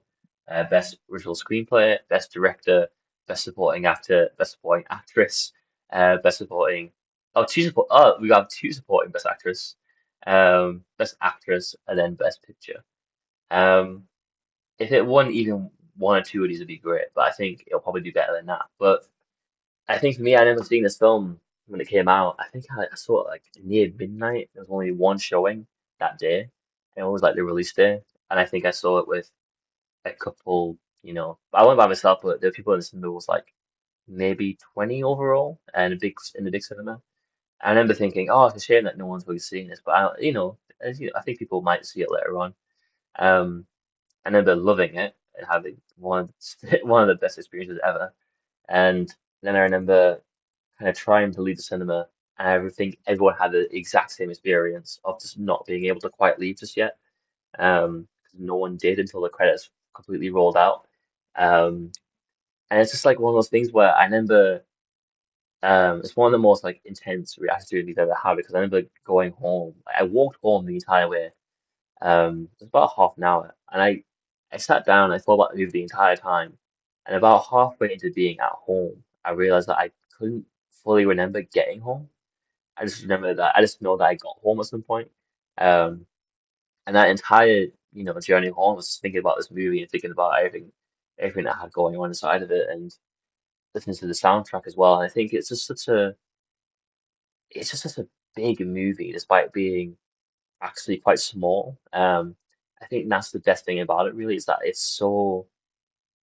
uh, 0.49 0.65
best 0.65 0.99
original 1.11 1.35
screenplay, 1.35 1.99
best 2.09 2.33
director, 2.33 2.89
best 3.29 3.45
supporting 3.45 3.87
actor, 3.87 4.31
best 4.39 4.53
supporting 4.53 4.87
actress, 4.91 5.53
uh, 5.93 6.17
best 6.19 6.39
supporting. 6.39 6.93
Oh, 7.35 7.45
two 7.45 7.63
support. 7.63 7.89
Oh, 7.91 8.17
we 8.21 8.29
got 8.29 8.51
two 8.51 8.73
supporting 8.73 9.13
best 9.13 9.27
actress, 9.27 9.77
um, 10.27 10.85
best 10.99 11.17
actress, 11.21 11.75
and 11.87 11.99
then 11.99 12.15
best 12.15 12.43
picture. 12.43 12.85
Um, 13.51 14.05
if 14.79 14.93
it 14.93 15.07
won 15.07 15.31
even 15.33 15.71
one 15.97 16.19
or 16.19 16.23
two 16.23 16.43
of 16.43 16.49
these, 16.49 16.59
would 16.59 16.69
be 16.69 16.79
great. 16.79 17.07
But 17.15 17.29
I 17.29 17.33
think 17.33 17.65
it'll 17.67 17.81
probably 17.81 18.03
do 18.03 18.13
better 18.13 18.35
than 18.35 18.47
that. 18.47 18.67
But 18.79 19.07
I 19.89 19.99
think 19.99 20.17
for 20.17 20.23
me, 20.23 20.37
I 20.37 20.45
never 20.45 20.65
seen 20.65 20.83
this 20.83 20.99
film 20.99 21.41
when 21.67 21.81
it 21.81 21.89
came 21.89 22.09
out. 22.09 22.37
I 22.39 22.49
think 22.49 22.67
I, 22.71 22.85
I 22.93 22.97
saw 22.97 23.23
it 23.23 23.29
like 23.29 23.43
near 23.63 23.91
midnight. 23.97 24.51
There 24.55 24.63
was 24.63 24.71
only 24.71 24.93
one 24.93 25.19
showing 25.19 25.67
that 25.99 26.19
day, 26.19 26.49
it 26.97 27.03
was 27.03 27.23
like 27.23 27.35
the 27.35 27.45
release 27.45 27.73
day. 27.73 28.03
And 28.31 28.41
I 28.41 28.45
think 28.45 28.65
I 28.65 28.71
saw 28.71 28.99
it 28.99 29.09
with 29.09 29.31
a 30.05 30.11
couple, 30.11 30.77
you 31.03 31.15
know, 31.15 31.39
I 31.53 31.65
went 31.67 31.79
by 31.79 31.87
myself, 31.89 32.21
but 32.23 32.41
there 32.41 32.49
were 32.51 32.55
people 32.55 32.73
in 32.75 32.81
the 32.81 32.85
cinema 32.85 33.11
was 33.13 33.29
like 33.29 33.53
maybe 34.09 34.59
20 34.75 35.03
overall 35.05 35.61
and 35.75 35.93
a 35.95 35.97
big 35.97 36.17
in 36.37 36.45
the 36.45 36.51
big 36.51 36.65
cinema. 36.65 37.01
I 37.63 37.71
remember 37.71 37.95
thinking, 37.95 38.31
oh, 38.31 38.47
it's 38.47 38.57
a 38.57 38.61
shame 38.61 38.85
that 38.85 38.99
no 38.99 39.07
one's 39.07 39.27
really 39.27 39.39
seeing 39.41 39.69
this, 39.69 39.81
but 39.85 39.93
I, 39.93 40.11
you 40.21 40.33
know, 40.33 40.59
as 40.81 41.01
you, 41.01 41.13
I 41.17 41.23
think 41.23 41.39
people 41.39 41.63
might 41.63 41.87
see 41.87 42.03
it 42.03 42.11
later 42.13 42.39
on. 42.39 42.55
Um, 43.19 43.67
I 44.25 44.31
remember 44.31 44.57
loving 44.57 44.97
it 44.97 45.17
and 45.37 45.47
having 45.49 45.79
one 45.97 46.21
of, 46.65 46.75
one 46.83 47.03
of 47.03 47.09
the 47.09 47.21
best 47.21 47.39
experiences 47.39 47.81
ever. 47.85 48.15
And 48.69 49.15
then 49.43 49.57
I 49.57 49.61
remember 49.61 50.23
kind 50.79 50.89
of 50.91 50.97
trying 50.97 51.33
to 51.35 51.43
leave 51.43 51.57
the 51.57 51.63
cinema, 51.63 52.09
and 52.39 52.67
I 52.67 52.71
think 52.71 52.99
everyone 53.07 53.37
had 53.37 53.53
the 53.53 53.75
exact 53.77 54.13
same 54.13 54.31
experience 54.31 55.01
of 55.05 55.21
just 55.21 55.39
not 55.39 55.67
being 55.67 55.87
able 55.87 56.01
to 56.03 56.11
quite 56.11 56.39
leave 56.39 56.59
just 56.59 56.77
yet. 56.77 56.97
Um, 57.59 58.09
no 58.39 58.57
one 58.57 58.77
did 58.77 58.99
until 58.99 59.23
the 59.23 59.29
credits 59.31 59.71
completely 59.95 60.31
rolled 60.31 60.57
out. 60.57 60.87
Um, 61.37 61.93
and 62.71 62.81
it's 62.81 62.93
just 62.93 63.05
like 63.07 63.21
one 63.21 63.33
of 63.35 63.37
those 63.37 63.49
things 63.51 63.73
where 63.73 63.95
I 63.95 64.05
remember 64.05 64.63
um, 65.63 66.01
it's 66.01 66.17
one 66.17 66.27
of 66.27 66.33
the 66.33 66.39
most 66.39 66.65
like 66.65 66.81
intense 66.85 67.39
reactions 67.39 67.89
I've 67.91 67.99
ever 67.99 68.15
had 68.15 68.37
because 68.37 68.55
I 68.55 68.59
remember 68.59 68.89
going 69.07 69.33
home. 69.33 69.75
I 69.99 70.03
walked 70.05 70.39
home 70.43 70.67
the 70.67 70.75
entire 70.75 71.09
way. 71.09 71.31
Um, 72.03 72.49
it 72.61 72.61
was 72.65 72.69
about 72.69 72.93
half 72.97 73.15
an 73.19 73.25
hour, 73.25 73.55
and 73.73 73.83
I 73.83 74.05
I 74.53 74.59
sat 74.59 74.87
down. 74.87 75.13
I 75.13 75.19
thought 75.19 75.35
about 75.35 75.53
the 75.53 75.59
movie 75.59 75.73
the 75.73 75.83
entire 75.83 76.17
time, 76.17 76.59
and 77.07 77.17
about 77.17 77.47
halfway 77.51 77.93
into 77.93 78.13
being 78.13 78.41
at 78.41 78.53
home, 78.53 79.05
I 79.25 79.33
realized 79.33 79.69
that 79.69 79.79
I 79.79 79.91
couldn't 80.19 80.47
fully 80.85 81.07
remember 81.07 81.43
getting 81.43 81.81
home. 81.81 82.09
I 82.77 82.85
just 82.87 83.03
remember 83.03 83.35
that 83.35 83.55
I 83.57 83.63
just 83.63 83.83
know 83.83 83.97
that 83.99 84.05
I 84.05 84.15
got 84.17 84.39
home 84.43 84.61
at 84.61 84.67
some 84.67 84.83
point. 84.83 85.11
Um, 85.59 86.07
and 86.87 86.97
that 86.97 87.11
entire 87.11 87.67
you 87.93 88.05
know 88.05 88.19
journey 88.21 88.49
home 88.49 88.77
was 88.77 88.99
thinking 89.01 89.21
about 89.21 89.37
this 89.39 89.51
movie 89.51 89.83
and 89.83 89.91
thinking 89.91 90.13
about 90.13 90.39
everything 90.39 90.73
everything 91.19 91.45
that 91.45 91.57
had 91.59 91.73
going 91.73 91.97
on 91.97 92.09
inside 92.11 92.43
of 92.43 92.51
it 92.51 92.69
and 92.71 92.95
listening 93.75 93.97
to 93.97 94.07
the 94.07 94.13
soundtrack 94.15 94.67
as 94.67 94.77
well. 94.77 94.97
And 94.97 95.05
I 95.05 95.09
think 95.13 95.33
it's 95.33 95.49
just 95.49 95.67
such 95.67 95.89
a 95.89 96.15
it's 97.51 97.71
just 97.71 97.83
such 97.83 97.99
a 97.99 98.09
big 98.35 98.61
movie 98.61 99.13
despite 99.13 99.53
being 99.53 99.97
actually 100.63 100.99
quite 100.99 101.19
small. 101.19 101.79
Um, 101.93 102.37
I 102.83 102.87
think 102.87 103.09
that's 103.09 103.31
the 103.33 103.41
best 103.41 103.65
thing 103.65 103.81
about 103.81 104.07
it 104.07 104.15
really 104.15 104.37
is 104.37 104.47
that 104.47 104.61
it's 104.63 104.83
so 104.83 105.47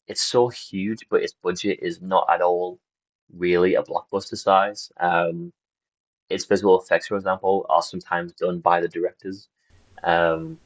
it's 0.07 0.21
so 0.21 0.49
huge, 0.49 1.07
but 1.09 1.23
its 1.23 1.33
budget 1.33 1.79
is 1.81 2.01
not 2.01 2.27
at 2.29 2.41
all 2.41 2.79
really 3.33 3.75
a 3.75 3.83
blockbuster 3.83 4.37
size. 4.37 4.91
Um, 4.99 5.53
its 6.29 6.45
visual 6.45 6.79
effects, 6.81 7.07
for 7.07 7.17
example, 7.17 7.65
are 7.69 7.81
sometimes 7.83 8.33
done 8.33 8.59
by 8.59 8.81
the 8.81 8.87
directors. 8.89 9.49
Um, 10.03 10.59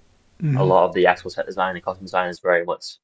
a 0.55 0.63
hmm 0.63 0.65
lot 0.65 0.85
of 0.85 0.93
the 0.93 1.07
actual 1.07 1.31
set 1.31 1.45
design 1.47 1.75
and 1.75 1.83
costume 1.83 2.05
design 2.05 2.29
is 2.29 2.39
very 2.39 2.65
much, 2.65 2.97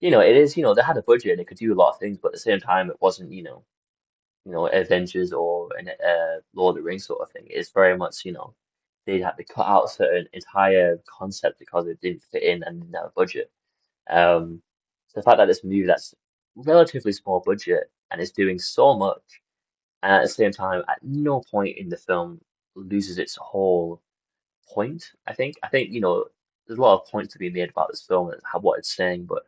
you 0.00 0.10
know, 0.10 0.20
it 0.20 0.36
is, 0.36 0.56
you 0.56 0.62
know, 0.62 0.74
they 0.74 0.82
had 0.82 0.96
a 0.96 1.02
budget 1.02 1.32
and 1.32 1.40
it 1.40 1.46
could 1.46 1.58
do 1.58 1.72
a 1.72 1.76
lot 1.76 1.92
of 1.92 1.98
things, 1.98 2.18
but 2.18 2.28
at 2.28 2.34
the 2.34 2.40
same 2.40 2.60
time, 2.60 2.90
it 2.90 3.00
wasn't, 3.00 3.32
you 3.32 3.42
know, 3.42 3.64
you 4.44 4.52
know, 4.52 4.66
Avengers 4.66 5.32
or 5.32 5.70
an 5.78 5.88
uh, 5.88 6.40
Lord 6.54 6.76
of 6.76 6.82
the 6.82 6.86
Rings 6.86 7.06
sort 7.06 7.22
of 7.22 7.30
thing. 7.32 7.46
It's 7.48 7.70
very 7.70 7.96
much, 7.96 8.24
you 8.24 8.32
know, 8.32 8.54
they 9.06 9.20
had 9.20 9.32
to 9.32 9.44
cut 9.44 9.66
out 9.66 9.90
certain 9.90 10.28
entire 10.32 10.98
concept 11.06 11.58
because 11.58 11.86
it 11.86 12.00
didn't 12.00 12.22
fit 12.30 12.42
in 12.42 12.62
and 12.62 12.80
didn't 12.80 12.94
have 12.94 13.06
a 13.06 13.12
budget. 13.16 13.50
Um, 14.10 14.62
so 15.08 15.20
the 15.20 15.22
fact 15.22 15.38
that 15.38 15.46
this 15.46 15.64
movie 15.64 15.86
that's 15.86 16.14
relatively 16.56 17.12
small 17.12 17.40
budget 17.44 17.90
and 18.10 18.20
is 18.20 18.32
doing 18.32 18.58
so 18.58 18.96
much, 18.96 19.22
and 20.02 20.12
at 20.12 20.22
the 20.22 20.28
same 20.28 20.52
time, 20.52 20.82
at 20.88 20.98
no 21.02 21.40
point 21.40 21.78
in 21.78 21.88
the 21.88 21.96
film 21.96 22.40
loses 22.76 23.18
its 23.18 23.36
whole 23.36 24.02
point. 24.68 25.12
I 25.26 25.34
think. 25.34 25.56
I 25.62 25.68
think 25.68 25.90
you 25.90 26.00
know, 26.00 26.26
there's 26.66 26.78
a 26.78 26.82
lot 26.82 27.00
of 27.00 27.10
points 27.10 27.32
to 27.32 27.38
be 27.38 27.50
made 27.50 27.70
about 27.70 27.90
this 27.90 28.02
film 28.02 28.30
and 28.30 28.40
what 28.62 28.78
it's 28.78 28.94
saying, 28.94 29.26
but 29.26 29.44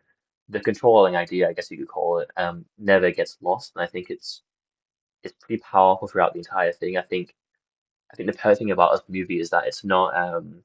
the 0.49 0.61
controlling 0.61 1.17
idea, 1.17 1.49
I 1.49 1.53
guess 1.53 1.71
you 1.71 1.79
could 1.79 1.89
call 1.89 2.19
it, 2.21 2.31
um, 2.37 2.65
never 2.79 3.11
gets 3.11 3.37
lost. 3.41 3.73
And 3.75 3.83
I 3.83 3.87
think 3.87 4.11
it's 4.11 4.43
it's 5.23 5.35
pretty 5.41 5.63
powerful 5.63 6.09
throughout 6.09 6.33
the 6.33 6.41
entire 6.41 6.73
thing. 6.73 6.97
I 6.97 7.03
think. 7.03 7.35
I 8.13 8.15
think 8.17 8.31
the 8.31 8.39
perfect 8.39 8.61
thing 8.61 8.71
about 8.71 8.93
this 8.93 9.03
movie 9.09 9.41
is 9.41 9.51
that 9.51 9.67
it's 9.67 9.83
not 9.85 10.17
um, 10.17 10.63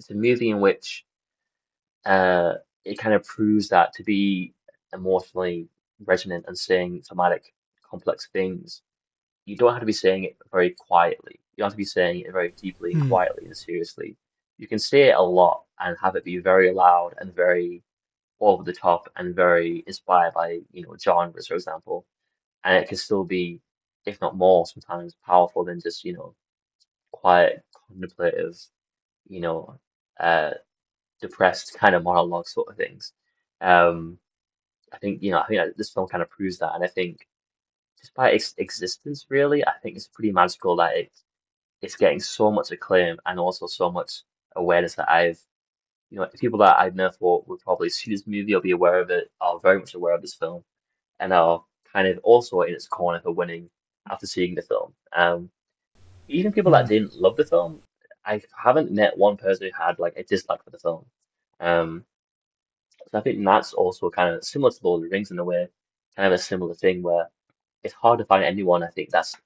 it's 0.00 0.10
a 0.10 0.14
movie 0.14 0.50
in 0.50 0.60
which 0.60 1.04
uh, 2.04 2.54
it 2.84 2.98
kind 2.98 3.14
of 3.14 3.24
proves 3.24 3.68
that 3.68 3.94
to 3.94 4.02
be 4.02 4.52
emotionally 4.92 5.68
resonant 6.04 6.44
and 6.48 6.58
saying 6.58 7.02
thematic, 7.02 7.54
complex 7.88 8.28
things, 8.32 8.82
you 9.46 9.56
don't 9.56 9.72
have 9.72 9.80
to 9.80 9.86
be 9.86 9.92
saying 9.92 10.24
it 10.24 10.36
very 10.50 10.70
quietly. 10.70 11.40
You 11.56 11.62
don't 11.62 11.66
have 11.66 11.72
to 11.74 11.78
be 11.78 11.84
saying 11.84 12.20
it 12.20 12.32
very 12.32 12.50
deeply 12.50 12.94
Mm. 12.94 13.08
quietly 13.08 13.46
and 13.46 13.56
seriously. 13.56 14.16
You 14.58 14.66
can 14.66 14.78
say 14.78 15.08
it 15.08 15.16
a 15.16 15.22
lot 15.22 15.64
and 15.78 15.96
have 16.00 16.16
it 16.16 16.24
be 16.24 16.38
very 16.38 16.72
loud 16.72 17.14
and 17.18 17.34
very 17.34 17.82
over 18.46 18.64
the 18.64 18.72
top 18.72 19.10
and 19.16 19.34
very 19.34 19.84
inspired 19.86 20.34
by, 20.34 20.60
you 20.72 20.82
know, 20.82 20.96
genres, 20.98 21.46
for 21.48 21.54
example. 21.54 22.06
And 22.64 22.76
it 22.76 22.88
can 22.88 22.98
still 22.98 23.24
be, 23.24 23.60
if 24.06 24.20
not 24.20 24.36
more, 24.36 24.66
sometimes 24.66 25.14
powerful 25.26 25.64
than 25.64 25.80
just, 25.80 26.04
you 26.04 26.14
know, 26.14 26.34
quiet, 27.12 27.64
contemplative, 27.88 28.58
you 29.28 29.40
know, 29.40 29.78
uh, 30.20 30.52
depressed 31.20 31.78
kind 31.78 31.94
of 31.94 32.04
monologue 32.04 32.48
sort 32.48 32.68
of 32.68 32.76
things. 32.76 33.12
Um, 33.60 34.18
I 34.92 34.98
think 34.98 35.22
you 35.22 35.32
know 35.32 35.40
I 35.40 35.46
think 35.46 35.76
this 35.76 35.90
film 35.90 36.08
kind 36.08 36.22
of 36.22 36.30
proves 36.30 36.58
that, 36.58 36.74
and 36.74 36.84
I 36.84 36.88
think 36.88 37.26
just 38.00 38.14
by 38.14 38.30
its 38.30 38.54
existence, 38.58 39.26
really, 39.28 39.66
I 39.66 39.72
think 39.82 39.96
it's 39.96 40.08
pretty 40.08 40.32
magical 40.32 40.76
that 40.76 40.96
it 40.96 41.12
it's 41.82 41.96
getting 41.96 42.20
so 42.20 42.50
much 42.50 42.70
acclaim 42.70 43.18
and 43.26 43.40
also 43.40 43.66
so 43.66 43.90
much 43.90 44.22
awareness 44.56 44.94
that 44.96 45.10
I've 45.10 45.40
you 46.14 46.20
know 46.20 46.28
people 46.40 46.60
that 46.60 46.78
I've 46.80 46.96
never 46.96 47.14
thought 47.14 47.48
would 47.48 47.60
probably 47.60 47.90
see 47.90 48.12
this 48.12 48.26
movie 48.28 48.54
or 48.56 48.62
be 48.62 48.72
aware 48.72 49.00
of 49.00 49.10
it 49.10 49.30
are 49.42 49.60
very 49.60 49.80
much 49.80 49.94
aware 49.94 50.14
of 50.14 50.22
this 50.22 50.34
film 50.34 50.64
and 51.20 51.32
are 51.34 51.64
kind 51.92 52.08
of 52.08 52.18
also 52.24 52.62
in 52.62 52.74
its 52.74 52.88
corner 52.88 53.20
for 53.20 53.32
winning 53.32 53.70
after 54.10 54.26
seeing 54.26 54.56
the 54.56 54.62
film. 54.62 54.94
Um, 55.14 55.50
even 56.28 56.52
people 56.52 56.72
that 56.72 56.86
Mm. 56.86 56.90
didn't 56.90 57.16
love 57.16 57.36
the 57.36 57.46
film, 57.46 57.82
I 58.26 58.42
haven't 58.56 58.92
met 58.92 59.18
one 59.18 59.38
person 59.38 59.68
who 59.68 59.84
had 59.84 60.00
like 60.00 60.16
a 60.18 60.24
dislike 60.24 60.64
for 60.64 60.70
the 60.70 60.80
film. 60.80 61.06
Um, 61.60 62.06
So 63.10 63.18
I 63.18 63.22
think 63.22 63.44
that's 63.44 63.74
also 63.74 64.10
kind 64.10 64.34
of 64.34 64.44
similar 64.44 64.70
to 64.72 64.80
Lord 64.82 64.98
of 64.98 65.10
the 65.10 65.14
Rings 65.14 65.30
in 65.30 65.38
a 65.38 65.44
way, 65.44 65.68
kind 66.16 66.26
of 66.26 66.32
a 66.32 66.38
similar 66.42 66.74
thing 66.74 67.02
where 67.02 67.30
it's 67.84 67.94
hard 67.94 68.20
to 68.20 68.26
find 68.26 68.44
anyone 68.44 68.84
I 68.84 68.88
think 68.88 69.10
that's 69.10 69.36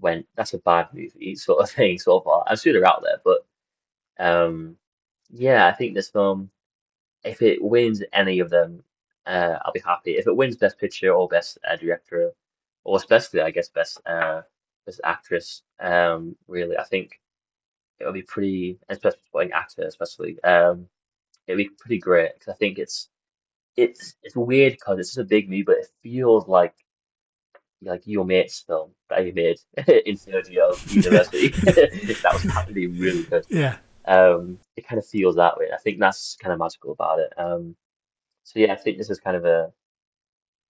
when 0.00 0.26
that's 0.36 0.54
a 0.54 0.58
bad 0.58 0.88
movie 0.94 1.36
sort 1.36 1.62
of 1.62 1.70
thing 1.78 1.98
so 2.00 2.20
far. 2.20 2.44
I'm 2.48 2.58
sure 2.58 2.74
they're 2.74 2.86
out 2.88 3.02
there, 3.04 3.20
but 3.24 3.46
um 4.18 4.78
yeah, 5.32 5.66
I 5.66 5.72
think 5.72 5.94
this 5.94 6.10
film, 6.10 6.50
if 7.24 7.42
it 7.42 7.62
wins 7.62 8.02
any 8.12 8.40
of 8.40 8.50
them, 8.50 8.84
uh 9.26 9.58
I'll 9.64 9.72
be 9.72 9.80
happy. 9.80 10.12
If 10.12 10.26
it 10.26 10.36
wins 10.36 10.56
Best 10.56 10.78
Picture 10.78 11.10
or 11.12 11.28
Best 11.28 11.58
uh, 11.68 11.76
Director, 11.76 12.32
or 12.84 12.96
especially 12.96 13.40
I 13.40 13.50
guess 13.50 13.68
Best 13.68 14.00
uh 14.06 14.42
Best 14.86 15.00
Actress, 15.04 15.62
um 15.80 16.36
really 16.48 16.76
I 16.76 16.84
think 16.84 17.20
it'll 17.98 18.12
be 18.12 18.22
pretty, 18.22 18.78
especially 18.88 19.20
supporting 19.24 19.52
actor 19.52 19.82
especially, 19.82 20.42
um 20.44 20.88
it'll 21.46 21.58
be 21.58 21.70
pretty 21.70 21.98
great 21.98 22.34
because 22.34 22.52
I 22.52 22.56
think 22.56 22.78
it's 22.78 23.08
it's 23.76 24.14
it's 24.22 24.36
weird 24.36 24.74
because 24.74 24.98
it's 24.98 25.10
just 25.10 25.18
a 25.18 25.24
big 25.24 25.48
movie, 25.48 25.62
but 25.62 25.78
it 25.78 25.88
feels 26.02 26.46
like 26.48 26.74
like 27.84 28.02
your 28.06 28.24
mate's 28.24 28.60
film 28.60 28.90
that 29.08 29.24
you 29.26 29.32
made 29.32 29.58
in 30.06 30.16
third 30.16 30.48
year 30.48 30.64
of 30.64 30.92
university. 30.92 31.48
That 32.22 32.32
was 32.34 32.46
actually 32.46 32.86
really 32.86 33.24
good. 33.24 33.46
Yeah. 33.48 33.76
Um, 34.04 34.58
it 34.76 34.86
kind 34.86 34.98
of 34.98 35.06
feels 35.06 35.36
that 35.36 35.58
way. 35.58 35.68
I 35.72 35.78
think 35.78 35.98
that's 36.00 36.36
kind 36.40 36.52
of 36.52 36.58
magical 36.58 36.92
about 36.92 37.20
it. 37.20 37.32
Um, 37.36 37.76
so 38.44 38.58
yeah, 38.60 38.72
I 38.72 38.76
think 38.76 38.98
this 38.98 39.10
is 39.10 39.20
kind 39.20 39.36
of 39.36 39.44
a 39.44 39.72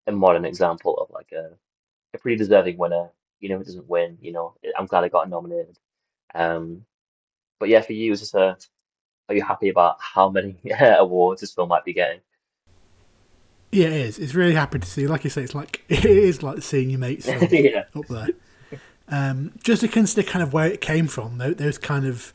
a 0.07 0.13
modern 0.13 0.45
example 0.45 0.97
of 0.97 1.11
like 1.11 1.33
a 1.33 1.51
a 2.15 2.19
pretty 2.19 2.37
deserving 2.37 2.79
winner. 2.79 3.11
You 3.41 3.51
know, 3.51 3.61
it 3.61 3.67
doesn't 3.67 3.89
win. 3.89 4.19
You 4.21 4.33
know, 4.33 4.55
I'm 4.79 4.87
glad 4.87 5.05
it 5.05 5.13
got 5.13 5.29
nominated. 5.31 5.79
Um, 6.35 6.85
but 7.59 7.69
yeah, 7.69 7.81
for 7.83 7.93
you, 7.93 8.13
is 8.13 8.21
this 8.21 8.35
a 8.35 8.57
are 9.29 9.35
you 9.35 9.43
happy 9.43 9.69
about 9.69 9.97
how 10.01 10.29
many 10.29 10.57
awards 10.81 11.41
this 11.41 11.53
film 11.55 11.69
might 11.69 11.85
be 11.85 11.93
getting? 11.93 12.21
Yeah, 13.73 13.87
it 13.87 13.93
is. 13.93 14.19
It's 14.19 14.35
really 14.35 14.55
happy 14.55 14.81
to 14.81 14.87
see. 14.87 15.07
Like 15.07 15.23
you 15.25 15.31
say, 15.31 15.43
it's 15.43 15.55
like 15.55 15.85
it 15.89 16.05
is 16.05 16.43
like 16.43 16.63
seeing 16.63 16.91
your 16.91 16.99
mate's 16.99 17.29
Yeah. 17.53 17.85
up 17.95 18.09
there. 18.09 18.29
Um, 19.09 19.53
just 19.63 19.81
to 19.83 19.89
consider 19.89 20.29
kind 20.29 20.43
of 20.43 20.53
where 20.53 20.67
it 20.67 20.81
came 20.81 21.09
from, 21.09 21.39
those 21.39 21.79
kind 21.79 22.07
of 22.07 22.33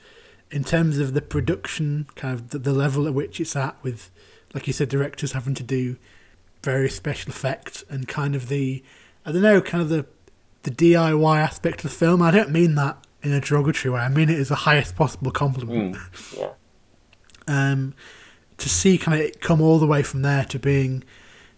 in 0.56 0.64
terms 0.64 1.00
of 1.00 1.14
the 1.14 1.22
production, 1.22 2.08
kind 2.16 2.34
of 2.34 2.52
the, 2.52 2.58
the 2.58 2.72
level 2.72 3.08
at 3.08 3.14
which 3.14 3.42
it's 3.42 3.58
at, 3.58 3.76
with 3.84 4.10
like 4.54 4.68
you 4.68 4.72
said, 4.72 4.88
directors 4.88 5.34
having 5.34 5.54
to 5.54 5.64
do 5.64 5.98
various 6.64 6.96
special 6.96 7.30
effects 7.30 7.84
and 7.90 8.08
kind 8.08 8.36
of 8.36 8.48
the 8.48 8.82
I 9.26 9.34
don't 9.34 9.42
know, 9.42 9.62
kind 9.62 9.82
of 9.82 9.90
the 9.90 10.06
the 10.64 10.72
DIY 10.72 11.38
aspect 11.38 11.84
of 11.84 11.92
the 11.92 11.98
film. 11.98 12.22
I 12.22 12.32
don't 12.32 12.52
mean 12.52 12.76
that 12.76 13.06
in 13.22 13.34
a 13.34 13.42
derogatory 13.42 13.94
way. 13.94 14.00
I 14.00 14.08
mean 14.08 14.30
it 14.30 14.40
as 14.40 14.48
the 14.48 14.56
highest 14.56 14.96
possible 14.96 15.30
compliment. 15.30 15.98
Mm, 15.98 16.38
yeah. 16.40 16.52
Um, 17.48 17.94
to 18.58 18.70
see 18.70 18.98
kind 18.98 19.20
of 19.20 19.26
it 19.28 19.42
come 19.42 19.60
all 19.60 19.78
the 19.78 19.86
way 19.86 20.04
from 20.04 20.22
there 20.22 20.46
to 20.46 20.58
being, 20.58 21.04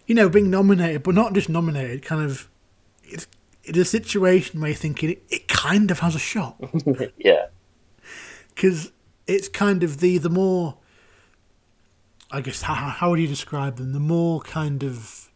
you 0.07 0.15
know, 0.15 0.27
being 0.27 0.49
nominated, 0.49 1.03
but 1.03 1.13
not 1.13 1.33
just 1.33 1.49
nominated. 1.49 2.01
Kind 2.01 2.25
of, 2.25 2.49
it's 3.03 3.27
it's 3.63 3.77
a 3.77 3.85
situation 3.85 4.59
where 4.59 4.71
you're 4.71 4.75
thinking 4.75 5.11
it, 5.11 5.23
it 5.29 5.47
kind 5.47 5.91
of 5.91 5.99
has 5.99 6.15
a 6.15 6.19
shot 6.19 6.55
yeah. 7.17 7.45
Because 8.57 8.91
it's 9.27 9.47
kind 9.47 9.83
of 9.83 9.99
the 9.99 10.17
the 10.17 10.31
more 10.31 10.77
I 12.31 12.41
guess 12.41 12.63
how 12.63 12.73
how 12.73 13.11
would 13.11 13.19
you 13.19 13.27
describe 13.27 13.77
them? 13.77 13.93
The 13.93 13.99
more 13.99 14.41
kind 14.41 14.83
of 14.83 15.29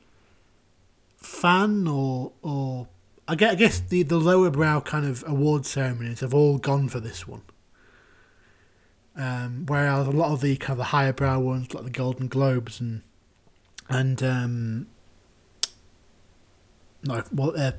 fan 1.17 1.87
or 1.87 2.33
or 2.41 2.87
I 3.27 3.35
guess, 3.35 3.51
I 3.51 3.55
guess 3.55 3.79
the 3.79 4.03
the 4.03 4.17
lower 4.17 4.49
brow 4.49 4.81
kind 4.81 5.05
of 5.05 5.23
award 5.27 5.67
ceremonies 5.67 6.21
have 6.21 6.33
all 6.33 6.57
gone 6.57 6.89
for 6.89 6.99
this 6.99 7.27
one. 7.27 7.43
Um, 9.15 9.65
whereas 9.67 10.07
a 10.07 10.11
lot 10.11 10.31
of 10.31 10.41
the 10.41 10.55
kind 10.57 10.71
of 10.71 10.77
the 10.79 10.83
higher 10.85 11.13
brow 11.13 11.39
ones, 11.39 11.73
like 11.73 11.83
the 11.83 11.91
Golden 11.91 12.27
Globes 12.27 12.79
and 12.79 13.03
and 13.87 14.23
um, 14.23 14.87
no, 17.03 17.23
well, 17.31 17.53
uh, 17.55 17.73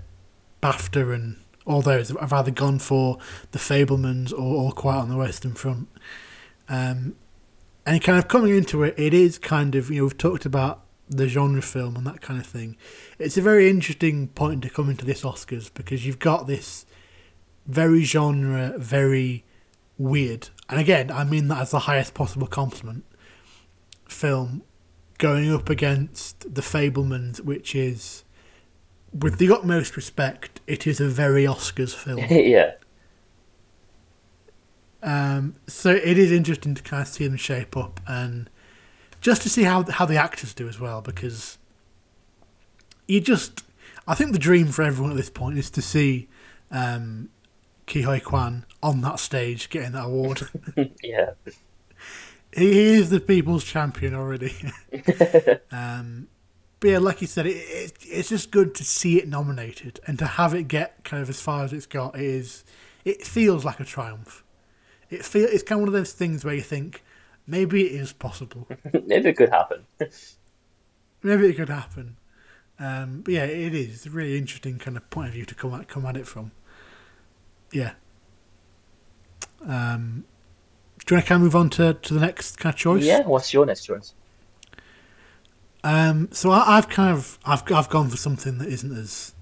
BAFTA 0.62 1.14
and 1.14 1.38
all 1.66 1.82
those 1.82 2.08
have 2.08 2.32
either 2.32 2.50
gone 2.50 2.78
for 2.78 3.18
the 3.52 3.58
Fabelmans 3.58 4.32
or 4.32 4.38
All 4.38 4.72
Quiet 4.72 5.00
on 5.00 5.08
the 5.08 5.16
Western 5.16 5.54
Front. 5.54 5.88
Um, 6.68 7.16
and 7.84 8.02
kind 8.02 8.18
of 8.18 8.28
coming 8.28 8.56
into 8.56 8.82
it, 8.82 8.94
it 8.96 9.12
is 9.12 9.38
kind 9.38 9.74
of 9.74 9.90
you 9.90 9.98
know 9.98 10.04
we've 10.04 10.18
talked 10.18 10.46
about 10.46 10.84
the 11.08 11.28
genre 11.28 11.62
film 11.62 11.96
and 11.96 12.06
that 12.06 12.20
kind 12.20 12.40
of 12.40 12.46
thing. 12.46 12.76
It's 13.18 13.36
a 13.36 13.42
very 13.42 13.68
interesting 13.68 14.28
point 14.28 14.62
to 14.62 14.70
come 14.70 14.88
into 14.88 15.04
this 15.04 15.22
Oscars 15.22 15.72
because 15.72 16.06
you've 16.06 16.18
got 16.18 16.46
this 16.46 16.86
very 17.66 18.04
genre, 18.04 18.74
very 18.78 19.44
weird, 19.98 20.48
and 20.68 20.80
again 20.80 21.10
I 21.10 21.24
mean 21.24 21.48
that 21.48 21.58
as 21.58 21.70
the 21.70 21.80
highest 21.80 22.14
possible 22.14 22.46
compliment. 22.46 23.04
Film 24.08 24.62
going 25.18 25.52
up 25.52 25.70
against 25.70 26.52
the 26.54 26.60
Fabelmans, 26.62 27.40
which 27.40 27.76
is, 27.76 28.24
with 29.12 29.38
the 29.38 29.52
utmost 29.52 29.96
respect, 29.96 30.60
it 30.66 30.86
is 30.86 31.00
a 31.00 31.08
very 31.08 31.44
Oscars 31.44 31.94
film. 31.94 32.18
yeah. 32.30 32.72
Um, 35.02 35.56
so 35.66 35.90
it 35.90 36.16
is 36.16 36.30
interesting 36.30 36.74
to 36.74 36.82
kind 36.82 37.02
of 37.02 37.08
see 37.08 37.26
them 37.26 37.36
shape 37.36 37.76
up 37.76 38.00
and 38.06 38.48
just 39.20 39.42
to 39.42 39.48
see 39.48 39.64
how 39.64 39.82
how 39.84 40.06
the 40.06 40.16
actors 40.16 40.54
do 40.54 40.68
as 40.68 40.78
well 40.78 41.00
because 41.00 41.58
you 43.08 43.20
just 43.20 43.64
I 44.06 44.14
think 44.14 44.32
the 44.32 44.38
dream 44.38 44.68
for 44.68 44.82
everyone 44.82 45.10
at 45.10 45.16
this 45.16 45.30
point 45.30 45.58
is 45.58 45.70
to 45.70 45.82
see 45.82 46.28
um, 46.70 47.30
Ke 47.86 48.04
Huy 48.04 48.20
Quan 48.20 48.64
on 48.82 49.00
that 49.02 49.18
stage 49.18 49.70
getting 49.70 49.92
that 49.92 50.06
award. 50.06 50.48
yeah. 51.02 51.30
he 52.52 52.94
is 52.94 53.10
the 53.10 53.20
people's 53.20 53.64
champion 53.64 54.14
already. 54.14 54.54
um, 55.70 56.28
but 56.82 56.90
yeah, 56.90 56.98
like 56.98 57.20
you 57.20 57.28
said, 57.28 57.46
it, 57.46 57.50
it, 57.50 57.92
it's 58.02 58.28
just 58.30 58.50
good 58.50 58.74
to 58.74 58.82
see 58.82 59.16
it 59.16 59.28
nominated 59.28 60.00
and 60.04 60.18
to 60.18 60.26
have 60.26 60.52
it 60.52 60.64
get 60.64 61.04
kind 61.04 61.22
of 61.22 61.28
as 61.28 61.40
far 61.40 61.62
as 61.62 61.72
it's 61.72 61.86
got. 61.86 62.16
It 62.16 62.24
is, 62.24 62.64
it 63.04 63.24
feels 63.24 63.64
like 63.64 63.78
a 63.78 63.84
triumph. 63.84 64.42
It 65.08 65.24
feel 65.24 65.46
it's 65.48 65.62
kind 65.62 65.78
of 65.78 65.82
one 65.82 65.88
of 65.88 65.92
those 65.92 66.10
things 66.10 66.44
where 66.44 66.54
you 66.54 66.60
think 66.60 67.04
maybe 67.46 67.86
it 67.86 67.92
is 67.92 68.12
possible. 68.12 68.66
Maybe 69.06 69.28
it 69.28 69.36
could 69.36 69.50
happen. 69.50 69.86
maybe 71.22 71.46
it 71.50 71.54
could 71.54 71.68
happen. 71.68 72.16
Um, 72.80 73.20
but 73.20 73.34
yeah, 73.34 73.44
it 73.44 73.74
is 73.74 73.94
It's 73.94 74.06
a 74.06 74.10
really 74.10 74.36
interesting 74.36 74.80
kind 74.80 74.96
of 74.96 75.08
point 75.08 75.28
of 75.28 75.34
view 75.34 75.44
to 75.44 75.54
come 75.54 75.74
at 75.74 75.86
come 75.86 76.04
at 76.04 76.16
it 76.16 76.26
from. 76.26 76.50
Yeah. 77.70 77.92
Um, 79.64 80.24
do 81.06 81.14
you 81.14 81.16
want 81.16 81.26
to 81.26 81.28
kind 81.28 81.36
of 81.36 81.42
move 81.42 81.54
on 81.54 81.70
to, 81.70 81.94
to 81.94 82.14
the 82.14 82.20
next 82.20 82.56
kind 82.56 82.74
of 82.74 82.78
choice? 82.78 83.04
Yeah. 83.04 83.22
What's 83.22 83.54
your 83.54 83.66
next 83.66 83.84
choice? 83.84 84.14
Um, 85.84 86.28
so 86.32 86.50
I, 86.50 86.76
I've 86.76 86.88
kind 86.88 87.12
of 87.16 87.38
I've 87.44 87.62
I've 87.72 87.88
gone 87.88 88.08
for 88.08 88.16
something 88.16 88.58
that 88.58 88.68
isn't 88.68 88.96
as 88.96 89.34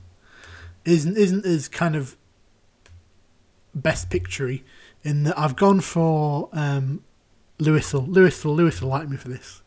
isn't 0.84 1.16
isn't 1.16 1.45
as 1.45 1.68
kind 1.68 1.95
of 1.95 2.16
best 3.74 4.09
picturey 4.11 4.62
in 5.03 5.24
that 5.24 5.38
I've 5.38 5.57
gone 5.57 5.80
for 5.80 6.49
um, 6.53 7.05
Lewis 7.59 7.93
will 7.93 8.07
Lewis 8.07 8.43
will 8.45 8.55
Lewis 8.55 8.80
will 8.80 8.88
like 8.88 9.09
me 9.09 9.16
for 9.16 9.28
this. 9.28 9.62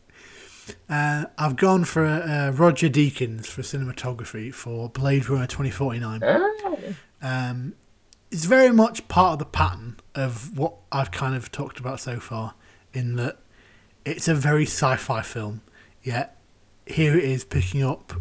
Uh, 0.88 1.26
I've 1.38 1.56
gone 1.56 1.84
for 1.84 2.04
uh, 2.04 2.50
Roger 2.50 2.88
Deakins 2.88 3.46
for 3.46 3.62
cinematography 3.62 4.52
for 4.52 4.88
Blade 4.88 5.28
Runner 5.28 5.46
twenty 5.46 5.70
forty 5.70 6.00
nine. 6.00 6.20
Oh. 6.24 6.94
Um, 7.22 7.74
it's 8.30 8.46
very 8.46 8.72
much 8.72 9.06
part 9.06 9.34
of 9.34 9.38
the 9.38 9.44
pattern 9.44 9.96
of 10.14 10.58
what 10.58 10.74
I've 10.90 11.12
kind 11.12 11.36
of 11.36 11.52
talked 11.52 11.78
about 11.78 12.00
so 12.00 12.18
far, 12.18 12.54
in 12.92 13.14
that 13.16 13.38
it's 14.04 14.26
a 14.26 14.34
very 14.34 14.64
sci-fi 14.64 15.22
film, 15.22 15.62
yet 16.02 16.36
here 16.86 17.16
it 17.16 17.24
is 17.24 17.44
picking 17.44 17.82
up 17.82 18.14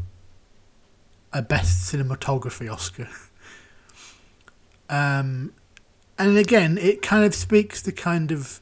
a 1.32 1.42
best 1.42 1.92
cinematography 1.92 2.72
Oscar. 2.72 3.10
Um, 4.90 5.54
and 6.20 6.38
again, 6.38 6.78
it 6.78 7.02
kind 7.02 7.26
of 7.26 7.34
speaks 7.34 7.82
to 7.84 7.92
kind 7.92 8.32
of 8.32 8.62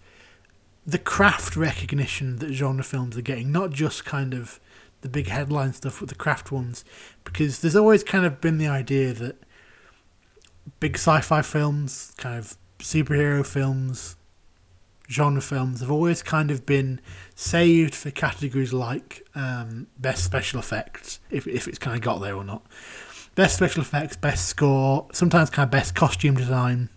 the 0.85 0.97
craft 0.97 1.55
recognition 1.55 2.37
that 2.37 2.53
genre 2.53 2.83
films 2.83 3.17
are 3.17 3.21
getting, 3.21 3.51
not 3.51 3.71
just 3.71 4.05
kind 4.05 4.33
of 4.33 4.59
the 5.01 5.09
big 5.09 5.27
headline 5.27 5.73
stuff 5.73 5.99
with 5.99 6.09
the 6.09 6.15
craft 6.15 6.51
ones, 6.51 6.85
because 7.23 7.59
there's 7.59 7.75
always 7.75 8.03
kind 8.03 8.25
of 8.25 8.39
been 8.39 8.57
the 8.57 8.67
idea 8.67 9.13
that 9.13 9.35
big 10.79 10.95
sci-fi 10.95 11.41
films, 11.41 12.13
kind 12.17 12.37
of 12.37 12.57
superhero 12.79 13.45
films, 13.45 14.15
genre 15.09 15.41
films 15.41 15.81
have 15.81 15.91
always 15.91 16.23
kind 16.23 16.49
of 16.49 16.65
been 16.65 17.01
saved 17.41 17.95
for 17.95 18.11
categories 18.11 18.71
like 18.71 19.25
um, 19.33 19.87
best 19.97 20.23
special 20.23 20.59
effects, 20.59 21.19
if 21.31 21.47
if 21.47 21.67
it's 21.67 21.79
kind 21.79 21.97
of 21.97 22.03
got 22.03 22.21
there 22.21 22.35
or 22.35 22.43
not. 22.43 22.61
Best 23.33 23.55
special 23.55 23.81
effects, 23.81 24.15
best 24.15 24.47
score, 24.47 25.07
sometimes 25.11 25.49
kind 25.49 25.65
of 25.65 25.71
best 25.71 25.95
costume 25.95 26.35
design, 26.35 26.89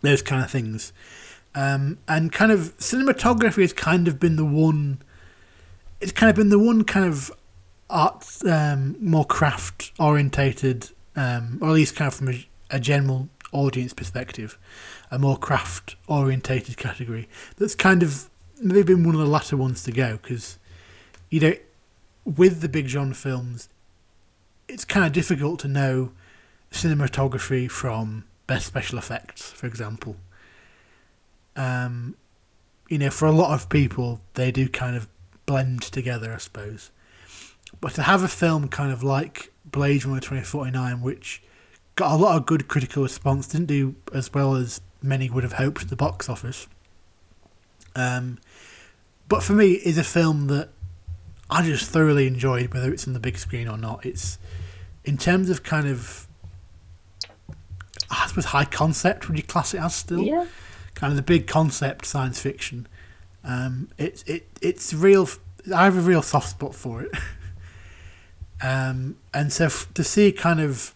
those 0.00 0.22
kind 0.22 0.44
of 0.44 0.50
things. 0.50 0.92
Um, 1.54 1.98
and 2.06 2.30
kind 2.30 2.52
of 2.52 2.76
cinematography 2.78 3.62
has 3.62 3.72
kind 3.72 4.06
of 4.06 4.20
been 4.20 4.36
the 4.36 4.44
one. 4.44 5.02
It's 6.00 6.12
kind 6.12 6.30
of 6.30 6.36
been 6.36 6.50
the 6.50 6.58
one 6.58 6.84
kind 6.84 7.06
of 7.06 7.32
art, 7.90 8.26
um, 8.48 8.96
more 9.00 9.24
craft 9.24 9.90
orientated, 9.98 10.90
um, 11.16 11.58
or 11.60 11.68
at 11.68 11.74
least 11.74 11.96
kind 11.96 12.08
of 12.08 12.14
from 12.14 12.28
a, 12.28 12.46
a 12.70 12.78
general 12.78 13.28
audience 13.50 13.92
perspective, 13.92 14.56
a 15.10 15.18
more 15.18 15.36
craft 15.36 15.96
orientated 16.06 16.76
category. 16.76 17.28
That's 17.56 17.74
kind 17.74 18.02
of 18.02 18.28
maybe 18.62 18.94
been 18.94 19.04
one 19.04 19.14
of 19.14 19.20
the 19.20 19.26
latter 19.26 19.56
ones 19.56 19.82
to 19.84 19.92
go 19.92 20.18
because, 20.22 20.58
you 21.30 21.40
know, 21.40 21.54
with 22.24 22.60
the 22.60 22.68
big 22.68 22.86
genre 22.86 23.14
films, 23.14 23.68
it's 24.68 24.84
kind 24.84 25.04
of 25.04 25.12
difficult 25.12 25.60
to 25.60 25.68
know 25.68 26.12
cinematography 26.70 27.70
from 27.70 28.24
best 28.46 28.66
special 28.66 28.98
effects, 28.98 29.50
for 29.50 29.66
example. 29.66 30.16
Um, 31.56 32.16
you 32.88 32.98
know, 32.98 33.10
for 33.10 33.26
a 33.26 33.32
lot 33.32 33.52
of 33.52 33.68
people, 33.68 34.20
they 34.34 34.50
do 34.50 34.68
kind 34.68 34.96
of 34.96 35.08
blend 35.46 35.82
together, 35.82 36.32
I 36.32 36.38
suppose. 36.38 36.90
But 37.80 37.94
to 37.94 38.02
have 38.02 38.22
a 38.22 38.28
film 38.28 38.68
kind 38.68 38.92
of 38.92 39.02
like 39.02 39.52
Blade 39.64 40.04
Runner 40.04 40.20
2049, 40.20 41.00
which 41.00 41.42
got 41.96 42.12
a 42.12 42.16
lot 42.16 42.36
of 42.36 42.46
good 42.46 42.68
critical 42.68 43.02
response, 43.02 43.48
didn't 43.48 43.66
do 43.66 43.94
as 44.12 44.32
well 44.32 44.54
as 44.54 44.80
many 45.02 45.28
would 45.28 45.42
have 45.42 45.54
hoped 45.54 45.82
at 45.82 45.88
the 45.88 45.96
box 45.96 46.28
office. 46.28 46.66
Um, 47.94 48.38
but 49.32 49.42
for 49.42 49.54
me, 49.54 49.72
is 49.72 49.96
a 49.96 50.04
film 50.04 50.48
that 50.48 50.68
I 51.48 51.62
just 51.62 51.88
thoroughly 51.88 52.26
enjoyed, 52.26 52.74
whether 52.74 52.92
it's 52.92 53.06
on 53.06 53.14
the 53.14 53.18
big 53.18 53.38
screen 53.38 53.66
or 53.66 53.78
not. 53.78 54.04
It's 54.04 54.36
in 55.06 55.16
terms 55.16 55.48
of 55.48 55.62
kind 55.62 55.88
of, 55.88 56.26
I 58.10 58.26
suppose, 58.26 58.44
high 58.44 58.66
concept. 58.66 59.28
Would 59.28 59.38
you 59.38 59.42
class 59.42 59.72
it 59.72 59.80
as 59.80 59.94
still? 59.94 60.20
Yeah. 60.20 60.44
Kind 60.94 61.12
of 61.12 61.16
the 61.16 61.22
big 61.22 61.46
concept 61.46 62.04
science 62.04 62.42
fiction. 62.42 62.86
Um, 63.42 63.88
it's 63.96 64.22
it 64.24 64.50
it's 64.60 64.92
real. 64.92 65.26
I 65.74 65.84
have 65.84 65.96
a 65.96 66.02
real 66.02 66.20
soft 66.20 66.50
spot 66.50 66.74
for 66.74 67.00
it. 67.00 67.12
um, 68.62 69.16
and 69.32 69.50
so 69.50 69.64
f- 69.64 69.88
to 69.94 70.04
see 70.04 70.30
kind 70.30 70.60
of 70.60 70.94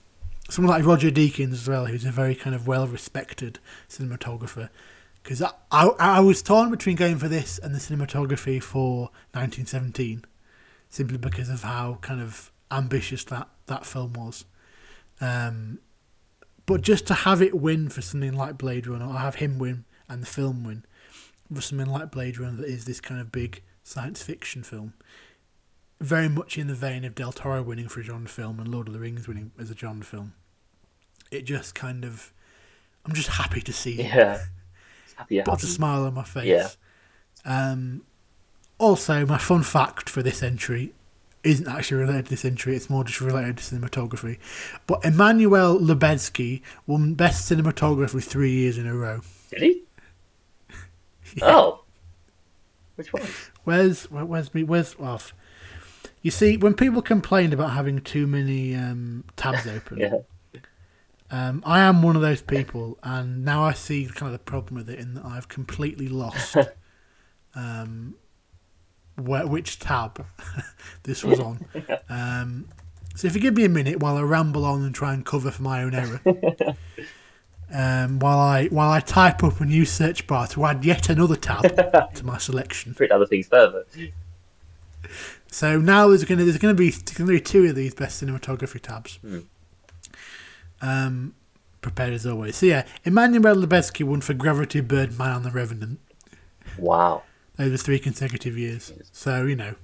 someone 0.51 0.77
like 0.77 0.85
Roger 0.85 1.11
Deakins 1.11 1.53
as 1.53 1.67
well, 1.67 1.87
who's 1.87 2.05
a 2.05 2.11
very 2.11 2.35
kind 2.35 2.55
of 2.55 2.67
well 2.67 2.87
respected 2.87 3.61
cinematographer. 3.89 4.69
Because 5.27 5.43
I, 5.43 5.51
I, 5.73 5.89
I 5.99 6.21
was 6.21 6.41
torn 6.41 6.71
between 6.71 6.95
going 6.95 7.19
for 7.19 7.27
this 7.27 7.59
and 7.59 7.75
the 7.75 7.81
cinematography 7.81 8.63
for 8.63 9.11
1917, 9.33 10.25
simply 10.89 11.19
because 11.19 11.49
of 11.49 11.65
how 11.65 11.99
kind 12.01 12.21
of 12.21 12.53
ambitious 12.71 13.25
that, 13.25 13.49
that 13.67 13.85
film 13.85 14.13
was. 14.13 14.45
Um, 15.21 15.81
but 16.65 16.83
just 16.83 17.09
to 17.09 17.15
have 17.15 17.43
it 17.43 17.57
win 17.57 17.89
for 17.89 18.03
something 18.03 18.35
like 18.35 18.57
Blade 18.57 18.87
Runner, 18.87 19.05
or 19.05 19.15
have 19.15 19.35
him 19.35 19.59
win 19.59 19.85
and 20.09 20.23
the 20.23 20.29
film 20.29 20.63
win 20.63 20.85
for 21.53 21.61
something 21.61 21.89
like 21.89 22.13
Blade 22.13 22.39
Runner 22.39 22.59
that 22.59 22.69
is 22.69 22.85
this 22.85 23.01
kind 23.01 23.21
of 23.21 23.33
big 23.33 23.65
science 23.83 24.23
fiction 24.23 24.63
film, 24.63 24.95
very 26.01 26.29
much 26.29 26.57
in 26.57 26.69
the 26.69 26.75
vein 26.75 27.05
of 27.05 27.17
Del 27.17 27.33
Toro 27.33 27.65
winning 27.65 27.89
for 27.89 27.99
a 27.99 28.05
genre 28.05 28.29
film 28.29 28.61
and 28.61 28.69
Lord 28.69 28.87
of 28.87 28.95
the 28.95 29.01
Rings 29.01 29.27
winning 29.27 29.51
as 29.59 29.73
a 29.73 29.77
genre 29.77 30.05
film. 30.05 30.35
It 31.33 31.47
just 31.47 31.75
kind 31.75 32.05
of, 32.05 32.33
I'm 33.05 33.13
just 33.13 33.31
happy 33.31 33.61
to 33.63 33.73
see 33.73 33.99
it. 33.99 34.07
Yeah. 35.29 35.41
Happy, 35.41 35.51
Puts 35.51 35.63
a 35.65 35.67
smile 35.69 36.05
on 36.05 36.15
my 36.15 36.25
face. 36.25 36.47
Yeah. 36.47 36.69
Um, 37.45 38.03
also, 38.79 39.25
my 39.25 39.39
fun 39.39 39.63
fact 39.63 40.11
for 40.11 40.23
this 40.23 40.43
entry 40.43 40.93
isn't 41.43 41.69
actually 41.69 41.99
related 41.99 42.25
to 42.25 42.31
this 42.31 42.45
entry, 42.45 42.75
it's 42.75 42.91
more 42.91 43.05
just 43.05 43.21
related 43.21 43.57
to 43.59 43.63
cinematography. 43.63 44.39
But 44.87 45.05
Emmanuel 45.05 45.79
Lubezki 45.79 46.61
won 46.87 47.15
Best 47.15 47.51
Cinematography 47.51 48.23
three 48.23 48.51
years 48.51 48.77
in 48.79 48.87
a 48.87 48.95
row. 48.95 49.21
Did 49.51 49.63
he? 49.63 49.83
Oh. 51.43 51.83
Which 52.95 53.13
one? 53.13 53.23
Where's 53.65 54.11
where, 54.11 54.25
where's 54.25 54.55
me? 54.55 54.63
Where's 54.63 54.97
off? 54.99 55.35
You 56.23 56.31
see, 56.31 56.57
when 56.57 56.73
people 56.75 57.03
complained 57.03 57.53
about 57.53 57.71
having 57.73 58.01
too 58.01 58.27
many 58.27 58.75
um, 58.75 59.25
tabs 59.37 59.67
open, 59.77 59.99
Yeah. 59.99 60.17
Um, 61.31 61.63
I 61.67 61.81
am 61.81 62.03
one 62.03 62.17
of 62.17 62.23
those 62.23 62.43
people, 62.43 62.99
and 63.03 63.45
now 63.45 63.65
I 63.65 63.73
see 63.73 64.07
kind 64.07 64.33
of 64.33 64.33
the 64.33 64.45
problem 64.45 64.77
with 64.77 64.89
it 64.89 64.99
in 64.99 65.15
that 65.15 65.25
I've 65.25 65.49
completely 65.49 66.09
lost 66.09 66.57
um, 67.55 68.15
where, 69.17 69.47
which 69.47 69.79
tab 69.79 70.25
this 71.03 71.25
was 71.25 71.41
on. 71.41 71.67
Um, 72.09 72.69
so 73.17 73.27
if 73.27 73.35
you 73.35 73.41
give 73.41 73.57
me 73.57 73.65
a 73.65 73.69
minute 73.69 74.01
while 74.01 74.17
I 74.17 74.23
ramble 74.23 74.65
on 74.65 74.83
and 74.83 74.95
try 74.95 75.15
and 75.15 75.25
cover 75.25 75.51
for 75.51 75.63
my 75.63 75.83
own 75.83 75.95
error, 75.95 76.21
um, 77.75 78.19
while 78.21 78.39
I 78.39 78.67
while 78.67 78.91
I 78.91 79.01
type 79.01 79.43
up 79.43 79.61
a 79.61 79.65
new 79.65 79.85
search 79.85 80.27
bar 80.27 80.47
to 80.49 80.65
add 80.67 80.85
yet 80.85 81.09
another 81.09 81.37
tab 81.37 82.15
to 82.15 82.25
my 82.25 82.39
selection. 82.39 82.95
Print 82.95 83.11
other 83.11 83.27
things 83.27 83.49
further. 83.49 83.85
So 85.49 85.81
now 85.81 86.09
there's 86.09 86.25
gonna 86.25 86.45
there's 86.45 86.59
gonna 86.59 86.75
be 86.75 86.91
there's 86.91 87.17
gonna 87.17 87.31
be 87.31 87.41
two 87.41 87.65
of 87.65 87.75
these 87.75 87.95
best 87.95 88.23
cinematography 88.23 88.81
tabs. 88.81 89.17
Hmm. 89.23 89.41
Um, 90.83 91.35
prepared 91.81 92.13
as 92.15 92.27
always. 92.27 92.57
So 92.57 92.67
yeah, 92.67 92.85
Emmanuel 93.05 93.55
Lubezki 93.57 94.05
won 94.05 94.21
for 94.21 94.35
Gravity, 94.35 94.81
Birdman, 94.81 95.37
and 95.37 95.45
The 95.45 95.51
Revenant 95.51 96.01
Wow. 96.79 97.23
over 97.59 97.77
three 97.77 97.99
consecutive 97.99 98.59
years. 98.59 98.93
So 99.13 99.45
you 99.45 99.57
know, 99.57 99.75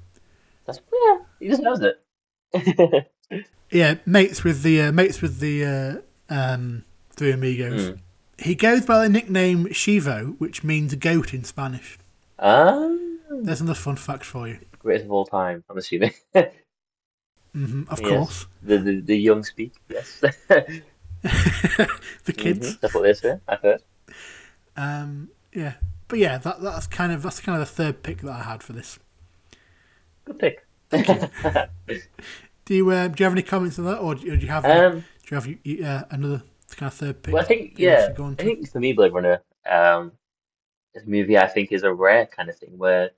That's 0.66 0.80
yeah. 0.92 1.18
He 1.38 1.48
just 1.48 1.62
knows 1.62 1.80
it. 1.80 3.08
yeah, 3.70 3.94
mates 4.04 4.44
with 4.44 4.62
the 4.62 4.82
uh, 4.82 4.92
mates 4.92 5.22
with 5.22 5.38
the 5.40 5.64
uh, 5.64 5.94
um, 6.28 6.84
Three 7.10 7.32
Amigos. 7.32 7.88
Hmm. 7.90 7.94
He 8.38 8.54
goes 8.54 8.84
by 8.84 9.02
the 9.04 9.08
nickname 9.08 9.66
Chivo, 9.66 10.38
which 10.38 10.64
means 10.64 10.94
goat 10.96 11.32
in 11.32 11.44
Spanish. 11.44 11.98
Ah. 12.38 12.96
There's 13.30 13.60
another 13.60 13.78
fun 13.78 13.96
fact 13.96 14.24
for 14.24 14.48
you. 14.48 14.58
Greatest 14.80 15.06
of 15.06 15.12
all 15.12 15.24
time, 15.24 15.62
I'm 15.70 15.78
assuming. 15.78 16.12
hmm 17.54 17.84
of 17.88 18.02
Yes. 18.02 18.02
course, 18.02 18.46
the, 18.62 18.78
the 18.78 19.00
the 19.00 19.16
young 19.16 19.42
speak, 19.44 19.74
yes. 19.88 20.20
the 22.24 22.32
kids. 22.36 22.76
Mhm, 22.76 22.80
That's 22.80 22.94
what 22.94 23.02
they 23.02 23.14
say, 23.14 23.38
I've 23.48 23.60
heard. 23.60 23.82
Um, 24.76 25.30
yeah, 25.52 25.74
but 26.08 26.18
yeah, 26.18 26.38
that 26.38 26.60
that's 26.62 26.86
kind 26.86 27.12
of 27.12 27.22
that's 27.22 27.40
kind 27.40 27.60
of 27.60 27.66
the 27.68 27.72
third 27.74 28.02
pick 28.02 28.18
that 28.22 28.32
I 28.32 28.42
had 28.42 28.62
for 28.62 28.72
this. 28.72 28.98
Good 30.24 30.38
pick. 30.38 30.66
Thank 30.90 31.08
you. 31.08 31.24
Do 32.64 32.74
you 32.74 32.90
uh, 32.90 33.08
do 33.08 33.14
you 33.18 33.24
have 33.24 33.32
any 33.32 33.42
comments 33.42 33.78
on 33.78 33.84
that, 33.86 33.98
or 33.98 34.14
do 34.14 34.22
you, 34.26 34.36
do 34.36 34.46
you 34.46 34.52
have 34.52 34.68
um, 34.68 35.04
do 35.26 35.34
you 35.34 35.84
have 35.84 36.02
uh, 36.02 36.06
another 36.10 36.42
kind 36.76 36.88
of 36.88 36.94
third 36.94 37.22
pick? 37.22 37.32
well, 37.32 37.42
I 37.42 37.44
think, 37.44 37.74
yeah, 37.78 38.14
I 38.38 38.42
think 38.42 38.70
for 38.70 38.80
me, 38.80 38.92
Blade 38.92 39.12
Runner, 39.12 39.42
um, 39.68 40.12
this 40.94 41.04
movie, 41.06 41.38
I 41.38 41.48
think, 41.48 41.72
is 41.72 41.82
a 41.84 41.92
rare 41.92 42.26
kind 42.26 42.48
of 42.48 42.56
thing 42.56 42.78
where 42.78 43.10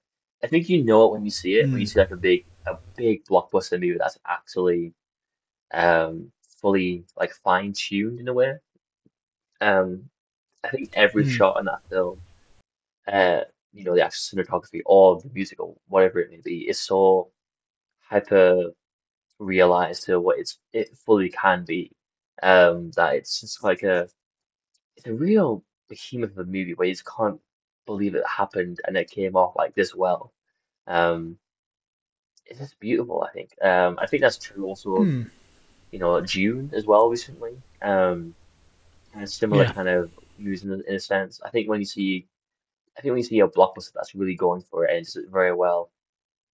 I 0.45 0.49
think 0.49 0.68
you 0.70 0.84
know 0.84 1.07
it 1.07 1.12
when 1.12 1.24
you 1.24 1.32
see 1.32 1.57
it, 1.57 1.72
when 1.72 1.80
you 1.80 1.86
Mm. 1.86 1.90
see 1.90 2.01
like 2.01 2.12
a 2.12 2.16
big, 2.16 2.47
a 2.66 2.78
big 2.97 3.24
blockbuster 3.26 3.80
movie 3.80 3.99
that's 3.99 4.18
actually, 4.26 4.95
um, 5.72 6.32
fully 6.61 7.07
like 7.16 7.32
fine-tuned 7.34 8.20
in 8.20 8.28
a 8.28 8.34
way. 8.34 8.59
Um, 9.61 10.11
I 10.64 10.70
think 10.70 10.90
every 10.95 11.24
Mm. 11.24 11.30
shot 11.30 11.59
in 11.61 11.66
that 11.66 11.82
film, 11.90 12.22
uh, 13.09 13.45
you 13.72 13.84
know, 13.84 13.97
the 13.97 14.05
actual 14.05 14.38
cinematography 14.45 14.82
or 14.86 15.20
the 15.22 15.30
music 15.30 15.61
or 15.61 15.76
whatever 15.88 16.20
it 16.20 16.30
may 16.30 16.42
be, 16.45 16.68
is 16.68 16.80
so 16.80 17.32
hyper 18.01 18.72
realized 19.40 20.05
to 20.07 20.20
what 20.20 20.40
it's 20.40 20.61
it 20.74 20.97
fully 20.99 21.30
can 21.30 21.64
be. 21.66 21.92
Um, 22.42 22.92
that 22.92 23.16
it's 23.16 23.40
just 23.42 23.64
like 23.64 23.84
a 23.84 24.09
it's 24.97 25.07
a 25.09 25.14
real 25.14 25.64
behemoth 25.90 26.32
of 26.32 26.38
a 26.40 26.45
movie 26.47 26.74
where 26.74 26.88
you 26.88 26.95
just 26.95 27.07
can't 27.07 27.40
believe 27.86 28.16
it 28.16 28.26
happened 28.28 28.80
and 28.86 28.99
it 28.99 29.11
came 29.11 29.36
off 29.36 29.57
like 29.57 29.74
this 29.76 29.97
well. 29.97 30.34
Um, 30.87 31.39
it's 32.47 32.59
just 32.59 32.78
beautiful, 32.80 33.22
I 33.22 33.30
think. 33.32 33.51
Um, 33.62 33.99
I 34.01 34.07
think 34.07 34.22
that's 34.22 34.39
true 34.39 34.64
also 34.66 34.97
of, 34.97 35.11
Hmm. 35.11 35.22
you 35.93 35.99
know, 36.01 36.20
Dune 36.20 36.72
as 36.74 36.87
well 36.87 37.09
recently. 37.11 37.62
Um, 37.82 38.37
and 39.14 39.30
similar 39.30 39.64
Yeah. 39.64 39.72
kind 39.72 39.89
of 39.89 40.12
movies 40.39 40.64
in, 40.64 40.72
a- 40.72 40.91
in 40.91 40.97
a 40.97 41.01
sense. 41.01 41.41
I 41.45 41.51
think 41.51 41.68
when 41.68 41.80
you 41.80 41.87
see, 41.87 42.28
I 42.99 43.03
think 43.03 43.12
when 43.12 43.18
you 43.20 43.24
see 43.24 43.41
a 43.41 43.49
blockbuster 43.49 43.93
that's 43.95 44.14
really 44.14 44.37
going 44.37 44.62
for 44.62 44.87
it 44.87 44.95
and 44.97 45.05
does 45.05 45.16
it 45.16 45.30
very 45.30 45.55
well, 45.55 45.91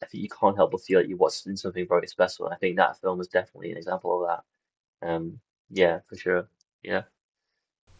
I 0.02 0.06
think 0.06 0.22
you 0.24 0.30
can't 0.30 0.56
help 0.56 0.72
but 0.72 0.82
feel 0.82 1.00
like 1.00 1.08
you're 1.08 1.18
watching 1.18 1.56
something 1.56 1.88
very 1.88 2.06
special. 2.08 2.46
And 2.46 2.54
I 2.54 2.58
think 2.58 2.76
that 2.76 3.00
film 3.00 3.20
is 3.20 3.28
definitely 3.28 3.72
an 3.72 3.78
example 3.78 4.24
of 4.24 4.28
that. 5.02 5.08
Um, 5.08 5.40
yeah, 5.70 6.00
for 6.08 6.16
sure. 6.16 6.48
Yeah. 6.82 7.04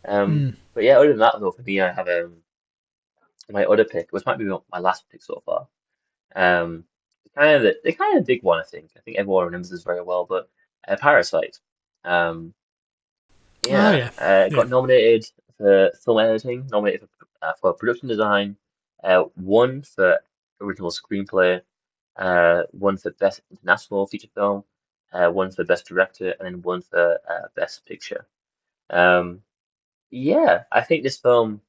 Um, 0.05 0.45
Hmm. 0.45 0.51
but 0.75 0.85
yeah, 0.85 0.99
other 0.99 1.09
than 1.09 1.19
that 1.21 1.37
though, 1.41 1.53
for 1.53 1.63
me, 1.63 1.81
I 1.81 1.91
have 1.93 2.09
um 2.09 2.43
my 3.51 3.67
other 3.67 3.85
pick, 3.85 4.11
which 4.13 4.25
might 4.25 4.39
be 4.39 4.45
my 4.73 4.79
last 4.79 5.07
pick 5.11 5.23
so 5.23 5.43
far. 5.45 5.69
Um, 6.35 6.85
kind 7.35 7.57
of 7.57 7.63
the, 7.63 7.77
the 7.85 7.93
kind 7.93 8.19
of 8.19 8.27
big 8.27 8.43
one, 8.43 8.61
I 8.61 8.65
think. 8.65 8.91
I 8.97 9.01
think 9.01 9.19
everyone 9.19 9.47
remembers 9.47 9.71
this 9.71 9.83
very 9.83 10.03
well, 10.03 10.25
but 10.25 10.49
uh, 10.87 10.97
Parasite. 10.97 11.59
Um, 12.05 12.55
Oh, 13.65 13.69
yeah, 13.69 13.93
yeah. 13.93 14.11
uh, 14.19 14.49
Yeah. 14.49 14.57
got 14.57 14.69
nominated 14.69 15.31
for 15.59 15.91
film 16.03 16.19
editing, 16.19 16.67
nominated 16.69 17.09
for, 17.19 17.27
uh, 17.43 17.53
for 17.61 17.75
production 17.75 18.09
design, 18.09 18.57
uh, 19.05 19.25
won 19.37 19.83
for 19.83 20.19
original 20.61 20.91
screenplay, 20.91 21.61
uh, 22.17 22.63
won 22.73 22.97
for 22.97 23.11
best 23.13 23.43
international 23.51 24.07
feature 24.07 24.29
film, 24.35 24.65
uh, 25.13 25.31
won 25.33 25.51
for 25.51 25.65
best 25.65 25.87
director, 25.87 26.35
and 26.39 26.47
then 26.47 26.63
won 26.63 26.81
for 26.81 27.19
uh, 27.29 27.49
best 27.55 27.85
picture. 27.85 28.27
Um, 28.89 29.43
yeah, 30.11 30.65
I 30.73 30.81
think 30.83 31.03
this 31.03 31.19
film. 31.19 31.61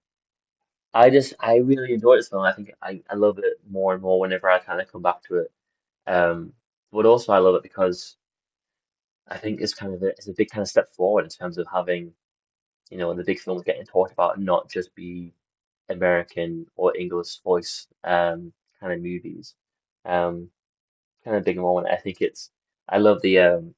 I 0.94 1.10
just 1.10 1.34
I 1.40 1.58
really 1.58 1.94
enjoy 1.94 2.16
this 2.18 2.30
film. 2.30 2.44
I 2.44 2.54
think 2.54 2.74
I, 2.82 3.02
I 3.10 3.16
love 3.16 3.40
it 3.40 3.60
more 3.70 3.94
and 3.94 4.02
more 4.02 4.20
whenever 4.20 4.50
I 4.50 4.60
kind 4.60 4.82
of 4.82 4.92
come 4.92 5.02
back 5.02 5.22
to 5.24 5.38
it. 5.38 5.52
Um, 6.08 6.54
but 6.92 7.06
also 7.06 7.34
I 7.34 7.40
love 7.40 7.56
it 7.56 7.64
because 7.64 8.18
I 9.28 9.38
think 9.38 9.62
it's 9.62 9.74
kind 9.74 9.94
of 9.94 10.04
a, 10.04 10.08
it's 10.08 10.28
a 10.28 10.34
big 10.34 10.50
kind 10.50 10.62
of 10.62 10.68
step 10.68 10.94
forward 10.94 11.24
in 11.24 11.30
terms 11.30 11.58
of 11.58 11.68
having, 11.72 12.14
you 12.92 12.98
know, 12.98 13.14
the 13.16 13.24
big 13.26 13.40
films 13.40 13.64
getting 13.64 13.86
talked 13.86 14.14
about 14.14 14.38
and 14.38 14.46
not 14.46 14.70
just 14.70 14.96
be 14.96 15.34
American 15.90 16.68
or 16.76 16.96
English 16.98 17.40
voice 17.42 17.88
um 18.04 18.54
kind 18.80 18.94
of 18.94 19.02
movies. 19.02 19.56
Um, 20.06 20.52
kind 21.26 21.38
of 21.38 21.46
big 21.46 21.58
moment. 21.58 21.88
I 21.90 21.98
think 21.98 22.22
it's 22.22 22.52
I 22.90 23.00
love 23.00 23.22
the 23.22 23.40
um 23.40 23.76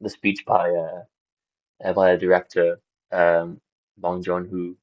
the 0.00 0.10
speech 0.10 0.44
by 0.46 0.70
uh, 0.70 1.02
uh 1.84 1.92
by 1.94 2.12
the 2.12 2.18
director 2.18 2.80
um 3.12 3.60
Bong 3.98 4.22
Joon-ho. 4.22 4.76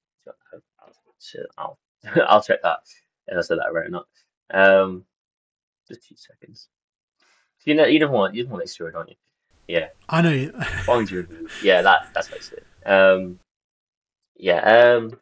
Shit, 1.24 1.45
I'll 1.57 1.78
I'll 2.28 2.43
check 2.43 2.61
that 2.63 2.80
if 3.28 3.38
I 3.38 3.41
said 3.41 3.59
that 3.59 3.74
right 3.74 3.88
or 3.88 3.89
not. 3.89 4.07
Um, 4.53 5.05
just 5.88 6.07
two 6.07 6.15
seconds. 6.17 6.67
You 7.65 7.76
know, 7.76 7.86
you 7.86 7.99
don't 7.99 8.11
want 8.11 8.36
you 8.36 8.43
don't 8.43 8.51
want 8.51 8.65
to 8.67 8.74
sure, 8.74 8.91
don't 8.91 9.09
you? 9.09 9.15
Yeah, 9.67 9.88
I 10.09 10.21
know. 10.21 10.32
you- 10.32 10.53
Yeah, 11.63 11.82
that 11.84 12.09
that's 12.13 12.28
say 12.28 12.57
it. 12.57 12.88
Um, 12.89 13.39
yeah. 14.36 14.59
Um, 14.97 15.19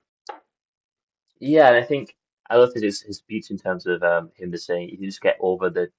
yeah, 1.39 1.67
and 1.67 1.77
I 1.77 1.83
think 1.83 2.15
I 2.49 2.57
love 2.57 2.73
his 2.73 3.01
his 3.01 3.17
speech 3.17 3.51
in 3.51 3.57
terms 3.57 3.85
of 3.85 4.01
um 4.03 4.31
him 4.35 4.51
just 4.51 4.65
saying 4.65 4.89
if 4.89 4.99
you 4.99 5.07
just 5.07 5.21
get 5.21 5.37
over 5.39 5.69
the 5.69 5.91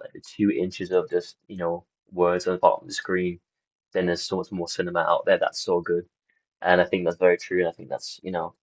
like 0.00 0.12
the 0.12 0.20
two 0.20 0.50
inches 0.50 0.92
of 0.92 1.10
just 1.10 1.36
you 1.48 1.56
know 1.56 1.84
words 2.12 2.46
on 2.46 2.52
the 2.54 2.58
bottom 2.58 2.82
of 2.84 2.88
the 2.88 2.94
screen, 2.94 3.40
then 3.92 4.06
there's 4.06 4.22
so 4.22 4.36
much 4.36 4.52
more 4.52 4.68
cinema 4.68 5.00
out 5.00 5.24
there 5.26 5.38
that's 5.38 5.60
so 5.60 5.80
good. 5.80 6.06
And 6.62 6.80
I 6.80 6.84
think 6.84 7.04
that's 7.04 7.16
very 7.16 7.36
true. 7.38 7.60
And 7.60 7.68
I 7.68 7.72
think 7.72 7.88
that's 7.88 8.20
you 8.22 8.30
know 8.30 8.54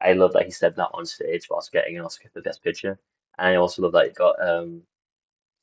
I 0.00 0.12
love 0.14 0.32
that 0.34 0.46
he 0.46 0.50
said 0.52 0.76
that 0.76 0.90
on 0.94 1.06
stage 1.06 1.48
whilst 1.50 1.72
getting 1.72 1.98
an 1.98 2.04
Oscar 2.04 2.30
for 2.32 2.42
Best 2.42 2.62
Picture. 2.64 2.98
And 3.38 3.48
I 3.48 3.56
also 3.56 3.82
love 3.82 3.92
that 3.92 4.06
he 4.08 4.12
got 4.12 4.36
um 4.46 4.82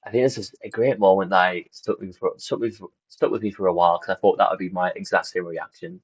I 0.06 0.12
think 0.12 0.26
this 0.26 0.38
is 0.40 0.56
a 0.64 0.70
great 0.70 1.00
moment 1.00 1.32
that 1.32 1.38
I 1.40 1.66
stuck 1.72 2.00
with 2.00 2.18
for 2.18 2.34
stuck 2.38 2.60
with 2.60 2.82
stuck 3.10 3.32
with 3.32 3.44
me 3.44 3.52
for 3.52 3.68
a 3.68 3.74
while 3.74 4.00
because 4.00 4.16
I 4.18 4.20
thought 4.20 4.40
that 4.40 4.50
would 4.50 4.60
be 4.60 4.70
my 4.70 4.92
exact 4.96 5.28
same 5.28 5.46
reaction. 5.46 6.02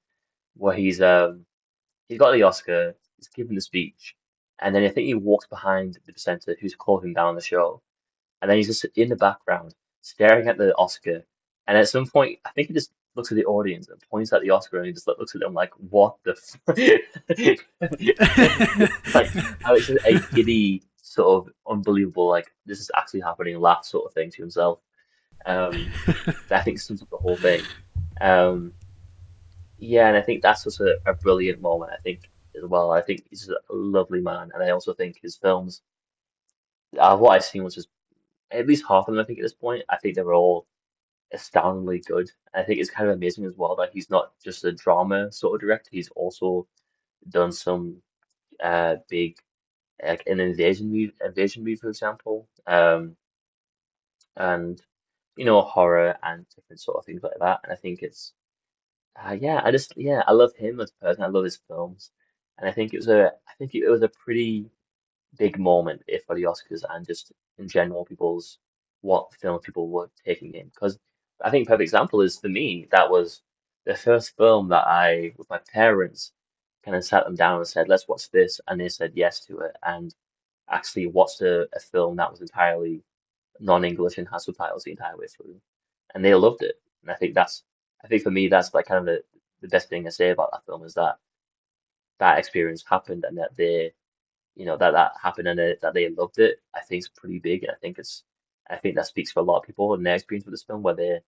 Where 0.55 0.75
he's 0.75 1.01
um 1.01 1.45
he's 2.09 2.19
got 2.19 2.34
the 2.34 2.43
Oscar, 2.43 2.95
he's 3.17 3.29
given 3.29 3.55
the 3.55 3.61
speech, 3.61 4.15
and 4.59 4.75
then 4.75 4.84
I 4.84 4.89
think 4.89 5.07
he 5.07 5.15
walks 5.15 5.47
behind 5.47 5.99
the 6.05 6.13
presenter 6.13 6.55
who's 6.59 6.75
closing 6.75 7.13
down 7.13 7.36
the 7.36 7.41
show, 7.41 7.81
and 8.41 8.49
then 8.49 8.57
he's 8.57 8.67
just 8.67 8.86
in 8.97 9.09
the 9.09 9.15
background 9.17 9.75
staring 10.01 10.47
at 10.49 10.57
the 10.57 10.75
Oscar, 10.77 11.23
and 11.67 11.77
at 11.77 11.89
some 11.89 12.07
point 12.07 12.39
I 12.45 12.51
think 12.51 12.69
he 12.69 12.75
just 12.75 12.91
looks 13.16 13.32
at 13.32 13.36
the 13.36 13.45
audience 13.45 13.89
and 13.89 14.01
points 14.09 14.34
at 14.34 14.41
the 14.41 14.49
Oscar 14.49 14.78
and 14.78 14.88
he 14.88 14.93
just 14.93 15.07
looks 15.07 15.36
at 15.36 15.41
them 15.41 15.53
like 15.53 15.72
what 15.89 16.16
the 16.24 16.32
f-? 16.32 16.59
like 19.14 19.28
how 19.61 19.76
it's 19.76 19.89
a 19.89 20.20
giddy 20.36 20.82
sort 20.97 21.47
of 21.47 21.53
unbelievable, 21.70 22.28
like 22.28 22.51
this 22.66 22.80
is 22.80 22.89
actually 22.95 23.22
happening, 23.22 23.59
laugh 23.59 23.86
sort 23.86 24.05
of 24.05 24.14
thing 24.14 24.32
to 24.32 24.41
himself. 24.41 24.80
Um, 25.45 25.91
I 26.49 26.61
think 26.61 26.80
sums 26.80 27.01
up 27.01 27.09
the 27.09 27.18
whole 27.18 27.36
thing. 27.36 27.61
Um, 28.20 28.74
yeah, 29.78 30.07
and 30.07 30.18
I 30.18 30.22
think 30.22 30.41
that's 30.41 30.64
just 30.64 30.80
a, 30.80 30.97
a 31.05 31.14
brilliant 31.14 31.61
moment. 31.61 31.91
I 31.93 32.01
think 32.01 32.30
as 32.55 32.64
well. 32.64 32.91
I 32.91 33.01
think 33.01 33.26
he's 33.30 33.49
a 33.49 33.74
lovely 33.74 34.22
man, 34.22 34.51
and 34.53 34.64
I 34.64 34.70
also 34.70 34.93
think 34.93 35.20
his 35.22 35.36
films, 35.36 35.82
uh, 36.97 37.18
what 37.18 37.32
I've 37.32 37.43
seen 37.43 37.64
was 37.64 37.76
just 37.76 37.89
at 38.51 38.68
least 38.68 38.86
half 38.88 39.07
of 39.07 39.14
them. 39.14 39.22
I 39.22 39.26
think 39.26 39.39
at 39.39 39.43
this 39.43 39.53
point, 39.53 39.84
I 39.89 39.97
think 39.97 40.16
they 40.16 40.22
were 40.22 40.34
all 40.34 40.66
astoundingly 41.34 41.99
good. 41.99 42.31
I 42.53 42.63
think 42.63 42.79
it's 42.79 42.89
kind 42.91 43.09
of 43.09 43.15
amazing 43.15 43.45
as 43.45 43.57
well 43.57 43.75
that 43.77 43.91
he's 43.93 44.09
not 44.09 44.34
just 44.43 44.63
a 44.65 44.71
drama 44.71 45.31
sort 45.31 45.55
of 45.55 45.61
director. 45.61 45.89
He's 45.91 46.09
also 46.09 46.67
done 47.29 47.51
some 47.51 48.01
uh 48.63 48.97
big 49.09 49.38
like 50.03 50.23
an 50.27 50.39
invasion 50.39 50.89
movie, 50.91 51.13
invasion 51.25 51.63
movie, 51.63 51.77
for 51.77 51.89
example, 51.89 52.47
um, 52.67 53.17
and 54.38 54.81
you 55.38 55.45
know 55.45 55.61
horror 55.61 56.17
and 56.23 56.45
different 56.55 56.79
sort 56.81 56.97
of 56.97 57.05
things 57.05 57.23
like 57.23 57.39
that. 57.39 57.61
And 57.63 57.73
I 57.73 57.75
think 57.75 58.01
it's 58.03 58.34
uh, 59.17 59.38
yeah, 59.39 59.61
I 59.63 59.71
just 59.71 59.93
yeah, 59.97 60.23
I 60.27 60.34
love 60.34 60.55
him 60.55 60.79
as 60.79 60.91
a 60.91 61.05
person. 61.05 61.23
I 61.23 61.27
love 61.27 61.45
his 61.45 61.59
films, 61.67 62.11
and 62.57 62.69
I 62.69 62.71
think 62.73 62.93
it 62.93 62.97
was 62.97 63.09
a 63.09 63.34
I 63.49 63.53
think 63.57 63.75
it 63.75 63.89
was 63.89 64.01
a 64.03 64.09
pretty 64.09 64.69
big 65.38 65.59
moment 65.59 66.03
if 66.07 66.25
for 66.25 66.36
the 66.36 66.43
Oscars 66.43 66.84
and 66.89 67.05
just 67.07 67.31
in 67.57 67.67
general 67.69 68.05
people's 68.05 68.59
what 69.01 69.34
film 69.36 69.59
people 69.61 69.89
were 69.89 70.09
taking 70.25 70.53
in 70.55 70.67
because 70.67 70.99
I 71.43 71.51
think 71.51 71.67
perfect 71.67 71.83
example 71.83 72.21
is 72.21 72.39
for 72.39 72.49
me 72.49 72.87
that 72.91 73.09
was 73.11 73.41
the 73.85 73.95
first 73.95 74.35
film 74.37 74.69
that 74.69 74.87
I 74.87 75.33
with 75.37 75.49
my 75.49 75.59
parents 75.73 76.31
kind 76.85 76.97
of 76.97 77.05
sat 77.05 77.25
them 77.25 77.35
down 77.35 77.57
and 77.57 77.67
said 77.67 77.89
let's 77.89 78.07
watch 78.07 78.31
this 78.31 78.61
and 78.67 78.79
they 78.79 78.89
said 78.89 79.13
yes 79.15 79.45
to 79.45 79.59
it 79.59 79.75
and 79.83 80.13
actually 80.69 81.07
watched 81.07 81.41
a, 81.41 81.67
a 81.75 81.79
film 81.79 82.17
that 82.17 82.31
was 82.31 82.41
entirely 82.41 83.03
non-English 83.59 84.17
and 84.17 84.27
has 84.29 84.45
subtitles 84.45 84.83
the 84.83 84.91
entire 84.91 85.17
way 85.17 85.27
through 85.27 85.59
and 86.15 86.23
they 86.25 86.33
loved 86.35 86.63
it 86.63 86.75
and 87.03 87.11
I 87.11 87.15
think 87.15 87.35
that's 87.35 87.63
I 88.03 88.07
think 88.07 88.23
for 88.23 88.31
me 88.31 88.47
that's 88.47 88.73
like 88.73 88.85
kind 88.87 88.99
of 88.99 89.05
the, 89.05 89.23
the 89.61 89.67
best 89.69 89.89
thing 89.89 90.07
I 90.07 90.11
say 90.11 90.31
about 90.31 90.51
that 90.53 90.65
film 90.65 90.83
is 90.85 90.95
that 90.95 91.17
that 92.19 92.39
experience 92.39 92.83
happened 92.87 93.25
and 93.25 93.37
that 93.37 93.55
they 93.55 93.93
you 94.55 94.65
know 94.65 94.77
that 94.77 94.91
that 94.91 95.13
happened 95.21 95.47
and 95.49 95.59
that 95.81 95.93
they 95.93 96.09
loved 96.09 96.39
it 96.39 96.59
I 96.75 96.81
think 96.81 97.01
is 97.01 97.09
pretty 97.09 97.39
big 97.39 97.63
and 97.63 97.71
I 97.71 97.75
think 97.81 97.99
it's 97.99 98.23
I 98.69 98.77
think 98.77 98.95
that 98.95 99.07
speaks 99.07 99.31
for 99.31 99.41
a 99.41 99.43
lot 99.43 99.59
of 99.59 99.65
people 99.65 99.93
and 99.93 100.05
their 100.05 100.15
experience 100.15 100.45
with 100.45 100.53
this 100.53 100.63
film 100.63 100.83
where 100.83 100.95
they 100.95 101.19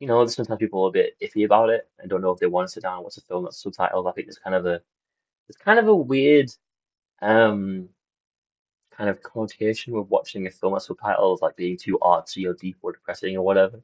you 0.00 0.06
know 0.06 0.26
sometimes 0.26 0.58
people 0.58 0.84
are 0.84 0.88
a 0.88 0.92
bit 0.92 1.16
iffy 1.22 1.44
about 1.44 1.70
it 1.70 1.88
and 1.98 2.10
don't 2.10 2.22
know 2.22 2.30
if 2.32 2.38
they 2.40 2.46
want 2.46 2.68
to 2.68 2.72
sit 2.72 2.82
down 2.82 2.96
and 2.96 3.04
watch 3.04 3.16
a 3.18 3.22
film 3.22 3.44
that's 3.44 3.62
subtitled. 3.62 4.08
I 4.08 4.12
think 4.12 4.26
there's 4.28 4.38
kind 4.38 4.56
of 4.56 4.66
a 4.66 4.82
it's 5.48 5.58
kind 5.58 5.78
of 5.78 5.88
a 5.88 5.96
weird 5.96 6.50
um 7.22 7.90
kind 8.90 9.10
of 9.10 9.22
connotation 9.22 9.92
with 9.94 10.08
watching 10.08 10.46
a 10.46 10.50
film 10.50 10.72
that's 10.72 10.88
subtitled 10.88 11.40
like 11.40 11.56
being 11.56 11.76
too 11.76 11.98
artsy 12.02 12.48
or 12.48 12.54
deep 12.54 12.76
or 12.82 12.92
depressing 12.92 13.36
or 13.36 13.44
whatever. 13.44 13.82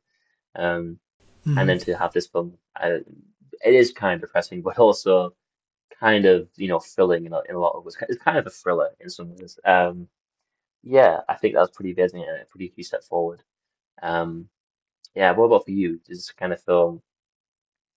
Um 0.56 0.98
and 1.56 1.68
Mm. 1.68 1.68
then 1.68 1.78
to 1.80 1.96
have 1.98 2.12
this 2.14 2.28
film 2.28 2.58
uh, 2.80 2.98
it 3.64 3.74
is 3.74 3.92
kind 3.92 4.16
of 4.16 4.22
depressing 4.22 4.62
but 4.66 4.78
also 4.78 5.34
kind 6.00 6.26
of 6.26 6.48
you 6.56 6.68
know 6.68 6.80
thrilling 6.80 7.26
in 7.26 7.34
a, 7.34 7.42
in 7.48 7.56
a 7.56 7.60
lot 7.60 7.74
of 7.76 7.84
ways. 7.84 7.96
It's 8.08 8.22
kind 8.22 8.38
of 8.38 8.46
a 8.46 8.50
thriller 8.50 8.90
in 9.00 9.10
some 9.10 9.36
ways. 9.36 9.58
Um 9.64 10.08
yeah 10.82 11.20
I 11.28 11.34
think 11.36 11.54
that 11.54 11.60
was 11.60 11.70
pretty 11.70 11.92
amazing 11.92 12.22
and 12.24 12.42
a 12.42 12.46
pretty 12.46 12.68
key 12.70 12.82
step 12.84 13.04
forward. 13.04 13.42
Um 14.02 14.48
yeah 15.14 15.32
what 15.32 15.44
about 15.46 15.64
for 15.64 15.70
you 15.70 15.98
does 16.06 16.18
this 16.18 16.32
kind 16.32 16.52
of 16.52 16.62
film 16.62 17.02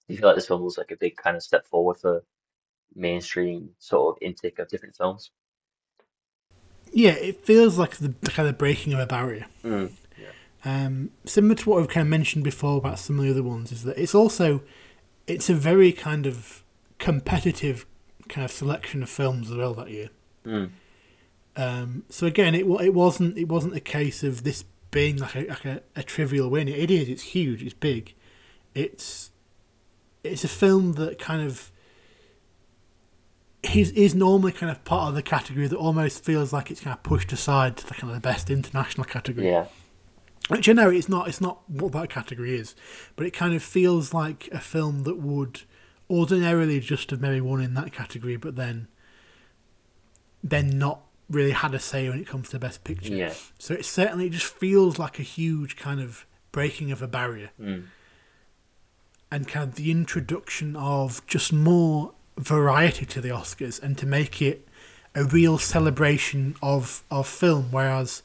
do 0.08 0.14
you 0.14 0.18
feel 0.20 0.28
like 0.28 0.36
this 0.38 0.48
film 0.48 0.62
was 0.62 0.78
like 0.78 0.92
a 0.92 0.98
big 0.98 1.16
kind 1.16 1.36
of 1.36 1.44
step 1.44 1.66
forward 1.68 1.98
for 1.98 2.24
mainstream 2.96 3.70
sort 3.80 4.16
of 4.16 4.22
intake 4.22 4.60
of 4.60 4.70
different 4.70 4.96
films 4.96 5.32
Yeah, 6.94 7.12
it 7.12 7.46
feels 7.46 7.78
like 7.78 7.98
the, 7.98 8.14
the 8.22 8.32
kind 8.32 8.48
of 8.48 8.58
breaking 8.58 8.94
of 8.94 9.00
a 9.00 9.06
barrier. 9.06 9.46
mm. 9.64 9.92
Um, 10.66 11.12
similar 11.26 11.56
to 11.56 11.70
what 11.70 11.80
we've 11.80 11.88
kind 11.90 12.06
of 12.06 12.10
mentioned 12.10 12.44
before 12.44 12.78
about 12.78 13.00
some 13.00 13.20
of 13.20 13.26
the 13.26 13.32
other 13.32 13.44
ones, 13.44 13.72
is 13.72 13.84
that 13.84 13.98
it's 13.98 14.16
also 14.16 14.62
it's 15.28 15.50
a 15.50 15.54
very 15.54 15.92
kind 15.92 16.26
of 16.26 16.64
competitive 17.00 17.86
kind 18.28 18.44
of 18.44 18.52
selection 18.52 19.04
of 19.04 19.10
films 19.10 19.52
as 19.52 19.58
well 19.58 19.74
that 19.76 19.90
year. 19.92 20.10
Mm. 20.46 20.70
Um, 21.56 22.04
so 22.10 22.28
again, 22.28 22.54
it 22.56 22.68
wa- 22.68 22.80
it 22.80 22.94
wasn't 22.94 23.38
it 23.38 23.48
wasn't 23.48 23.76
a 23.76 23.80
case 23.80 24.24
of 24.24 24.44
this 24.44 24.64
being 24.92 25.18
like 25.18 25.36
a 25.36 25.46
like 25.48 25.66
a, 25.66 25.82
a 25.96 26.04
trivial 26.04 26.50
win. 26.50 26.68
It 26.68 26.92
is. 26.92 27.10
It's 27.10 27.24
huge. 27.24 27.64
It's 27.64 27.74
big. 27.74 28.16
It's 28.74 29.32
it's 30.24 30.44
a 30.44 30.48
film 30.48 30.94
that 30.94 31.20
kind 31.20 31.42
of 31.42 31.72
is 33.76 33.92
is 33.92 34.16
normally 34.16 34.52
kind 34.52 34.72
of 34.72 34.84
part 34.86 35.10
of 35.10 35.16
the 35.16 35.22
category 35.22 35.68
that 35.68 35.78
almost 35.78 36.24
feels 36.24 36.54
like 36.54 36.72
it's 36.72 36.82
kind 36.82 36.96
of 36.96 37.04
pushed 37.04 37.32
aside 37.34 37.78
to 37.78 37.88
the 37.88 37.94
kind 37.94 38.10
of 38.10 38.16
the 38.16 38.22
best 38.22 38.50
international 38.50 39.06
category. 39.06 39.48
yeah 39.50 39.66
Which 40.48 40.70
I 40.70 40.74
know 40.74 40.90
it's 40.90 41.10
not. 41.10 41.28
It's 41.28 41.42
not 41.42 41.70
what 41.70 41.92
that 41.94 42.10
category 42.10 42.56
is, 42.56 42.76
but 43.16 43.26
it 43.26 43.32
kind 43.32 43.54
of 43.54 43.64
feels 43.64 44.14
like 44.14 44.48
a 44.52 44.60
film 44.60 45.04
that 45.04 45.18
would 45.18 45.62
ordinarily 46.10 46.80
just 46.80 47.10
have 47.12 47.20
maybe 47.22 47.42
won 47.42 47.62
in 47.62 47.74
that 47.74 47.92
category, 47.92 48.38
but 48.38 48.56
then 48.56 48.88
then 50.44 50.78
not 50.78 51.02
really 51.30 51.52
had 51.52 51.74
a 51.74 51.80
say 51.80 52.10
when 52.10 52.20
it 52.20 52.28
comes 52.28 52.50
to 52.50 52.60
best 52.60 52.84
picture. 52.84 53.14
yeah 53.14 53.34
So 53.60 53.74
it 53.74 53.86
certainly 53.86 54.30
just 54.30 54.46
feels 54.46 54.98
like 54.98 55.20
a 55.20 55.24
huge 55.24 55.76
kind 55.76 56.00
of 56.00 56.26
breaking 56.52 56.92
of 56.92 57.02
a 57.02 57.08
barrier 57.08 57.52
mm. 57.62 57.84
and 59.32 59.48
kind 59.48 59.70
of 59.70 59.76
the 59.76 59.92
introduction 59.92 60.76
of 60.76 61.26
just 61.28 61.52
more 61.52 62.14
variety 62.38 63.06
to 63.06 63.22
the 63.22 63.30
Oscars 63.30 63.82
and 63.82 63.98
to 63.98 64.06
make 64.06 64.42
it 64.42 64.68
a 65.16 65.24
real 65.24 65.58
celebration 65.58 66.56
of 66.62 67.04
of 67.10 67.28
film. 67.28 67.68
Whereas 67.72 68.22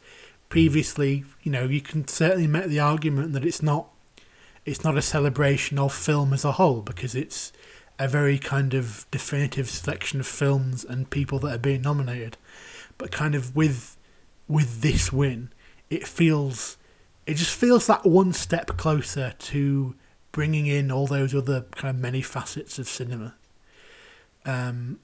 previously, 0.48 1.24
you 1.42 1.50
know, 1.50 1.64
you 1.64 1.80
can 1.80 2.06
certainly 2.06 2.46
make 2.46 2.66
the 2.66 2.80
argument 2.80 3.32
that 3.32 3.44
it's 3.44 3.62
not 3.62 3.88
it's 4.64 4.84
not 4.84 4.96
a 4.96 5.02
celebration 5.02 5.78
of 5.78 5.92
film 5.92 6.32
as 6.32 6.44
a 6.44 6.52
whole 6.52 6.82
because 6.82 7.14
it's 7.14 7.52
a 7.98 8.06
very 8.06 8.38
kind 8.38 8.74
of 8.74 9.06
definitive 9.10 9.68
selection 9.68 10.20
of 10.20 10.26
films 10.26 10.84
and 10.84 11.10
people 11.10 11.38
that 11.40 11.54
are 11.54 11.58
being 11.58 11.82
nominated. 11.82 12.36
But 13.02 13.10
kind 13.10 13.34
of 13.34 13.56
with 13.56 13.96
with 14.46 14.80
this 14.80 15.12
win, 15.12 15.50
it 15.90 16.06
feels 16.06 16.76
it 17.26 17.34
just 17.34 17.52
feels 17.52 17.88
that 17.88 18.06
one 18.06 18.32
step 18.32 18.76
closer 18.76 19.34
to 19.36 19.96
bringing 20.30 20.68
in 20.68 20.92
all 20.92 21.08
those 21.08 21.34
other 21.34 21.62
kind 21.72 21.96
of 21.96 22.00
many 22.00 22.22
facets 22.22 22.78
of 22.78 22.86
cinema. 22.86 23.34
Um, 24.44 25.00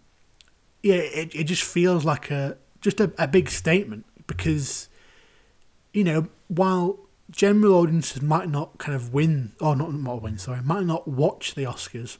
yeah, 0.80 0.94
it 0.94 1.34
it 1.34 1.44
just 1.44 1.64
feels 1.64 2.04
like 2.04 2.30
a 2.30 2.56
just 2.80 3.00
a, 3.00 3.12
a 3.18 3.26
big 3.26 3.50
statement 3.50 4.06
because 4.28 4.88
you 5.92 6.04
know 6.04 6.28
while 6.46 7.00
general 7.32 7.74
audiences 7.74 8.22
might 8.22 8.48
not 8.48 8.78
kind 8.78 8.94
of 8.94 9.12
win 9.12 9.54
or 9.60 9.74
not 9.74 9.92
not 9.92 10.22
win 10.22 10.38
sorry 10.38 10.62
might 10.62 10.86
not 10.86 11.08
watch 11.08 11.56
the 11.56 11.64
Oscars, 11.64 12.18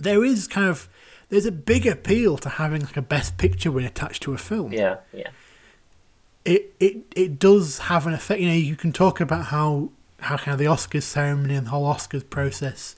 there 0.00 0.24
is 0.24 0.48
kind 0.48 0.70
of 0.70 0.88
there's 1.28 1.46
a 1.46 1.52
big 1.52 1.86
appeal 1.86 2.38
to 2.38 2.48
having 2.48 2.82
like 2.82 2.96
a 2.96 3.02
best 3.02 3.36
picture 3.38 3.70
win 3.70 3.84
attached 3.84 4.22
to 4.22 4.32
a 4.32 4.38
film 4.38 4.72
yeah 4.72 4.96
yeah 5.12 5.28
it, 6.48 6.74
it 6.80 6.96
it 7.14 7.38
does 7.38 7.78
have 7.78 8.06
an 8.06 8.14
effect. 8.14 8.40
You 8.40 8.48
know, 8.48 8.54
you 8.54 8.76
can 8.76 8.92
talk 8.92 9.20
about 9.20 9.46
how 9.46 9.90
how 10.20 10.36
kind 10.38 10.52
of 10.54 10.58
the 10.58 10.64
Oscars 10.64 11.02
ceremony 11.02 11.54
and 11.54 11.66
the 11.66 11.70
whole 11.70 11.92
Oscars 11.92 12.28
process 12.28 12.96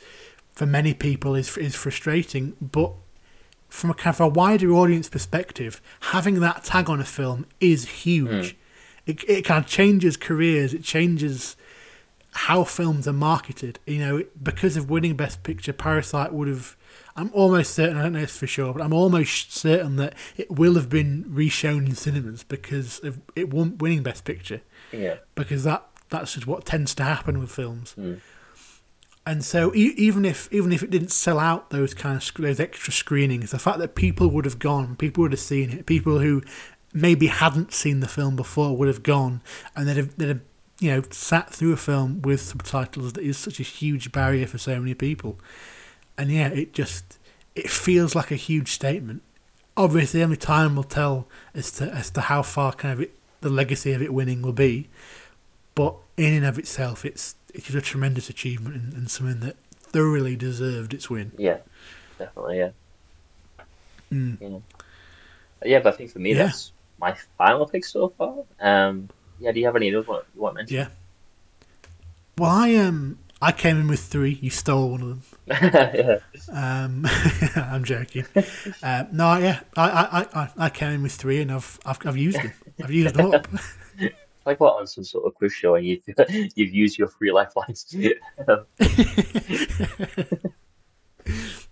for 0.53 0.67
many 0.67 0.95
people 0.95 1.35
is 1.35 1.57
is 1.59 1.75
frustrating, 1.75 2.57
but 2.61 2.93
from 3.69 3.91
a 3.91 3.95
kind 3.95 4.15
of 4.15 4.21
a 4.21 4.29
wider 4.29 4.71
audience 4.73 5.09
perspective, 5.09 5.81
having 6.01 6.41
that 6.41 6.65
tag 6.65 6.89
on 6.89 7.01
a 7.01 7.05
film 7.05 7.47
is 7.61 7.89
huge. 7.89 8.53
Hmm. 8.53 8.57
It 9.07 9.25
it 9.29 9.45
kind 9.45 9.65
of 9.65 9.69
changes 9.69 10.17
careers. 10.17 10.73
It 10.73 10.85
changes 10.85 11.57
how 12.33 12.63
films 12.63 13.09
are 13.09 13.13
marketed. 13.13 13.81
You 13.87 13.99
know, 13.99 14.25
because 14.41 14.77
of 14.77 14.89
winning 14.89 15.17
Best 15.17 15.43
Picture, 15.43 15.73
Parasite 15.73 16.33
would 16.33 16.49
have. 16.49 16.77
I'm 17.17 17.31
almost 17.33 17.75
certain. 17.75 17.97
I 17.97 18.03
don't 18.05 18.13
know 18.13 18.21
this 18.21 18.37
for 18.37 18.47
sure, 18.47 18.73
but 18.73 18.83
I'm 18.83 18.93
almost 18.93 19.53
certain 19.53 19.97
that 19.97 20.15
it 20.37 20.51
will 20.51 20.75
have 20.75 20.89
been 20.89 21.25
reshown 21.25 21.87
in 21.87 21.95
cinemas 21.95 22.45
because 22.45 23.01
of 23.05 23.21
it 23.37 23.53
won 23.53 23.79
winning 23.79 24.03
Best 24.03 24.25
Picture. 24.25 24.61
yeah 24.93 25.17
Because 25.35 25.65
that 25.65 25.87
that's 26.09 26.35
just 26.35 26.47
what 26.47 26.65
tends 26.65 26.95
to 26.97 27.05
happen 27.05 27.39
with 27.39 27.51
films. 27.51 27.95
Mm. 27.99 28.21
And 29.27 29.45
so 29.45 29.75
e- 29.75 29.95
even 29.97 30.25
if 30.25 30.53
even 30.53 30.73
if 30.73 30.83
it 30.83 30.91
didn't 30.91 31.13
sell 31.13 31.39
out 31.39 31.71
those 31.71 31.95
kind 31.95 32.17
of 32.17 32.25
sc- 32.25 32.39
those 32.39 32.59
extra 32.61 32.93
screenings, 32.93 33.51
the 33.51 33.59
fact 33.59 33.79
that 33.79 33.95
people 33.95 34.29
would 34.29 34.45
have 34.45 34.59
gone, 34.59 34.97
people 34.97 35.23
would 35.23 35.33
have 35.33 35.41
seen 35.41 35.71
it, 35.71 35.87
people 35.87 36.21
who 36.21 36.43
maybe 36.93 37.27
hadn't 37.29 37.73
seen 37.73 38.01
the 38.01 38.09
film 38.09 38.35
before 38.35 38.77
would 38.77 38.89
have 38.89 39.03
gone, 39.03 39.41
and 39.77 39.87
they'd 39.87 39.97
have, 39.97 40.17
they'd 40.17 40.29
have 40.29 40.41
you 40.81 40.91
know 40.91 41.03
sat 41.11 41.51
through 41.53 41.73
a 41.73 41.77
film 41.77 42.23
with 42.23 42.41
subtitles 42.41 43.13
that 43.13 43.23
is 43.23 43.37
such 43.37 43.61
a 43.61 43.63
huge 43.63 44.11
barrier 44.11 44.47
for 44.47 44.59
so 44.59 44.81
many 44.81 44.95
people. 44.95 45.39
And 46.21 46.31
yeah, 46.31 46.49
it 46.49 46.73
just 46.75 47.19
it 47.55 47.71
feels 47.71 48.15
like 48.15 48.31
a 48.31 48.37
huge 48.37 48.71
statement. 48.73 49.23
Obviously, 49.77 50.23
only 50.23 50.37
time 50.37 50.77
will 50.77 50.83
tell 50.85 51.27
as 51.55 51.71
to 51.73 51.85
as 51.91 52.11
to 52.11 52.21
how 52.23 52.43
far 52.43 52.73
kind 52.73 52.93
of 52.95 53.01
it, 53.01 53.13
the 53.41 53.49
legacy 53.49 53.93
of 53.93 54.03
it 54.03 54.13
winning 54.13 54.43
will 54.43 54.53
be. 54.53 54.89
But 55.75 55.95
in 56.17 56.35
and 56.35 56.45
of 56.45 56.59
itself, 56.59 57.05
it's 57.05 57.37
it's 57.55 57.71
a 57.75 57.81
tremendous 57.81 58.29
achievement 58.29 58.75
and, 58.77 58.93
and 58.93 59.11
something 59.11 59.41
that 59.41 59.57
thoroughly 59.73 60.37
deserved 60.37 60.95
its 60.95 61.09
win. 61.11 61.33
yeah 61.37 61.59
definitely 62.19 62.59
yeah 62.59 62.71
Mm. 64.13 64.37
yeah 64.41 64.59
yeah 65.65 65.79
but 65.81 65.95
I 65.95 65.97
think 65.97 66.11
for 66.13 66.19
me 66.19 66.31
Yeah. 66.35 66.45
that's 66.45 66.73
my 67.01 67.15
final 67.39 67.67
pick 67.67 67.85
so 67.85 68.09
far. 68.11 68.35
Um, 68.61 69.09
yeah, 69.41 69.53
do 69.53 69.61
you 69.61 69.67
have 69.67 69.77
any 69.77 69.95
others 69.95 70.07
you 70.35 70.41
want 70.43 70.55
to 70.57 70.61
mention? 70.61 70.77
Yeah. 70.77 70.89
Well, 72.37 72.51
I 72.51 72.75
um 72.77 73.19
I 73.41 73.53
came 73.53 73.79
in 73.81 73.89
with 73.89 74.01
three. 74.01 74.39
You 74.43 74.51
stole 74.51 74.91
one 74.91 75.01
of 75.03 75.09
them. 75.09 75.23
yeah. 75.63 76.19
Um, 76.53 77.07
I'm 77.57 77.85
joking. 77.85 78.25
Uh, 78.83 79.05
no, 79.13 79.37
yeah, 79.39 79.61
I, 79.77 79.91
I, 79.91 80.43
I, 80.43 80.49
I 80.57 80.71
came 80.71 80.93
in 80.93 81.03
with 81.03 81.13
three, 81.13 81.41
and 81.41 81.51
I've 81.51 81.79
I've, 81.85 81.99
I've 82.07 82.17
used 82.17 82.41
them. 82.41 82.53
I've 82.83 82.91
used 82.91 83.15
them 83.15 83.35
up. 83.35 83.47
Like 84.47 84.59
what 84.59 84.81
on 84.81 84.87
some 84.87 85.05
sort 85.05 85.27
of 85.27 85.35
quiz 85.35 85.53
show, 85.53 85.75
and 85.75 85.85
you 85.87 86.01
you've 86.55 86.73
used 86.73 86.99
your 86.99 87.09
three 87.09 87.31
lifelines. 87.31 87.95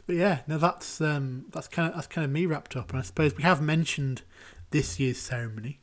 But 0.08 0.16
yeah, 0.16 0.40
no, 0.46 0.56
that's 0.56 1.02
um, 1.02 1.44
that's 1.52 1.68
kind 1.68 1.90
of 1.90 1.94
that's 1.94 2.06
kind 2.06 2.24
of 2.24 2.30
me 2.30 2.46
wrapped 2.46 2.76
up. 2.76 2.90
And 2.90 2.98
I 2.98 3.02
suppose 3.02 3.36
we 3.36 3.42
have 3.42 3.60
mentioned 3.60 4.22
this 4.70 4.98
year's 4.98 5.18
ceremony. 5.18 5.80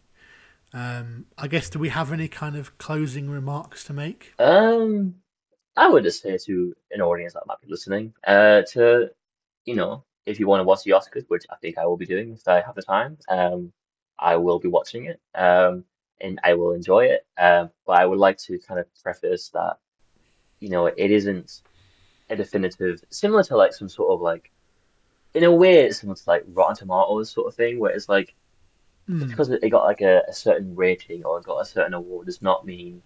Um, 0.73 1.27
I 1.37 1.47
guess 1.47 1.69
do 1.69 1.77
we 1.77 1.89
have 1.89 2.11
any 2.11 2.27
kind 2.27 2.55
of 2.55 2.75
closing 2.79 3.29
remarks 3.29 3.83
to 3.85 3.93
make? 3.93 4.33
Um, 4.39 5.15
I 5.75 5.87
would 5.89 6.03
just 6.03 6.21
say 6.21 6.37
to 6.37 6.75
an 6.91 7.01
audience 7.01 7.33
that 7.33 7.47
might 7.47 7.61
be 7.61 7.69
listening, 7.69 8.13
uh, 8.25 8.61
to 8.73 9.11
you 9.65 9.75
know, 9.75 10.03
if 10.25 10.39
you 10.39 10.47
want 10.47 10.59
to 10.61 10.63
watch 10.63 10.83
the 10.83 10.91
Oscars, 10.91 11.25
which 11.27 11.45
I 11.49 11.55
think 11.57 11.77
I 11.77 11.85
will 11.85 11.97
be 11.97 12.05
doing 12.05 12.33
if 12.33 12.47
I 12.47 12.61
have 12.61 12.75
the 12.75 12.81
time, 12.81 13.17
um, 13.29 13.73
I 14.17 14.37
will 14.37 14.59
be 14.59 14.67
watching 14.67 15.05
it, 15.05 15.19
um, 15.35 15.83
and 16.21 16.39
I 16.43 16.53
will 16.53 16.73
enjoy 16.73 17.05
it. 17.05 17.25
Um, 17.37 17.71
but 17.85 17.97
I 17.99 18.05
would 18.05 18.19
like 18.19 18.37
to 18.39 18.59
kind 18.59 18.79
of 18.79 18.87
preface 19.03 19.49
that, 19.49 19.77
you 20.59 20.69
know, 20.69 20.85
it 20.87 21.11
isn't 21.11 21.61
a 22.29 22.35
definitive, 22.35 23.03
similar 23.09 23.43
to 23.43 23.57
like 23.57 23.73
some 23.73 23.89
sort 23.89 24.13
of 24.13 24.21
like, 24.21 24.51
in 25.33 25.43
a 25.43 25.51
way, 25.51 25.85
it's 25.85 25.99
similar 25.99 26.15
to 26.15 26.23
like 26.27 26.43
Rotten 26.47 26.75
Tomatoes 26.75 27.31
sort 27.31 27.47
of 27.47 27.55
thing, 27.55 27.79
where 27.79 27.91
it's 27.91 28.09
like 28.09 28.33
Mm, 29.09 29.29
because 29.29 29.49
it 29.49 29.69
got 29.69 29.83
like 29.83 30.01
a, 30.01 30.23
a 30.27 30.33
certain 30.33 30.75
rating 30.75 31.25
or 31.25 31.39
got 31.39 31.59
a 31.59 31.65
certain 31.65 31.93
award 31.93 32.25
does 32.25 32.41
not 32.41 32.65
mean 32.65 33.03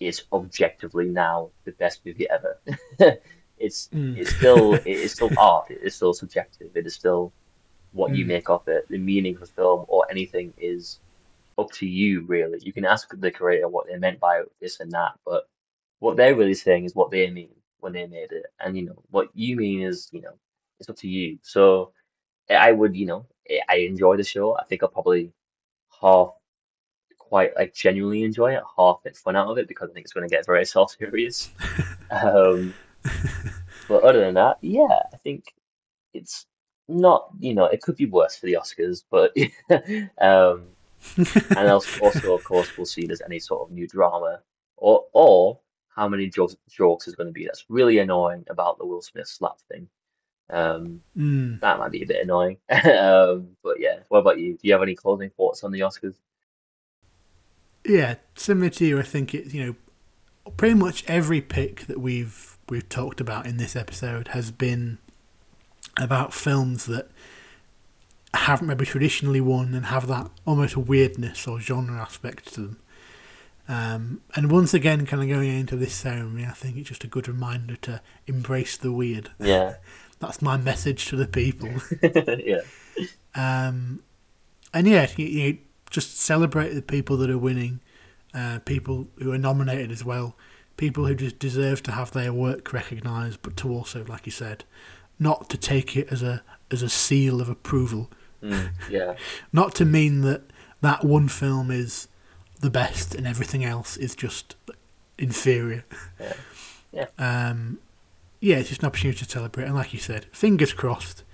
it's 0.00 0.24
objectively 0.32 1.06
now 1.06 1.50
the 1.64 1.72
best 1.72 2.04
movie 2.04 2.28
ever. 2.28 2.60
It's 3.60 3.88
mm, 3.88 4.16
it's 4.16 4.34
still 4.34 4.74
it 4.74 4.86
is 4.86 5.12
still 5.12 5.30
art. 5.38 5.70
It 5.70 5.80
is 5.82 5.94
still 5.94 6.12
subjective. 6.14 6.70
It 6.74 6.86
is 6.86 6.94
still 6.94 7.32
what 7.92 8.14
you 8.14 8.24
mm, 8.24 8.28
make 8.28 8.50
of 8.50 8.66
it. 8.68 8.88
The 8.88 8.98
meaning 8.98 9.34
of 9.34 9.40
the 9.40 9.46
film 9.46 9.84
or 9.88 10.06
anything 10.10 10.54
is 10.58 11.00
up 11.56 11.72
to 11.72 11.86
you, 11.86 12.22
really. 12.22 12.58
You 12.62 12.72
can 12.72 12.84
ask 12.84 13.08
the 13.12 13.30
creator 13.30 13.68
what 13.68 13.86
they 13.88 13.96
meant 13.96 14.20
by 14.20 14.42
this 14.60 14.80
and 14.80 14.92
that, 14.92 15.12
but 15.24 15.48
what 15.98 16.16
they're 16.16 16.36
really 16.36 16.54
saying 16.54 16.84
is 16.84 16.94
what 16.94 17.10
they 17.10 17.28
mean 17.30 17.50
when 17.80 17.92
they 17.92 18.06
made 18.06 18.32
it, 18.32 18.46
and 18.60 18.76
you 18.76 18.86
know 18.86 19.02
what 19.10 19.28
you 19.34 19.56
mean 19.56 19.82
is 19.82 20.08
you 20.12 20.20
know 20.20 20.34
it's 20.78 20.88
up 20.88 20.96
to 20.98 21.08
you. 21.08 21.38
So 21.42 21.92
I 22.48 22.72
would 22.72 22.96
you 22.96 23.06
know 23.06 23.26
I 23.50 23.60
I 23.68 23.76
enjoy 23.78 24.16
the 24.16 24.24
show. 24.24 24.56
I 24.56 24.64
think 24.64 24.82
I'll 24.82 24.88
probably 24.88 25.32
half 26.00 26.30
quite 27.28 27.56
like 27.56 27.74
genuinely 27.74 28.22
enjoy 28.22 28.54
it, 28.54 28.62
half 28.76 29.00
make 29.04 29.16
fun 29.16 29.36
out 29.36 29.48
of 29.48 29.58
it 29.58 29.68
because 29.68 29.90
I 29.90 29.92
think 29.92 30.04
it's 30.04 30.12
going 30.12 30.28
to 30.28 30.34
get 30.34 30.46
very 30.46 30.64
self 30.64 30.96
serious. 30.98 31.50
Um, 32.10 32.74
but 33.88 34.02
other 34.02 34.20
than 34.20 34.34
that, 34.34 34.58
yeah, 34.60 35.00
I 35.12 35.16
think 35.22 35.44
it's 36.14 36.46
not, 36.88 37.28
you 37.38 37.54
know, 37.54 37.66
it 37.66 37.82
could 37.82 37.96
be 37.96 38.06
worse 38.06 38.36
for 38.36 38.46
the 38.46 38.54
Oscars, 38.54 39.04
but 39.10 39.36
um, 40.20 40.68
and 41.56 41.68
also, 41.68 42.00
also 42.00 42.34
of 42.34 42.44
course, 42.44 42.76
we'll 42.76 42.86
see 42.86 43.02
if 43.02 43.08
there's 43.08 43.22
any 43.22 43.38
sort 43.38 43.62
of 43.62 43.74
new 43.74 43.86
drama 43.86 44.40
or 44.76 45.04
or 45.12 45.60
how 45.88 46.08
many 46.08 46.28
jokes 46.28 46.56
jokes 46.70 47.08
is 47.08 47.14
going 47.14 47.28
to 47.28 47.32
be. 47.32 47.44
That's 47.44 47.64
really 47.68 47.98
annoying 47.98 48.44
about 48.48 48.78
the 48.78 48.86
Will 48.86 49.02
Smith 49.02 49.28
slap 49.28 49.58
thing. 49.70 49.88
Um, 50.50 51.02
mm. 51.16 51.60
that 51.60 51.78
might 51.78 51.92
be 51.92 52.02
a 52.02 52.06
bit 52.06 52.22
annoying. 52.22 52.58
Um, 52.70 53.56
but 53.62 53.80
yeah, 53.80 54.00
what 54.08 54.20
about 54.20 54.38
you? 54.38 54.54
Do 54.54 54.60
you 54.62 54.72
have 54.72 54.82
any 54.82 54.94
closing 54.94 55.30
thoughts 55.30 55.64
on 55.64 55.72
the 55.72 55.80
Oscars? 55.80 56.14
Yeah, 57.88 58.16
similar 58.34 58.70
to 58.70 58.86
you, 58.86 58.98
I 58.98 59.02
think 59.02 59.34
it's 59.34 59.54
you 59.54 59.66
know 59.66 60.50
pretty 60.56 60.74
much 60.74 61.04
every 61.08 61.40
pick 61.40 61.86
that 61.86 62.00
we've 62.00 62.56
we've 62.68 62.88
talked 62.88 63.20
about 63.20 63.46
in 63.46 63.56
this 63.56 63.74
episode 63.74 64.28
has 64.28 64.50
been 64.50 64.98
about 65.96 66.32
films 66.34 66.86
that 66.86 67.08
haven't 68.34 68.66
maybe 68.66 68.84
traditionally 68.84 69.40
won 69.40 69.74
and 69.74 69.86
have 69.86 70.06
that 70.06 70.30
almost 70.46 70.76
weirdness 70.76 71.46
or 71.46 71.58
genre 71.60 71.98
aspect 71.98 72.52
to 72.54 72.60
them. 72.60 72.78
Um, 73.70 74.20
and 74.34 74.50
once 74.50 74.72
again, 74.74 75.06
kind 75.06 75.22
of 75.22 75.28
going 75.28 75.48
into 75.50 75.76
this 75.76 75.94
ceremony, 75.94 76.44
I 76.46 76.52
think 76.52 76.76
it's 76.76 76.88
just 76.88 77.04
a 77.04 77.08
good 77.08 77.26
reminder 77.26 77.76
to 77.76 78.00
embrace 78.26 78.76
the 78.76 78.92
weird. 78.92 79.30
Yeah, 79.38 79.76
That's 80.20 80.42
my 80.42 80.56
message 80.56 81.06
to 81.06 81.16
the 81.16 81.26
people. 81.26 81.70
yeah, 82.02 82.60
Um, 83.34 84.02
and 84.74 84.86
yeah, 84.86 85.08
you, 85.16 85.26
you 85.26 85.58
just 85.90 86.18
celebrate 86.18 86.74
the 86.74 86.82
people 86.82 87.16
that 87.18 87.30
are 87.30 87.38
winning, 87.38 87.80
uh, 88.34 88.58
people 88.64 89.08
who 89.18 89.32
are 89.32 89.38
nominated 89.38 89.90
as 89.90 90.04
well, 90.04 90.36
people 90.76 91.06
who 91.06 91.14
just 91.14 91.38
deserve 91.38 91.82
to 91.84 91.92
have 91.92 92.12
their 92.12 92.32
work 92.32 92.72
recognised, 92.72 93.40
but 93.42 93.56
to 93.58 93.70
also, 93.70 94.04
like 94.06 94.26
you 94.26 94.32
said, 94.32 94.64
not 95.18 95.50
to 95.50 95.56
take 95.56 95.96
it 95.96 96.08
as 96.10 96.22
a 96.22 96.42
as 96.70 96.82
a 96.82 96.88
seal 96.88 97.40
of 97.40 97.48
approval, 97.48 98.10
mm, 98.42 98.70
yeah, 98.90 99.14
not 99.52 99.74
to 99.74 99.84
mean 99.84 100.20
that 100.22 100.42
that 100.80 101.04
one 101.04 101.28
film 101.28 101.70
is 101.70 102.08
the 102.60 102.70
best 102.70 103.14
and 103.14 103.26
everything 103.26 103.64
else 103.64 103.96
is 103.96 104.14
just 104.14 104.56
inferior. 105.18 105.84
yeah, 106.20 106.32
yeah. 106.92 107.06
Um, 107.18 107.78
yeah, 108.40 108.56
it's 108.56 108.68
just 108.68 108.82
an 108.82 108.86
opportunity 108.86 109.24
to 109.24 109.30
celebrate, 109.30 109.64
and 109.64 109.74
like 109.74 109.92
you 109.92 109.98
said, 109.98 110.26
fingers 110.32 110.72
crossed. 110.72 111.24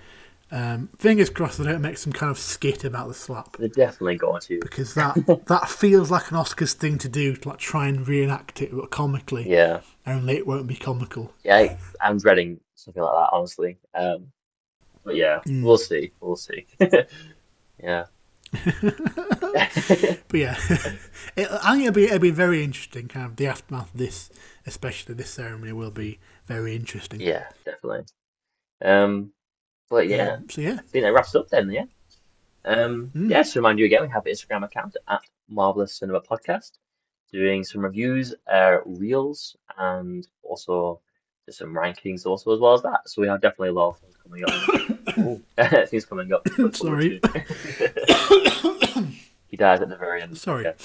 Um, 0.57 0.89
fingers 0.99 1.31
crossed 1.31 1.59
they 1.59 1.65
don't 1.65 1.83
make 1.83 1.99
some 1.99 2.13
kind 2.13 2.31
of 2.31 2.39
skit 2.39 2.85
about 2.85 3.09
the 3.09 3.15
slap. 3.15 3.57
They're 3.57 3.67
definitely 3.69 4.17
going 4.17 4.41
to. 4.43 4.61
because 4.61 4.95
that 4.95 5.17
that 5.47 5.69
feels 5.69 6.11
like 6.13 6.31
an 6.31 6.37
Oscars 6.37 6.75
thing 6.75 6.97
to 6.99 7.09
do 7.09 7.35
to 7.35 7.49
like 7.49 7.59
try 7.59 7.89
and 7.89 8.07
reenact 8.07 8.63
it 8.63 8.71
but 8.73 8.91
comically. 8.93 9.51
Yeah. 9.51 9.81
Only 10.07 10.37
it 10.37 10.47
won't 10.47 10.69
be 10.69 10.77
comical. 10.77 11.33
Yeah, 11.43 11.77
I'm 12.01 12.19
dreading 12.19 12.61
something 12.77 13.03
like 13.03 13.13
that, 13.15 13.31
honestly. 13.33 13.79
Um, 13.95 14.31
but 15.05 15.17
yeah, 15.17 15.41
Mm. 15.45 15.65
we'll 15.65 15.77
see. 15.77 16.13
We'll 16.21 16.37
see. 16.37 16.67
Yeah. 17.83 18.05
But 20.29 20.39
yeah, 20.41 20.57
it, 21.37 21.49
I 21.63 21.73
think 21.73 21.83
it'll 21.83 21.93
be 21.93 22.05
it'll 22.05 22.19
be 22.19 22.31
very 22.31 22.63
interesting. 22.65 23.09
Kind 23.09 23.27
of 23.27 23.37
the 23.37 23.47
aftermath 23.47 23.93
of 23.93 23.99
this, 23.99 24.31
especially 24.67 25.15
this 25.15 25.31
ceremony, 25.31 25.73
will 25.73 25.91
be 25.91 26.19
very 26.47 26.75
interesting. 26.77 27.21
Yeah, 27.21 27.45
definitely. 27.65 28.05
Um, 28.85 29.33
but 29.91 30.09
yeah, 30.09 30.39
So 30.51 30.61
yeah, 30.61 30.75
I 30.75 30.83
think 30.83 31.05
that 31.05 31.13
wraps 31.13 31.35
it 31.35 31.39
up 31.39 31.49
then, 31.49 31.71
yeah. 31.71 31.85
Um, 32.65 33.11
Mm. 33.15 33.31
yeah, 33.31 33.41
just 33.41 33.53
to 33.55 33.59
remind 33.61 33.79
you 33.79 33.85
again, 33.87 34.03
we 34.03 34.09
have 34.09 34.25
an 34.27 34.33
Instagram 34.33 34.65
account 34.65 34.97
at 35.09 35.21
Marvelous 35.49 35.95
Cinema 35.95 36.21
Podcast, 36.21 36.73
doing 37.33 37.63
some 37.65 37.83
reviews, 37.83 38.35
uh, 38.51 38.79
reels, 38.87 39.57
and 39.77 40.27
also 40.43 41.01
just 41.47 41.59
some 41.59 41.75
rankings 41.75 42.25
also 42.25 42.53
as 42.55 42.61
well 42.61 42.73
as 42.75 42.83
that. 42.83 43.01
So 43.07 43.21
we 43.21 43.29
have 43.29 43.43
definitely 43.43 43.69
a 43.69 43.73
lot 43.73 43.89
of 43.91 43.99
things 43.99 44.17
coming 44.23 44.45
up. 44.45 44.51
Things 45.91 46.07
coming 46.07 46.33
up. 46.33 46.49
Sorry. 46.75 47.21
he 49.49 49.57
dies 49.57 49.81
at 49.81 49.89
the 49.91 49.97
very 49.99 50.23
end. 50.23 50.37
Sorry. 50.39 50.67
Okay. 50.67 50.77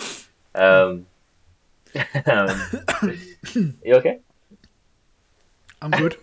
Um, 0.56 1.06
um, 2.26 2.50
you 3.84 3.96
okay? 3.96 4.20
I'm 5.82 5.92
good. 5.92 6.18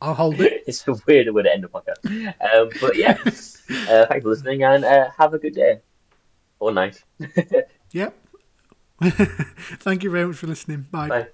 I'll 0.00 0.14
hold 0.14 0.40
it. 0.40 0.64
it's 0.66 0.86
a 0.88 0.94
weird 1.06 1.28
way 1.30 1.42
to 1.42 1.52
end 1.52 1.64
the 1.64 1.68
podcast. 1.68 2.04
Um, 2.40 2.70
but 2.80 2.96
yeah, 2.96 3.18
uh, 3.24 4.06
thanks 4.06 4.22
for 4.22 4.30
listening 4.30 4.62
and 4.62 4.84
uh, 4.84 5.10
have 5.18 5.34
a 5.34 5.38
good 5.38 5.54
day 5.54 5.80
or 6.58 6.72
night. 6.72 7.02
Yep. 7.92 8.14
Thank 9.80 10.04
you 10.04 10.10
very 10.12 10.26
much 10.26 10.36
for 10.36 10.46
listening. 10.46 10.86
Bye. 10.92 11.08
Bye. 11.08 11.28